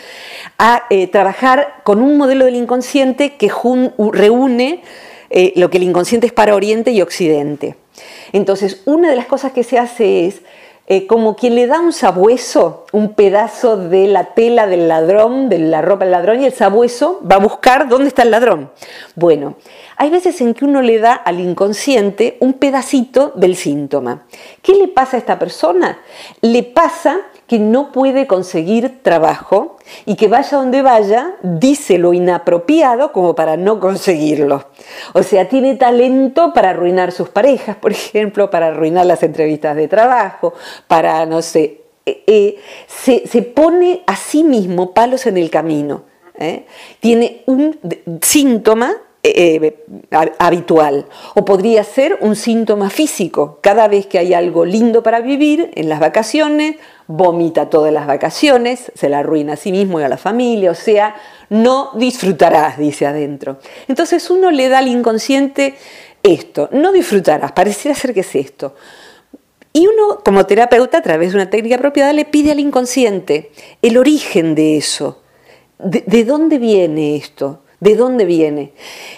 a 0.58 0.84
eh, 0.88 1.06
trabajar 1.06 1.82
con 1.84 2.00
un 2.00 2.16
modelo 2.16 2.46
del 2.46 2.56
inconsciente 2.56 3.36
que 3.36 3.50
reúne 4.12 4.82
eh, 5.30 5.52
lo 5.56 5.68
que 5.68 5.76
el 5.76 5.82
inconsciente 5.82 6.26
es 6.26 6.32
para 6.32 6.54
Oriente 6.54 6.90
y 6.92 7.02
Occidente. 7.02 7.76
Entonces, 8.32 8.82
una 8.86 9.10
de 9.10 9.16
las 9.16 9.26
cosas 9.26 9.52
que 9.52 9.62
se 9.62 9.78
hace 9.78 10.26
es 10.26 10.40
eh, 10.90 11.06
como 11.06 11.36
quien 11.36 11.54
le 11.54 11.66
da 11.66 11.80
un 11.80 11.92
sabueso, 11.92 12.86
un 12.92 13.12
pedazo 13.12 13.76
de 13.76 14.08
la 14.08 14.32
tela 14.32 14.66
del 14.66 14.88
ladrón, 14.88 15.50
de 15.50 15.58
la 15.58 15.82
ropa 15.82 16.06
del 16.06 16.12
ladrón, 16.12 16.40
y 16.40 16.46
el 16.46 16.54
sabueso 16.54 17.20
va 17.30 17.36
a 17.36 17.40
buscar 17.40 17.88
dónde 17.88 18.08
está 18.08 18.22
el 18.22 18.30
ladrón. 18.30 18.70
Bueno, 19.14 19.56
hay 19.96 20.08
veces 20.08 20.40
en 20.40 20.54
que 20.54 20.64
uno 20.64 20.80
le 20.80 20.98
da 20.98 21.12
al 21.12 21.40
inconsciente 21.40 22.38
un 22.40 22.54
pedacito 22.54 23.32
del 23.36 23.54
síntoma. 23.54 24.24
¿Qué 24.62 24.72
le 24.72 24.88
pasa 24.88 25.18
a 25.18 25.20
esta 25.20 25.38
persona? 25.38 25.98
Le 26.40 26.62
pasa 26.62 27.20
que 27.48 27.58
no 27.58 27.92
puede 27.92 28.26
conseguir 28.26 29.02
trabajo 29.02 29.78
y 30.04 30.16
que 30.16 30.28
vaya 30.28 30.58
donde 30.58 30.82
vaya, 30.82 31.34
dice 31.42 31.96
lo 31.96 32.12
inapropiado 32.12 33.10
como 33.10 33.34
para 33.34 33.56
no 33.56 33.80
conseguirlo. 33.80 34.66
O 35.14 35.22
sea, 35.22 35.48
tiene 35.48 35.74
talento 35.76 36.52
para 36.52 36.70
arruinar 36.70 37.10
sus 37.10 37.30
parejas, 37.30 37.74
por 37.76 37.90
ejemplo, 37.90 38.50
para 38.50 38.68
arruinar 38.68 39.06
las 39.06 39.22
entrevistas 39.22 39.74
de 39.76 39.88
trabajo, 39.88 40.52
para, 40.86 41.24
no 41.24 41.40
sé, 41.40 41.80
eh, 42.04 42.22
eh, 42.26 42.58
se, 42.86 43.42
pone 43.42 44.02
a 44.06 44.14
sí 44.14 44.44
mismo 44.44 44.92
palos 44.92 45.26
en 45.26 45.38
el 45.38 45.48
camino. 45.48 46.02
¿eh? 46.38 46.66
Tiene 47.00 47.44
un 47.46 47.78
síntoma 48.20 48.94
habitual. 50.38 51.06
O 51.34 51.44
podría 51.44 51.84
ser 51.84 52.18
un 52.20 52.36
síntoma 52.36 52.90
físico. 52.90 53.58
Cada 53.62 53.88
vez 53.88 54.06
que 54.06 54.18
hay 54.18 54.34
algo 54.34 54.64
lindo 54.64 55.02
para 55.02 55.20
vivir, 55.20 55.70
en 55.74 55.88
las 55.88 56.00
vacaciones, 56.00 56.76
vomita 57.06 57.70
todas 57.70 57.92
las 57.92 58.06
vacaciones, 58.06 58.92
se 58.94 59.08
la 59.08 59.20
arruina 59.20 59.54
a 59.54 59.56
sí 59.56 59.72
mismo 59.72 60.00
y 60.00 60.04
a 60.04 60.08
la 60.08 60.18
familia, 60.18 60.70
o 60.70 60.74
sea, 60.74 61.16
no 61.48 61.90
disfrutarás, 61.94 62.78
dice 62.78 63.06
adentro. 63.06 63.58
Entonces 63.88 64.30
uno 64.30 64.50
le 64.50 64.68
da 64.68 64.78
al 64.78 64.88
inconsciente 64.88 65.74
esto, 66.22 66.68
no 66.72 66.92
disfrutarás, 66.92 67.52
pareciera 67.52 67.96
ser 67.96 68.12
que 68.12 68.20
es 68.20 68.34
esto. 68.34 68.74
Y 69.72 69.86
uno, 69.86 70.20
como 70.24 70.44
terapeuta, 70.46 70.98
a 70.98 71.02
través 71.02 71.30
de 71.32 71.36
una 71.36 71.50
técnica 71.50 71.76
apropiada, 71.76 72.12
le 72.12 72.24
pide 72.24 72.50
al 72.50 72.60
inconsciente 72.60 73.52
el 73.82 73.96
origen 73.96 74.54
de 74.54 74.76
eso. 74.76 75.22
¿De, 75.78 76.24
dónde 76.24 76.58
viene 76.58 77.16
esto? 77.16 77.60
¿De 77.80 77.94
dónde 77.94 78.24
viene? 78.24 78.72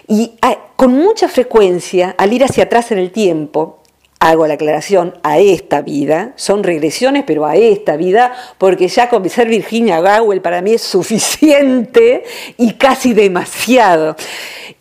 Y 0.06 0.32
ah, 0.42 0.58
con 0.76 0.92
mucha 0.92 1.28
frecuencia, 1.28 2.14
al 2.18 2.32
ir 2.32 2.44
hacia 2.44 2.64
atrás 2.64 2.92
en 2.92 2.98
el 2.98 3.10
tiempo, 3.10 3.80
hago 4.18 4.46
la 4.46 4.54
aclaración 4.54 5.14
a 5.22 5.38
esta 5.38 5.80
vida, 5.80 6.34
son 6.36 6.62
regresiones, 6.62 7.24
pero 7.26 7.46
a 7.46 7.56
esta 7.56 7.96
vida, 7.96 8.34
porque 8.58 8.86
ya 8.88 9.08
con 9.08 9.26
ser 9.30 9.48
Virginia 9.48 10.00
Gowell 10.00 10.42
para 10.42 10.60
mí 10.60 10.74
es 10.74 10.82
suficiente 10.82 12.24
y 12.58 12.74
casi 12.74 13.14
demasiado. 13.14 14.16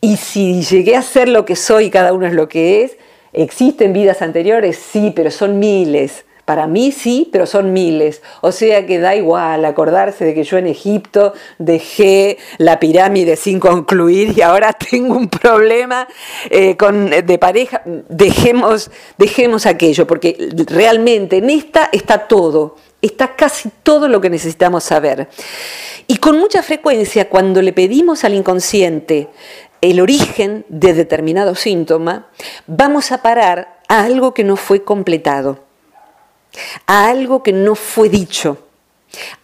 Y 0.01 0.17
si 0.17 0.61
llegué 0.63 0.97
a 0.97 1.01
ser 1.01 1.29
lo 1.29 1.45
que 1.45 1.55
soy, 1.55 1.89
cada 1.89 2.11
uno 2.11 2.27
es 2.27 2.33
lo 2.33 2.49
que 2.49 2.83
es, 2.83 2.97
¿existen 3.31 3.93
vidas 3.93 4.21
anteriores? 4.21 4.77
Sí, 4.77 5.13
pero 5.15 5.31
son 5.31 5.57
miles. 5.57 6.25
Para 6.49 6.65
mí 6.65 6.91
sí, 6.91 7.29
pero 7.31 7.45
son 7.45 7.73
miles. 7.73 8.23
O 8.41 8.51
sea 8.51 8.83
que 8.87 8.97
da 8.97 9.15
igual 9.15 9.65
acordarse 9.65 10.25
de 10.25 10.33
que 10.33 10.43
yo 10.43 10.57
en 10.57 10.65
Egipto 10.65 11.33
dejé 11.59 12.39
la 12.57 12.79
pirámide 12.79 13.35
sin 13.35 13.59
concluir 13.59 14.35
y 14.35 14.41
ahora 14.41 14.73
tengo 14.89 15.15
un 15.15 15.29
problema 15.29 16.07
eh, 16.49 16.75
con, 16.75 17.11
de 17.11 17.37
pareja. 17.37 17.83
Dejemos, 17.85 18.89
dejemos 19.19 19.67
aquello, 19.67 20.07
porque 20.07 20.49
realmente 20.65 21.37
en 21.37 21.51
esta 21.51 21.87
está 21.91 22.27
todo. 22.27 22.77
Está 22.99 23.35
casi 23.35 23.69
todo 23.83 24.07
lo 24.07 24.19
que 24.19 24.31
necesitamos 24.31 24.83
saber. 24.83 25.27
Y 26.07 26.17
con 26.17 26.39
mucha 26.39 26.63
frecuencia, 26.63 27.29
cuando 27.29 27.61
le 27.61 27.73
pedimos 27.73 28.23
al 28.23 28.33
inconsciente 28.33 29.27
el 29.81 30.01
origen 30.01 30.65
de 30.67 30.95
determinado 30.95 31.53
síntoma, 31.53 32.31
vamos 32.65 33.11
a 33.11 33.21
parar 33.21 33.81
a 33.87 34.03
algo 34.03 34.33
que 34.33 34.43
no 34.43 34.55
fue 34.55 34.83
completado 34.83 35.68
a 36.85 37.09
algo 37.09 37.43
que 37.43 37.53
no 37.53 37.75
fue 37.75 38.09
dicho, 38.09 38.57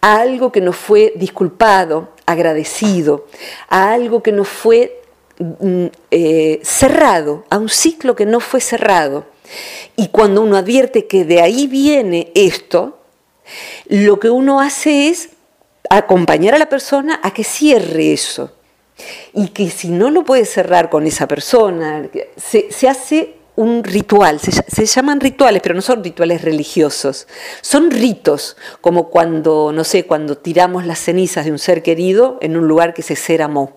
a 0.00 0.20
algo 0.20 0.52
que 0.52 0.60
no 0.60 0.72
fue 0.72 1.12
disculpado, 1.16 2.12
agradecido, 2.26 3.26
a 3.68 3.92
algo 3.92 4.22
que 4.22 4.32
no 4.32 4.44
fue 4.44 5.02
mm, 5.38 5.86
eh, 6.10 6.60
cerrado, 6.62 7.44
a 7.50 7.58
un 7.58 7.68
ciclo 7.68 8.14
que 8.16 8.26
no 8.26 8.40
fue 8.40 8.60
cerrado. 8.60 9.26
Y 9.96 10.08
cuando 10.08 10.42
uno 10.42 10.56
advierte 10.56 11.06
que 11.06 11.24
de 11.24 11.40
ahí 11.40 11.66
viene 11.66 12.32
esto, 12.34 12.98
lo 13.86 14.18
que 14.18 14.28
uno 14.28 14.60
hace 14.60 15.08
es 15.08 15.30
acompañar 15.88 16.54
a 16.54 16.58
la 16.58 16.68
persona 16.68 17.20
a 17.22 17.32
que 17.32 17.44
cierre 17.44 18.12
eso. 18.12 18.52
Y 19.32 19.48
que 19.48 19.70
si 19.70 19.88
no 19.88 20.10
lo 20.10 20.24
puede 20.24 20.46
cerrar 20.46 20.90
con 20.90 21.06
esa 21.06 21.28
persona, 21.28 22.08
se, 22.36 22.72
se 22.72 22.88
hace 22.88 23.35
un 23.56 23.82
ritual, 23.82 24.38
se, 24.38 24.86
llaman 24.86 25.18
rituales, 25.18 25.62
pero 25.62 25.74
no 25.74 25.80
son 25.80 26.04
rituales 26.04 26.42
religiosos, 26.42 27.26
son 27.62 27.90
ritos, 27.90 28.56
como 28.82 29.08
cuando, 29.08 29.72
no 29.72 29.82
sé, 29.82 30.04
cuando 30.04 30.36
tiramos 30.36 30.86
las 30.86 30.98
cenizas 30.98 31.46
de 31.46 31.52
un 31.52 31.58
ser 31.58 31.82
querido 31.82 32.38
en 32.42 32.56
un 32.56 32.68
lugar 32.68 32.92
que 32.92 33.02
se 33.02 33.16
ser 33.16 33.42
amó. 33.42 33.76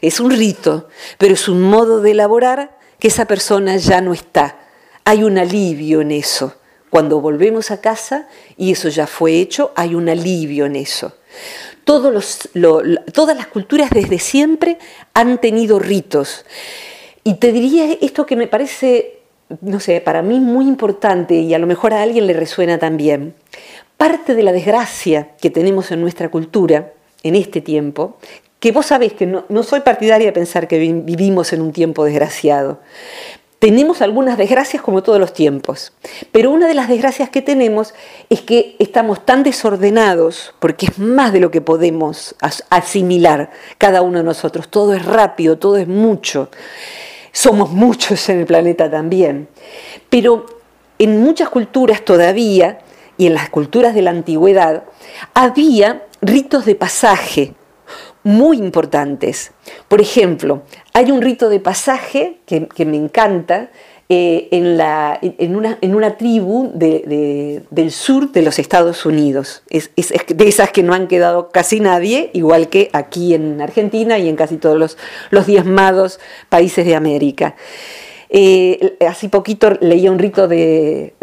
Es 0.00 0.20
un 0.20 0.30
rito, 0.30 0.88
pero 1.18 1.34
es 1.34 1.48
un 1.48 1.62
modo 1.62 2.00
de 2.00 2.12
elaborar 2.12 2.78
que 2.98 3.08
esa 3.08 3.26
persona 3.26 3.76
ya 3.76 4.00
no 4.00 4.12
está. 4.12 4.58
Hay 5.04 5.22
un 5.22 5.36
alivio 5.36 6.00
en 6.00 6.10
eso. 6.10 6.54
Cuando 6.88 7.20
volvemos 7.20 7.70
a 7.70 7.80
casa 7.80 8.28
y 8.56 8.72
eso 8.72 8.88
ya 8.88 9.06
fue 9.06 9.40
hecho, 9.40 9.72
hay 9.76 9.94
un 9.94 10.08
alivio 10.08 10.66
en 10.66 10.76
eso. 10.76 11.16
todas 11.84 13.36
las 13.36 13.46
culturas 13.48 13.90
desde 13.90 14.18
siempre 14.18 14.78
han 15.12 15.40
tenido 15.40 15.78
ritos. 15.78 16.44
Y 17.26 17.34
te 17.34 17.52
diría 17.52 17.90
esto 18.02 18.26
que 18.26 18.36
me 18.36 18.46
parece, 18.46 19.20
no 19.62 19.80
sé, 19.80 20.02
para 20.02 20.20
mí 20.20 20.40
muy 20.40 20.68
importante 20.68 21.34
y 21.34 21.54
a 21.54 21.58
lo 21.58 21.66
mejor 21.66 21.94
a 21.94 22.02
alguien 22.02 22.26
le 22.26 22.34
resuena 22.34 22.78
también. 22.78 23.34
Parte 23.96 24.34
de 24.34 24.42
la 24.42 24.52
desgracia 24.52 25.30
que 25.40 25.48
tenemos 25.48 25.90
en 25.90 26.02
nuestra 26.02 26.28
cultura 26.28 26.92
en 27.22 27.34
este 27.34 27.62
tiempo, 27.62 28.18
que 28.60 28.72
vos 28.72 28.86
sabés 28.86 29.14
que 29.14 29.24
no, 29.24 29.46
no 29.48 29.62
soy 29.62 29.80
partidaria 29.80 30.26
de 30.26 30.32
pensar 30.32 30.68
que 30.68 30.78
vivimos 30.78 31.54
en 31.54 31.62
un 31.62 31.72
tiempo 31.72 32.04
desgraciado, 32.04 32.80
tenemos 33.58 34.02
algunas 34.02 34.36
desgracias 34.36 34.82
como 34.82 35.02
todos 35.02 35.18
los 35.18 35.32
tiempos, 35.32 35.94
pero 36.32 36.50
una 36.50 36.68
de 36.68 36.74
las 36.74 36.88
desgracias 36.88 37.30
que 37.30 37.40
tenemos 37.40 37.94
es 38.28 38.42
que 38.42 38.76
estamos 38.78 39.24
tan 39.24 39.42
desordenados, 39.42 40.54
porque 40.58 40.84
es 40.84 40.98
más 40.98 41.32
de 41.32 41.40
lo 41.40 41.50
que 41.50 41.62
podemos 41.62 42.34
asimilar 42.68 43.50
cada 43.78 44.02
uno 44.02 44.18
de 44.18 44.24
nosotros, 44.24 44.68
todo 44.68 44.92
es 44.92 45.06
rápido, 45.06 45.56
todo 45.56 45.78
es 45.78 45.88
mucho 45.88 46.50
somos 47.34 47.72
muchos 47.72 48.28
en 48.28 48.40
el 48.40 48.46
planeta 48.46 48.90
también. 48.90 49.48
Pero 50.08 50.46
en 50.98 51.20
muchas 51.20 51.50
culturas 51.50 52.02
todavía, 52.02 52.78
y 53.18 53.26
en 53.26 53.34
las 53.34 53.50
culturas 53.50 53.94
de 53.94 54.02
la 54.02 54.10
antigüedad, 54.10 54.84
había 55.34 56.06
ritos 56.22 56.64
de 56.64 56.76
pasaje 56.76 57.54
muy 58.22 58.56
importantes. 58.56 59.52
Por 59.88 60.00
ejemplo, 60.00 60.62
hay 60.92 61.10
un 61.10 61.20
rito 61.20 61.48
de 61.48 61.60
pasaje 61.60 62.38
que, 62.46 62.84
me 62.86 62.96
encanta, 62.96 63.70
eh, 64.08 64.48
en, 64.50 65.56
una, 65.56 66.16
tribu 66.18 66.72
del 66.74 67.90
sur 67.90 68.32
de 68.32 68.42
los 68.42 68.58
Estados 68.58 69.06
Unidos. 69.06 69.62
De 69.70 70.48
esas 70.48 70.70
que 70.70 70.82
no 70.82 70.92
han 70.92 71.08
quedado 71.08 71.48
casi 71.48 71.80
nadie, 71.80 72.30
igual 72.34 72.68
que 72.68 72.90
aquí 72.92 73.34
en 73.34 73.60
Argentina 73.60 74.18
y 74.18 74.28
en 74.28 74.36
casi 74.36 74.58
todos 74.58 74.78
los, 74.78 74.98
los 75.30 75.46
diezmados 75.46 76.20
países 76.50 76.84
de 76.84 76.94
América. 76.94 77.54
eh, 78.36 78.96
hace 79.08 79.28
poquito 79.28 79.70
leía 79.80 80.10
un 80.10 80.18
rito 80.18 80.48
de, 80.48 81.14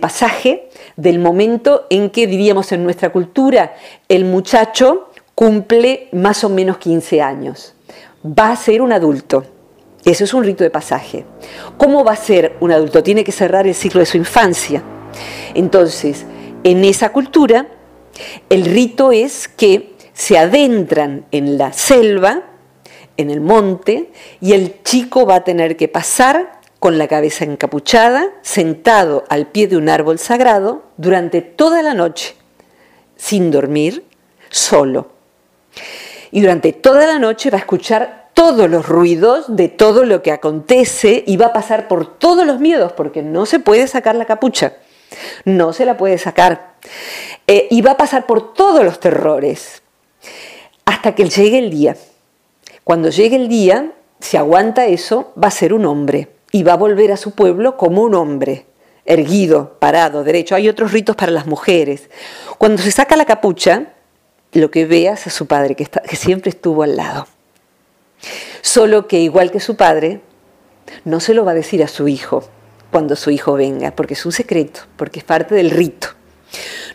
pasaje 0.00 0.68
del 0.96 1.18
momento 1.18 1.86
en 1.90 2.10
que 2.10 2.26
diríamos 2.26 2.70
en 2.72 2.84
nuestra 2.84 3.10
cultura, 3.10 3.74
el 4.08 4.24
muchacho 4.24 5.10
cumple 5.34 6.08
más 6.12 6.44
o 6.44 6.48
menos 6.48 6.78
15 6.78 7.20
años, 7.20 7.74
va 8.24 8.52
a 8.52 8.56
ser 8.56 8.80
un 8.80 8.92
adulto. 8.92 9.44
Eso 10.06 10.22
es 10.22 10.32
un 10.34 10.44
rito 10.44 10.62
de 10.62 10.70
pasaje. 10.70 11.26
¿Cómo 11.76 12.04
va 12.04 12.12
a 12.12 12.16
ser 12.16 12.56
un 12.60 12.70
adulto? 12.70 13.02
Tiene 13.02 13.24
que 13.24 13.32
cerrar 13.32 13.66
el 13.66 13.74
ciclo 13.74 13.98
de 13.98 14.06
su 14.06 14.16
infancia. 14.16 14.80
Entonces, 15.52 16.24
en 16.62 16.84
esa 16.84 17.10
cultura, 17.10 17.66
el 18.48 18.66
rito 18.66 19.10
es 19.10 19.48
que 19.48 19.96
se 20.12 20.38
adentran 20.38 21.26
en 21.32 21.58
la 21.58 21.72
selva, 21.72 22.44
en 23.16 23.30
el 23.30 23.40
monte, 23.40 24.12
y 24.40 24.52
el 24.52 24.80
chico 24.84 25.26
va 25.26 25.36
a 25.36 25.44
tener 25.44 25.76
que 25.76 25.88
pasar 25.88 26.60
con 26.78 26.98
la 26.98 27.08
cabeza 27.08 27.44
encapuchada, 27.44 28.28
sentado 28.42 29.24
al 29.28 29.48
pie 29.48 29.66
de 29.66 29.76
un 29.76 29.88
árbol 29.88 30.20
sagrado, 30.20 30.84
durante 30.98 31.42
toda 31.42 31.82
la 31.82 31.94
noche, 31.94 32.36
sin 33.16 33.50
dormir, 33.50 34.04
solo. 34.50 35.08
Y 36.30 36.42
durante 36.42 36.72
toda 36.72 37.08
la 37.08 37.18
noche 37.18 37.50
va 37.50 37.56
a 37.56 37.60
escuchar 37.62 38.25
todos 38.36 38.68
los 38.68 38.86
ruidos 38.86 39.46
de 39.48 39.68
todo 39.68 40.04
lo 40.04 40.22
que 40.22 40.30
acontece 40.30 41.24
y 41.26 41.38
va 41.38 41.46
a 41.46 41.52
pasar 41.54 41.88
por 41.88 42.18
todos 42.18 42.46
los 42.46 42.60
miedos, 42.60 42.92
porque 42.92 43.22
no 43.22 43.46
se 43.46 43.60
puede 43.60 43.88
sacar 43.88 44.14
la 44.14 44.26
capucha, 44.26 44.74
no 45.46 45.72
se 45.72 45.86
la 45.86 45.96
puede 45.96 46.18
sacar. 46.18 46.74
Eh, 47.46 47.66
y 47.70 47.80
va 47.80 47.92
a 47.92 47.96
pasar 47.96 48.26
por 48.26 48.52
todos 48.52 48.84
los 48.84 49.00
terrores, 49.00 49.82
hasta 50.84 51.14
que 51.14 51.30
llegue 51.30 51.58
el 51.58 51.70
día. 51.70 51.96
Cuando 52.84 53.08
llegue 53.08 53.36
el 53.36 53.48
día, 53.48 53.92
si 54.20 54.36
aguanta 54.36 54.84
eso, 54.84 55.32
va 55.42 55.48
a 55.48 55.50
ser 55.50 55.72
un 55.72 55.86
hombre 55.86 56.28
y 56.52 56.62
va 56.62 56.74
a 56.74 56.76
volver 56.76 57.12
a 57.12 57.16
su 57.16 57.30
pueblo 57.34 57.78
como 57.78 58.02
un 58.02 58.14
hombre, 58.14 58.66
erguido, 59.06 59.78
parado, 59.78 60.24
derecho. 60.24 60.54
Hay 60.54 60.68
otros 60.68 60.92
ritos 60.92 61.16
para 61.16 61.32
las 61.32 61.46
mujeres. 61.46 62.10
Cuando 62.58 62.82
se 62.82 62.90
saca 62.90 63.16
la 63.16 63.24
capucha, 63.24 63.94
lo 64.52 64.70
que 64.70 64.84
veas 64.84 65.22
es 65.22 65.28
a 65.28 65.30
su 65.30 65.46
padre, 65.46 65.74
que 65.74 66.16
siempre 66.16 66.50
estuvo 66.50 66.82
al 66.82 66.96
lado. 66.96 67.26
Solo 68.60 69.06
que 69.06 69.20
igual 69.20 69.50
que 69.50 69.60
su 69.60 69.76
padre, 69.76 70.20
no 71.04 71.20
se 71.20 71.34
lo 71.34 71.44
va 71.44 71.52
a 71.52 71.54
decir 71.54 71.82
a 71.82 71.88
su 71.88 72.08
hijo 72.08 72.44
cuando 72.90 73.16
su 73.16 73.30
hijo 73.30 73.54
venga, 73.54 73.90
porque 73.90 74.14
es 74.14 74.24
un 74.26 74.32
secreto, 74.32 74.80
porque 74.96 75.18
es 75.18 75.24
parte 75.24 75.54
del 75.54 75.70
rito. 75.70 76.08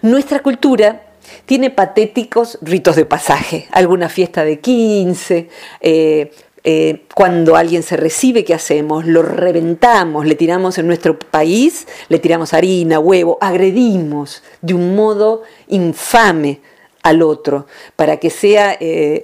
Nuestra 0.02 0.40
cultura 0.40 1.04
tiene 1.46 1.70
patéticos 1.70 2.58
ritos 2.62 2.96
de 2.96 3.06
pasaje, 3.06 3.68
alguna 3.72 4.10
fiesta 4.10 4.44
de 4.44 4.60
15, 4.60 5.50
eh, 5.82 6.32
eh, 6.64 7.06
cuando 7.16 7.56
alguien 7.56 7.82
se 7.82 7.98
recibe, 7.98 8.44
¿qué 8.46 8.54
hacemos? 8.54 9.06
Lo 9.06 9.24
reventamos, 9.24 10.26
le 10.26 10.36
tiramos 10.36 10.78
en 10.78 10.88
nuestro 10.88 11.18
país, 11.18 11.88
le 12.08 12.20
tiramos 12.20 12.54
harina, 12.54 13.00
huevo, 13.00 13.38
agredimos 13.42 14.44
de 14.62 14.76
un 14.76 14.96
modo 14.96 15.42
infame 15.68 16.62
al 17.04 17.22
otro, 17.22 17.66
para 17.96 18.18
que 18.18 18.30
sea 18.30 18.74
eh, 18.74 19.24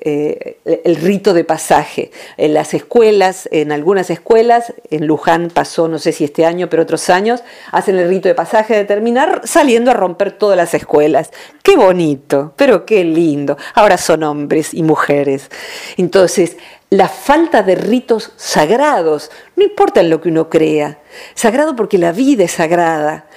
eh, 0.66 0.82
el 0.84 0.96
rito 0.96 1.34
de 1.34 1.44
pasaje. 1.44 2.12
En 2.38 2.54
las 2.54 2.74
escuelas, 2.74 3.48
en 3.52 3.72
algunas 3.72 4.10
escuelas, 4.10 4.74
en 4.90 5.06
Luján 5.06 5.50
pasó, 5.54 5.88
no 5.88 6.00
sé 6.00 6.12
si 6.12 6.24
este 6.24 6.46
año, 6.46 6.70
pero 6.70 6.84
otros 6.84 7.10
años, 7.10 7.44
hacen 7.72 7.98
el 7.98 8.10
rito 8.10 8.28
de 8.28 8.36
pasaje 8.36 8.76
de 8.76 8.86
terminar 8.86 9.42
saliendo 9.44 9.92
a 9.92 9.94
romper 9.94 10.32
todas 10.32 10.58
las 10.58 10.74
escuelas. 10.74 11.32
Qué 11.62 11.76
bonito, 11.76 12.54
pero 12.56 12.86
qué 12.86 13.04
lindo. 13.04 13.58
Ahora 13.76 13.98
son 13.98 14.24
hombres 14.24 14.74
y 14.74 14.82
mujeres. 14.84 15.50
Entonces, 15.98 16.58
la 16.90 17.10
falta 17.10 17.64
de 17.64 17.76
ritos 17.76 18.32
sagrados, 18.38 19.30
no 19.58 19.64
importa 19.64 20.00
en 20.00 20.10
lo 20.10 20.22
que 20.22 20.30
uno 20.30 20.50
crea, 20.50 21.00
sagrado 21.36 21.76
porque 21.76 21.98
la 21.98 22.14
vida 22.14 22.46
es 22.46 22.52
sagrada, 22.52 23.28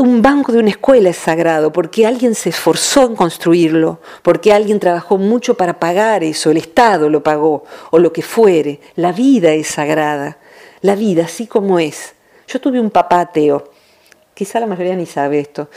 un 0.00 0.22
banco 0.22 0.52
de 0.52 0.58
una 0.58 0.70
escuela 0.70 1.10
es 1.10 1.16
sagrado 1.16 1.72
porque 1.72 2.06
alguien 2.06 2.34
se 2.34 2.48
esforzó 2.48 3.06
en 3.06 3.16
construirlo, 3.16 4.00
porque 4.22 4.52
alguien 4.52 4.80
trabajó 4.80 5.18
mucho 5.18 5.56
para 5.56 5.78
pagar 5.78 6.24
eso, 6.24 6.50
el 6.50 6.56
Estado 6.56 7.08
lo 7.08 7.22
pagó, 7.22 7.64
o 7.90 7.98
lo 7.98 8.12
que 8.12 8.22
fuere. 8.22 8.80
La 8.96 9.12
vida 9.12 9.52
es 9.52 9.68
sagrada, 9.68 10.38
la 10.80 10.94
vida 10.94 11.24
así 11.24 11.46
como 11.46 11.78
es. 11.78 12.14
Yo 12.48 12.60
tuve 12.60 12.80
un 12.80 12.90
papá 12.90 13.20
ateo, 13.20 13.70
quizá 14.34 14.58
la 14.58 14.66
mayoría 14.66 14.96
ni 14.96 15.06
sabe 15.06 15.38
esto. 15.38 15.68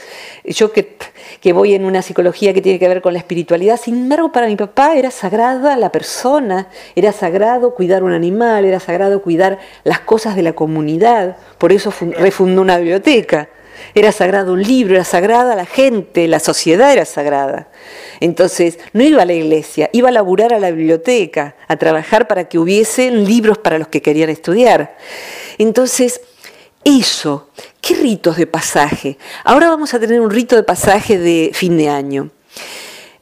Yo 0.44 0.72
que, 0.72 0.96
que 1.40 1.52
voy 1.52 1.74
en 1.74 1.84
una 1.84 2.00
psicología 2.00 2.54
que 2.54 2.62
tiene 2.62 2.78
que 2.78 2.88
ver 2.88 3.02
con 3.02 3.12
la 3.12 3.18
espiritualidad, 3.18 3.78
sin 3.78 3.94
embargo 3.94 4.32
para 4.32 4.46
mi 4.46 4.56
papá 4.56 4.96
era 4.96 5.10
sagrada 5.10 5.76
la 5.76 5.92
persona, 5.92 6.68
era 6.96 7.12
sagrado 7.12 7.74
cuidar 7.74 8.02
un 8.02 8.12
animal, 8.12 8.64
era 8.64 8.80
sagrado 8.80 9.22
cuidar 9.22 9.58
las 9.84 10.00
cosas 10.00 10.34
de 10.34 10.42
la 10.42 10.54
comunidad, 10.54 11.36
por 11.58 11.72
eso 11.72 11.92
refundó 12.18 12.62
una 12.62 12.78
biblioteca. 12.78 13.50
Era 13.94 14.12
sagrado 14.12 14.52
un 14.52 14.62
libro, 14.62 14.94
era 14.94 15.04
sagrada 15.04 15.54
la 15.54 15.66
gente, 15.66 16.28
la 16.28 16.40
sociedad 16.40 16.92
era 16.92 17.04
sagrada. 17.04 17.68
Entonces, 18.20 18.78
no 18.92 19.02
iba 19.02 19.22
a 19.22 19.24
la 19.24 19.32
iglesia, 19.32 19.90
iba 19.92 20.08
a 20.08 20.12
laburar 20.12 20.52
a 20.52 20.58
la 20.58 20.70
biblioteca, 20.70 21.56
a 21.68 21.76
trabajar 21.76 22.26
para 22.26 22.48
que 22.48 22.58
hubiesen 22.58 23.24
libros 23.24 23.58
para 23.58 23.78
los 23.78 23.88
que 23.88 24.02
querían 24.02 24.30
estudiar. 24.30 24.96
Entonces, 25.58 26.20
eso, 26.84 27.50
¿qué 27.80 27.94
ritos 27.94 28.36
de 28.36 28.46
pasaje? 28.46 29.18
Ahora 29.44 29.68
vamos 29.68 29.94
a 29.94 30.00
tener 30.00 30.20
un 30.20 30.30
rito 30.30 30.56
de 30.56 30.62
pasaje 30.62 31.18
de 31.18 31.50
fin 31.52 31.76
de 31.76 31.88
año. 31.88 32.30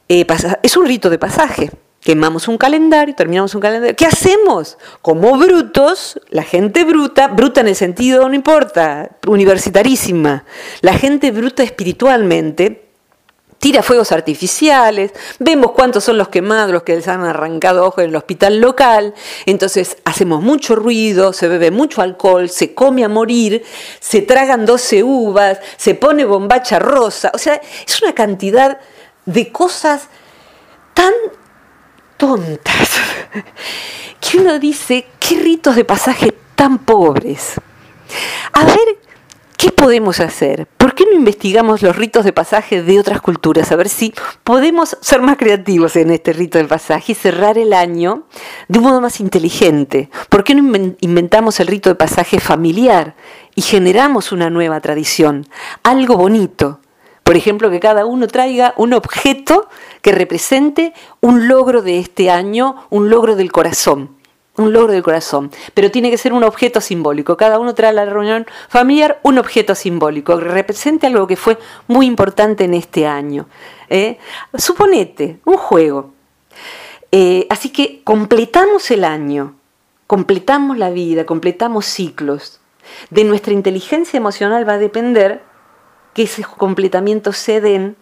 Eh, 0.09 0.25
es 0.61 0.77
un 0.77 0.85
rito 0.85 1.09
de 1.09 1.17
pasaje 1.17 1.71
quemamos 2.03 2.47
un 2.47 2.57
calendario, 2.57 3.15
terminamos 3.15 3.55
un 3.55 3.61
calendario. 3.61 3.95
¿Qué 3.95 4.05
hacemos? 4.05 4.77
Como 5.01 5.37
brutos, 5.37 6.19
la 6.29 6.43
gente 6.43 6.83
bruta, 6.83 7.27
bruta 7.29 7.61
en 7.61 7.69
el 7.69 7.75
sentido, 7.75 8.27
no 8.27 8.35
importa, 8.35 9.09
universitarísima, 9.25 10.43
la 10.81 10.93
gente 10.93 11.31
bruta 11.31 11.63
espiritualmente, 11.63 12.89
tira 13.59 13.81
fuegos 13.81 14.11
artificiales, 14.11 15.13
vemos 15.39 15.71
cuántos 15.71 16.03
son 16.03 16.17
los 16.17 16.27
quemados, 16.27 16.73
los 16.73 16.83
que 16.83 16.95
les 16.95 17.07
han 17.07 17.23
arrancado 17.23 17.85
ojos 17.85 18.03
en 18.03 18.09
el 18.09 18.15
hospital 18.17 18.59
local, 18.59 19.13
entonces 19.45 19.95
hacemos 20.03 20.41
mucho 20.41 20.75
ruido, 20.75 21.31
se 21.31 21.47
bebe 21.47 21.71
mucho 21.71 22.01
alcohol, 22.01 22.49
se 22.49 22.73
come 22.73 23.05
a 23.05 23.09
morir, 23.09 23.63
se 24.01 24.21
tragan 24.21 24.65
12 24.65 25.03
uvas, 25.03 25.59
se 25.77 25.95
pone 25.95 26.25
bombacha 26.25 26.77
rosa, 26.77 27.31
o 27.33 27.37
sea, 27.37 27.61
es 27.87 28.01
una 28.01 28.13
cantidad 28.13 28.79
de 29.25 29.49
cosas 29.53 30.09
tan 30.93 31.13
tontas, 32.17 32.89
que 34.19 34.37
uno 34.37 34.59
dice, 34.59 35.07
qué 35.19 35.39
ritos 35.39 35.75
de 35.75 35.85
pasaje 35.85 36.33
tan 36.55 36.79
pobres. 36.79 37.55
A 38.53 38.65
ver, 38.65 38.99
¿qué 39.57 39.71
podemos 39.71 40.19
hacer? 40.19 40.67
¿Por 40.77 40.93
qué 40.93 41.05
no 41.05 41.13
investigamos 41.13 41.81
los 41.81 41.95
ritos 41.95 42.25
de 42.25 42.33
pasaje 42.33 42.83
de 42.83 42.99
otras 42.99 43.21
culturas? 43.21 43.71
A 43.71 43.75
ver 43.75 43.89
si 43.89 44.13
podemos 44.43 44.97
ser 45.01 45.21
más 45.21 45.37
creativos 45.37 45.95
en 45.95 46.11
este 46.11 46.33
rito 46.33 46.57
de 46.57 46.65
pasaje 46.65 47.13
y 47.13 47.15
cerrar 47.15 47.57
el 47.57 47.73
año 47.73 48.27
de 48.67 48.79
un 48.79 48.85
modo 48.85 49.01
más 49.01 49.19
inteligente. 49.19 50.09
¿Por 50.29 50.43
qué 50.43 50.55
no 50.55 50.93
inventamos 50.99 51.59
el 51.59 51.67
rito 51.67 51.89
de 51.89 51.95
pasaje 51.95 52.39
familiar 52.39 53.15
y 53.55 53.61
generamos 53.61 54.31
una 54.31 54.49
nueva 54.49 54.79
tradición? 54.81 55.47
Algo 55.81 56.17
bonito, 56.17 56.79
por 57.23 57.37
ejemplo, 57.37 57.71
que 57.71 57.79
cada 57.79 58.05
uno 58.05 58.27
traiga 58.27 58.73
un 58.77 58.93
objeto 58.93 59.69
que 60.01 60.11
represente 60.11 60.93
un 61.21 61.47
logro 61.47 61.81
de 61.81 61.99
este 61.99 62.29
año, 62.29 62.85
un 62.89 63.09
logro 63.09 63.35
del 63.35 63.51
corazón. 63.51 64.17
Un 64.55 64.71
logro 64.71 64.91
del 64.91 65.01
corazón. 65.01 65.49
Pero 65.73 65.89
tiene 65.89 66.11
que 66.11 66.17
ser 66.17 66.33
un 66.33 66.43
objeto 66.43 66.79
simbólico. 66.79 67.37
Cada 67.37 67.57
uno 67.57 67.73
trae 67.73 67.89
a 67.89 67.93
la 67.93 68.05
reunión 68.05 68.45
familiar 68.69 69.19
un 69.23 69.39
objeto 69.39 69.73
simbólico 69.73 70.37
que 70.37 70.43
represente 70.43 71.07
algo 71.07 71.25
que 71.25 71.37
fue 71.37 71.57
muy 71.87 72.05
importante 72.05 72.65
en 72.65 72.75
este 72.75 73.07
año. 73.07 73.47
¿eh? 73.89 74.19
Suponete, 74.55 75.39
un 75.45 75.57
juego. 75.57 76.13
Eh, 77.11 77.47
así 77.49 77.69
que 77.69 78.01
completamos 78.03 78.91
el 78.91 79.05
año, 79.05 79.55
completamos 80.07 80.77
la 80.77 80.89
vida, 80.89 81.25
completamos 81.25 81.85
ciclos. 81.85 82.59
De 83.09 83.23
nuestra 83.23 83.53
inteligencia 83.53 84.17
emocional 84.17 84.67
va 84.67 84.73
a 84.73 84.77
depender 84.77 85.41
que 86.13 86.23
esos 86.23 86.47
completamientos 86.47 87.37
se 87.37 87.61
den 87.61 87.95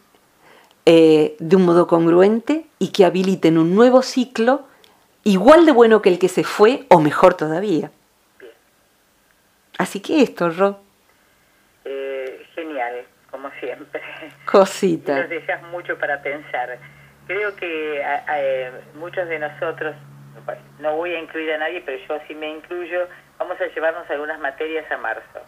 eh, 0.85 1.35
de 1.39 1.55
un 1.55 1.65
modo 1.65 1.87
congruente 1.87 2.65
y 2.79 2.91
que 2.91 3.05
habiliten 3.05 3.57
un 3.57 3.75
nuevo 3.75 4.01
ciclo 4.01 4.67
igual 5.23 5.65
de 5.65 5.71
bueno 5.71 6.01
que 6.01 6.09
el 6.09 6.19
que 6.19 6.27
se 6.27 6.43
fue 6.43 6.85
o 6.89 6.99
mejor 6.99 7.35
todavía. 7.35 7.91
Así 9.77 9.99
que 9.99 10.21
esto, 10.21 10.49
Ro. 10.49 10.79
Eh, 11.85 12.45
genial, 12.55 13.05
como 13.29 13.49
siempre. 13.59 14.01
Cosita. 14.45 15.15
Nos 15.21 15.29
dejas 15.29 15.63
mucho 15.63 15.97
para 15.97 16.21
pensar. 16.21 16.79
Creo 17.27 17.55
que 17.55 18.03
muchos 18.95 19.27
de 19.29 19.39
nosotros, 19.39 19.95
no 20.79 20.95
voy 20.95 21.13
a 21.13 21.19
incluir 21.19 21.51
a 21.53 21.59
nadie, 21.59 21.81
pero 21.85 21.97
yo 22.07 22.19
sí 22.27 22.35
me 22.35 22.49
incluyo, 22.49 23.07
vamos 23.37 23.59
a 23.61 23.67
llevarnos 23.67 24.09
algunas 24.09 24.39
materias 24.39 24.91
a 24.91 24.97
marzo. 24.97 25.39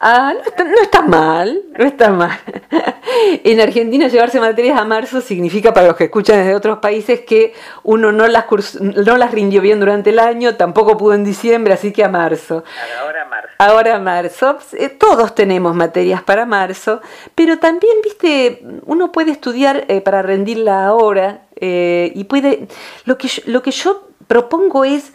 Ah, 0.00 0.32
no 0.32 0.40
está, 0.44 0.64
no 0.64 0.80
está 0.80 1.02
mal, 1.02 1.60
no 1.76 1.84
está 1.84 2.10
mal. 2.10 2.38
En 3.42 3.60
Argentina 3.60 4.06
llevarse 4.06 4.38
materias 4.38 4.78
a 4.78 4.84
marzo 4.84 5.20
significa 5.20 5.72
para 5.72 5.88
los 5.88 5.96
que 5.96 6.04
escuchan 6.04 6.36
desde 6.36 6.54
otros 6.54 6.78
países 6.78 7.20
que 7.22 7.52
uno 7.82 8.12
no 8.12 8.28
las, 8.28 8.46
curs- 8.46 8.78
no 8.78 9.16
las 9.16 9.32
rindió 9.32 9.60
bien 9.62 9.80
durante 9.80 10.10
el 10.10 10.18
año, 10.18 10.56
tampoco 10.56 10.96
pudo 10.96 11.14
en 11.14 11.24
diciembre, 11.24 11.72
así 11.72 11.90
que 11.90 12.04
a 12.04 12.08
marzo. 12.08 12.62
Ahora 13.00 13.24
marzo. 13.24 13.48
Ahora 13.58 13.98
marzo, 13.98 14.58
eh, 14.74 14.88
todos 14.90 15.34
tenemos 15.34 15.74
materias 15.74 16.22
para 16.22 16.44
marzo, 16.46 17.00
pero 17.34 17.58
también, 17.58 17.94
viste, 18.04 18.62
uno 18.84 19.10
puede 19.10 19.32
estudiar 19.32 19.86
eh, 19.88 20.00
para 20.00 20.22
rendirla 20.22 20.86
ahora 20.86 21.46
eh, 21.56 22.12
y 22.14 22.24
puede, 22.24 22.68
lo 23.04 23.16
que, 23.18 23.28
yo, 23.28 23.42
lo 23.46 23.62
que 23.62 23.70
yo 23.72 24.08
propongo 24.28 24.84
es, 24.84 25.12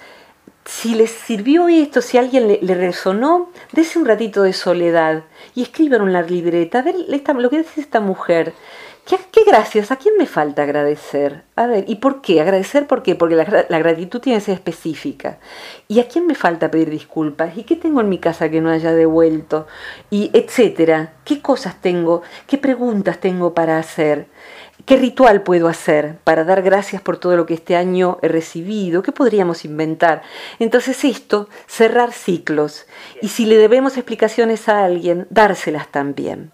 si 0.65 0.95
les 0.95 1.11
sirvió 1.11 1.67
esto, 1.67 2.01
si 2.01 2.17
a 2.17 2.21
alguien 2.21 2.47
le, 2.47 2.75
resonó, 2.75 3.49
dese 3.71 3.99
un 3.99 4.05
ratito 4.05 4.43
de 4.43 4.53
soledad 4.53 5.23
y 5.55 5.61
escriban 5.63 6.01
en 6.03 6.13
la 6.13 6.21
libreta, 6.21 6.79
a 6.79 6.81
ver 6.83 6.95
esta- 7.09 7.33
lo 7.33 7.49
que 7.49 7.59
dice 7.59 7.81
esta 7.81 7.99
mujer. 7.99 8.53
¿Qué, 9.05 9.17
gracias? 9.45 9.91
¿A 9.91 9.97
quién 9.97 10.15
me 10.17 10.25
falta 10.25 10.63
agradecer? 10.63 11.43
A 11.57 11.67
ver, 11.67 11.83
¿y 11.89 11.95
por 11.95 12.21
qué? 12.21 12.39
¿Agradecer 12.39 12.87
por 12.87 13.03
qué? 13.03 13.15
Porque 13.15 13.35
la, 13.35 13.65
la 13.67 13.79
gratitud 13.79 14.21
tiene 14.21 14.39
que 14.39 14.45
ser 14.45 14.53
específica. 14.53 15.39
¿Y 15.89 15.99
a 15.99 16.07
quién 16.07 16.25
me 16.25 16.35
falta 16.35 16.71
pedir 16.71 16.89
disculpas? 16.89 17.57
¿Y 17.57 17.63
qué 17.63 17.75
tengo 17.75 17.99
en 17.99 18.07
mi 18.07 18.17
casa 18.19 18.49
que 18.49 18.61
no 18.61 18.69
haya 18.69 18.93
devuelto? 18.93 19.67
Y 20.09 20.31
etcétera. 20.33 21.15
¿Qué 21.25 21.41
cosas 21.41 21.81
tengo? 21.81 22.21
¿Qué 22.47 22.57
preguntas 22.57 23.19
tengo 23.19 23.53
para 23.53 23.77
hacer? 23.77 24.27
¿Qué 24.85 24.97
ritual 24.97 25.43
puedo 25.43 25.69
hacer 25.69 26.17
para 26.25 26.43
dar 26.43 26.61
gracias 26.61 27.01
por 27.01 27.17
todo 27.17 27.37
lo 27.37 27.45
que 27.45 27.53
este 27.53 27.77
año 27.77 28.17
he 28.21 28.27
recibido? 28.27 29.01
¿Qué 29.01 29.13
podríamos 29.13 29.63
inventar? 29.63 30.23
Entonces 30.59 31.05
esto, 31.05 31.47
cerrar 31.67 32.11
ciclos. 32.11 32.85
Y 33.21 33.29
si 33.29 33.45
le 33.45 33.57
debemos 33.57 33.95
explicaciones 33.95 34.67
a 34.67 34.83
alguien, 34.83 35.25
dárselas 35.29 35.87
también. 35.87 36.51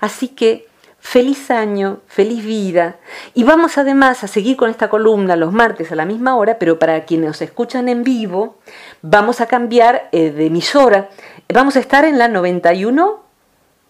Así 0.00 0.28
que 0.28 0.66
feliz 0.98 1.48
año, 1.50 2.00
feliz 2.08 2.44
vida. 2.44 2.96
Y 3.34 3.44
vamos 3.44 3.78
además 3.78 4.24
a 4.24 4.28
seguir 4.28 4.56
con 4.56 4.68
esta 4.68 4.88
columna 4.88 5.36
los 5.36 5.52
martes 5.52 5.92
a 5.92 5.96
la 5.96 6.06
misma 6.06 6.36
hora, 6.36 6.58
pero 6.58 6.80
para 6.80 7.04
quienes 7.04 7.28
nos 7.28 7.42
escuchan 7.42 7.88
en 7.88 8.02
vivo, 8.02 8.58
vamos 9.00 9.40
a 9.40 9.46
cambiar 9.46 10.08
eh, 10.10 10.30
de 10.30 10.46
emisora. 10.46 11.08
Vamos 11.52 11.76
a 11.76 11.80
estar 11.80 12.04
en 12.04 12.18
la 12.18 12.26
91 12.26 13.24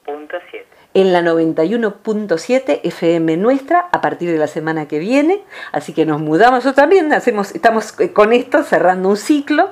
Punto 0.04 0.36
7. 0.50 0.73
En 0.94 1.12
la 1.12 1.20
91.7 1.22 2.80
FM 2.84 3.36
nuestra 3.36 3.80
a 3.92 4.00
partir 4.00 4.30
de 4.30 4.38
la 4.38 4.46
semana 4.46 4.86
que 4.88 4.98
viene, 4.98 5.42
así 5.72 5.92
que 5.92 6.06
nos 6.06 6.20
mudamos, 6.20 6.58
nosotros 6.58 6.76
también 6.76 7.12
hacemos, 7.12 7.54
estamos 7.54 7.98
eh, 8.00 8.12
con 8.12 8.32
esto 8.32 8.62
cerrando 8.62 9.08
un 9.08 9.16
ciclo, 9.16 9.70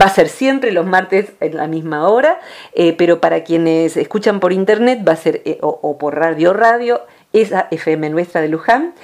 va 0.00 0.06
a 0.06 0.10
ser 0.10 0.28
siempre 0.28 0.72
los 0.72 0.84
martes 0.84 1.32
en 1.40 1.56
la 1.56 1.68
misma 1.68 2.08
hora, 2.08 2.40
eh, 2.74 2.92
pero 2.92 3.20
para 3.20 3.44
quienes 3.44 3.96
escuchan 3.96 4.40
por 4.40 4.52
internet 4.52 5.00
va 5.06 5.12
a 5.12 5.16
ser 5.16 5.42
eh, 5.44 5.58
o, 5.62 5.78
o 5.80 5.96
por 5.96 6.16
radio 6.16 6.52
radio, 6.52 7.02
esa 7.32 7.68
FM 7.70 8.10
nuestra 8.10 8.40
de 8.40 8.48
Luján, 8.48 8.94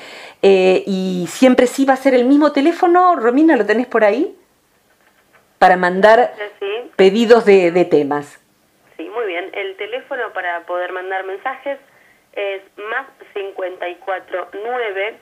eh, 0.42 0.82
y 0.86 1.26
siempre 1.28 1.66
sí 1.66 1.84
va 1.84 1.94
a 1.94 1.96
ser 1.96 2.14
el 2.14 2.24
mismo 2.24 2.52
teléfono, 2.52 3.14
Romina, 3.16 3.56
¿lo 3.56 3.66
tenés 3.66 3.86
por 3.86 4.04
ahí? 4.04 4.36
Para 5.58 5.76
mandar 5.76 6.34
Sí, 6.58 6.66
pedidos 6.96 7.44
de, 7.44 7.70
de 7.70 7.84
temas. 7.84 8.39
El 9.52 9.76
teléfono 9.76 10.32
para 10.32 10.60
poder 10.66 10.92
mandar 10.92 11.24
mensajes 11.24 11.78
es 12.32 12.62
más 12.76 13.06
54 13.34 14.48
9 14.64 15.18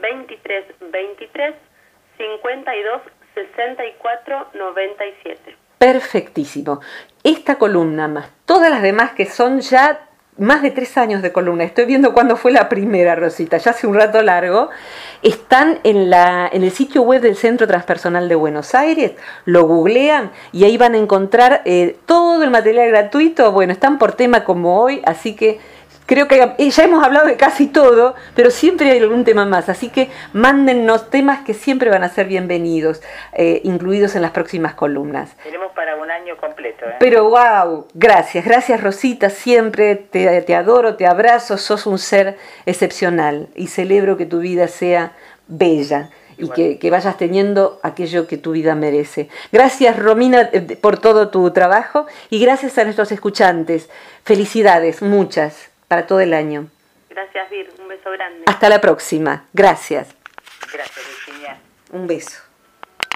23 0.00 0.64
23 0.92 1.54
52 2.18 3.02
64 3.34 4.46
97. 4.54 5.56
Perfectísimo. 5.78 6.80
Esta 7.22 7.56
columna 7.56 8.08
más 8.08 8.30
todas 8.44 8.70
las 8.70 8.82
demás 8.82 9.12
que 9.12 9.26
son 9.26 9.60
ya 9.60 10.08
más 10.36 10.62
de 10.62 10.70
tres 10.70 10.96
años 10.98 11.22
de 11.22 11.32
columna, 11.32 11.64
estoy 11.64 11.84
viendo 11.84 12.12
cuándo 12.12 12.36
fue 12.36 12.50
la 12.50 12.68
primera, 12.68 13.14
Rosita, 13.14 13.56
ya 13.56 13.70
hace 13.70 13.86
un 13.86 13.94
rato 13.94 14.20
largo, 14.20 14.68
están 15.24 15.80
en, 15.84 16.10
la, 16.10 16.48
en 16.52 16.62
el 16.62 16.70
sitio 16.70 17.02
web 17.02 17.22
del 17.22 17.34
Centro 17.34 17.66
Transpersonal 17.66 18.28
de 18.28 18.34
Buenos 18.34 18.74
Aires, 18.74 19.12
lo 19.46 19.66
googlean 19.66 20.30
y 20.52 20.64
ahí 20.64 20.76
van 20.76 20.94
a 20.94 20.98
encontrar 20.98 21.62
eh, 21.64 21.96
todo 22.04 22.44
el 22.44 22.50
material 22.50 22.90
gratuito, 22.90 23.50
bueno, 23.50 23.72
están 23.72 23.98
por 23.98 24.12
tema 24.12 24.44
como 24.44 24.80
hoy, 24.80 25.00
así 25.06 25.34
que 25.34 25.60
Creo 26.06 26.28
que 26.28 26.54
ya 26.58 26.84
hemos 26.84 27.02
hablado 27.02 27.26
de 27.26 27.36
casi 27.36 27.66
todo, 27.66 28.14
pero 28.34 28.50
siempre 28.50 28.90
hay 28.90 28.98
algún 28.98 29.24
tema 29.24 29.46
más. 29.46 29.70
Así 29.70 29.88
que 29.88 30.10
mándennos 30.34 31.08
temas 31.08 31.44
que 31.44 31.54
siempre 31.54 31.88
van 31.88 32.04
a 32.04 32.10
ser 32.10 32.26
bienvenidos, 32.26 33.00
eh, 33.32 33.62
incluidos 33.64 34.14
en 34.14 34.20
las 34.20 34.32
próximas 34.32 34.74
columnas. 34.74 35.34
Tenemos 35.42 35.72
para 35.72 35.96
un 35.96 36.10
año 36.10 36.36
completo. 36.36 36.84
¿eh? 36.84 36.96
Pero 37.00 37.30
wow, 37.30 37.86
gracias, 37.94 38.44
gracias 38.44 38.82
Rosita, 38.82 39.30
siempre 39.30 39.96
te, 39.96 40.42
te 40.42 40.54
adoro, 40.54 40.96
te 40.96 41.06
abrazo, 41.06 41.56
sos 41.56 41.86
un 41.86 41.98
ser 41.98 42.36
excepcional 42.66 43.48
y 43.54 43.68
celebro 43.68 44.18
que 44.18 44.26
tu 44.26 44.40
vida 44.40 44.68
sea 44.68 45.12
bella 45.48 46.10
y 46.36 46.48
que, 46.50 46.78
que 46.78 46.90
vayas 46.90 47.16
teniendo 47.16 47.78
aquello 47.82 48.26
que 48.26 48.36
tu 48.36 48.52
vida 48.52 48.74
merece. 48.74 49.28
Gracias 49.52 49.98
Romina 49.98 50.50
eh, 50.52 50.76
por 50.80 50.98
todo 50.98 51.28
tu 51.28 51.50
trabajo 51.52 52.06
y 52.28 52.40
gracias 52.40 52.76
a 52.76 52.84
nuestros 52.84 53.10
escuchantes. 53.12 53.88
Felicidades, 54.24 55.00
muchas, 55.00 55.70
para 55.94 56.08
todo 56.08 56.18
el 56.18 56.34
año. 56.34 56.66
Gracias, 57.08 57.48
Vir. 57.50 57.72
Un 57.78 57.86
beso 57.86 58.10
grande. 58.10 58.42
Hasta 58.46 58.68
la 58.68 58.80
próxima. 58.80 59.44
Gracias. 59.52 60.08
Gracias, 60.72 61.06
Virginia. 61.06 61.56
Un 61.92 62.08
beso. 62.08 62.43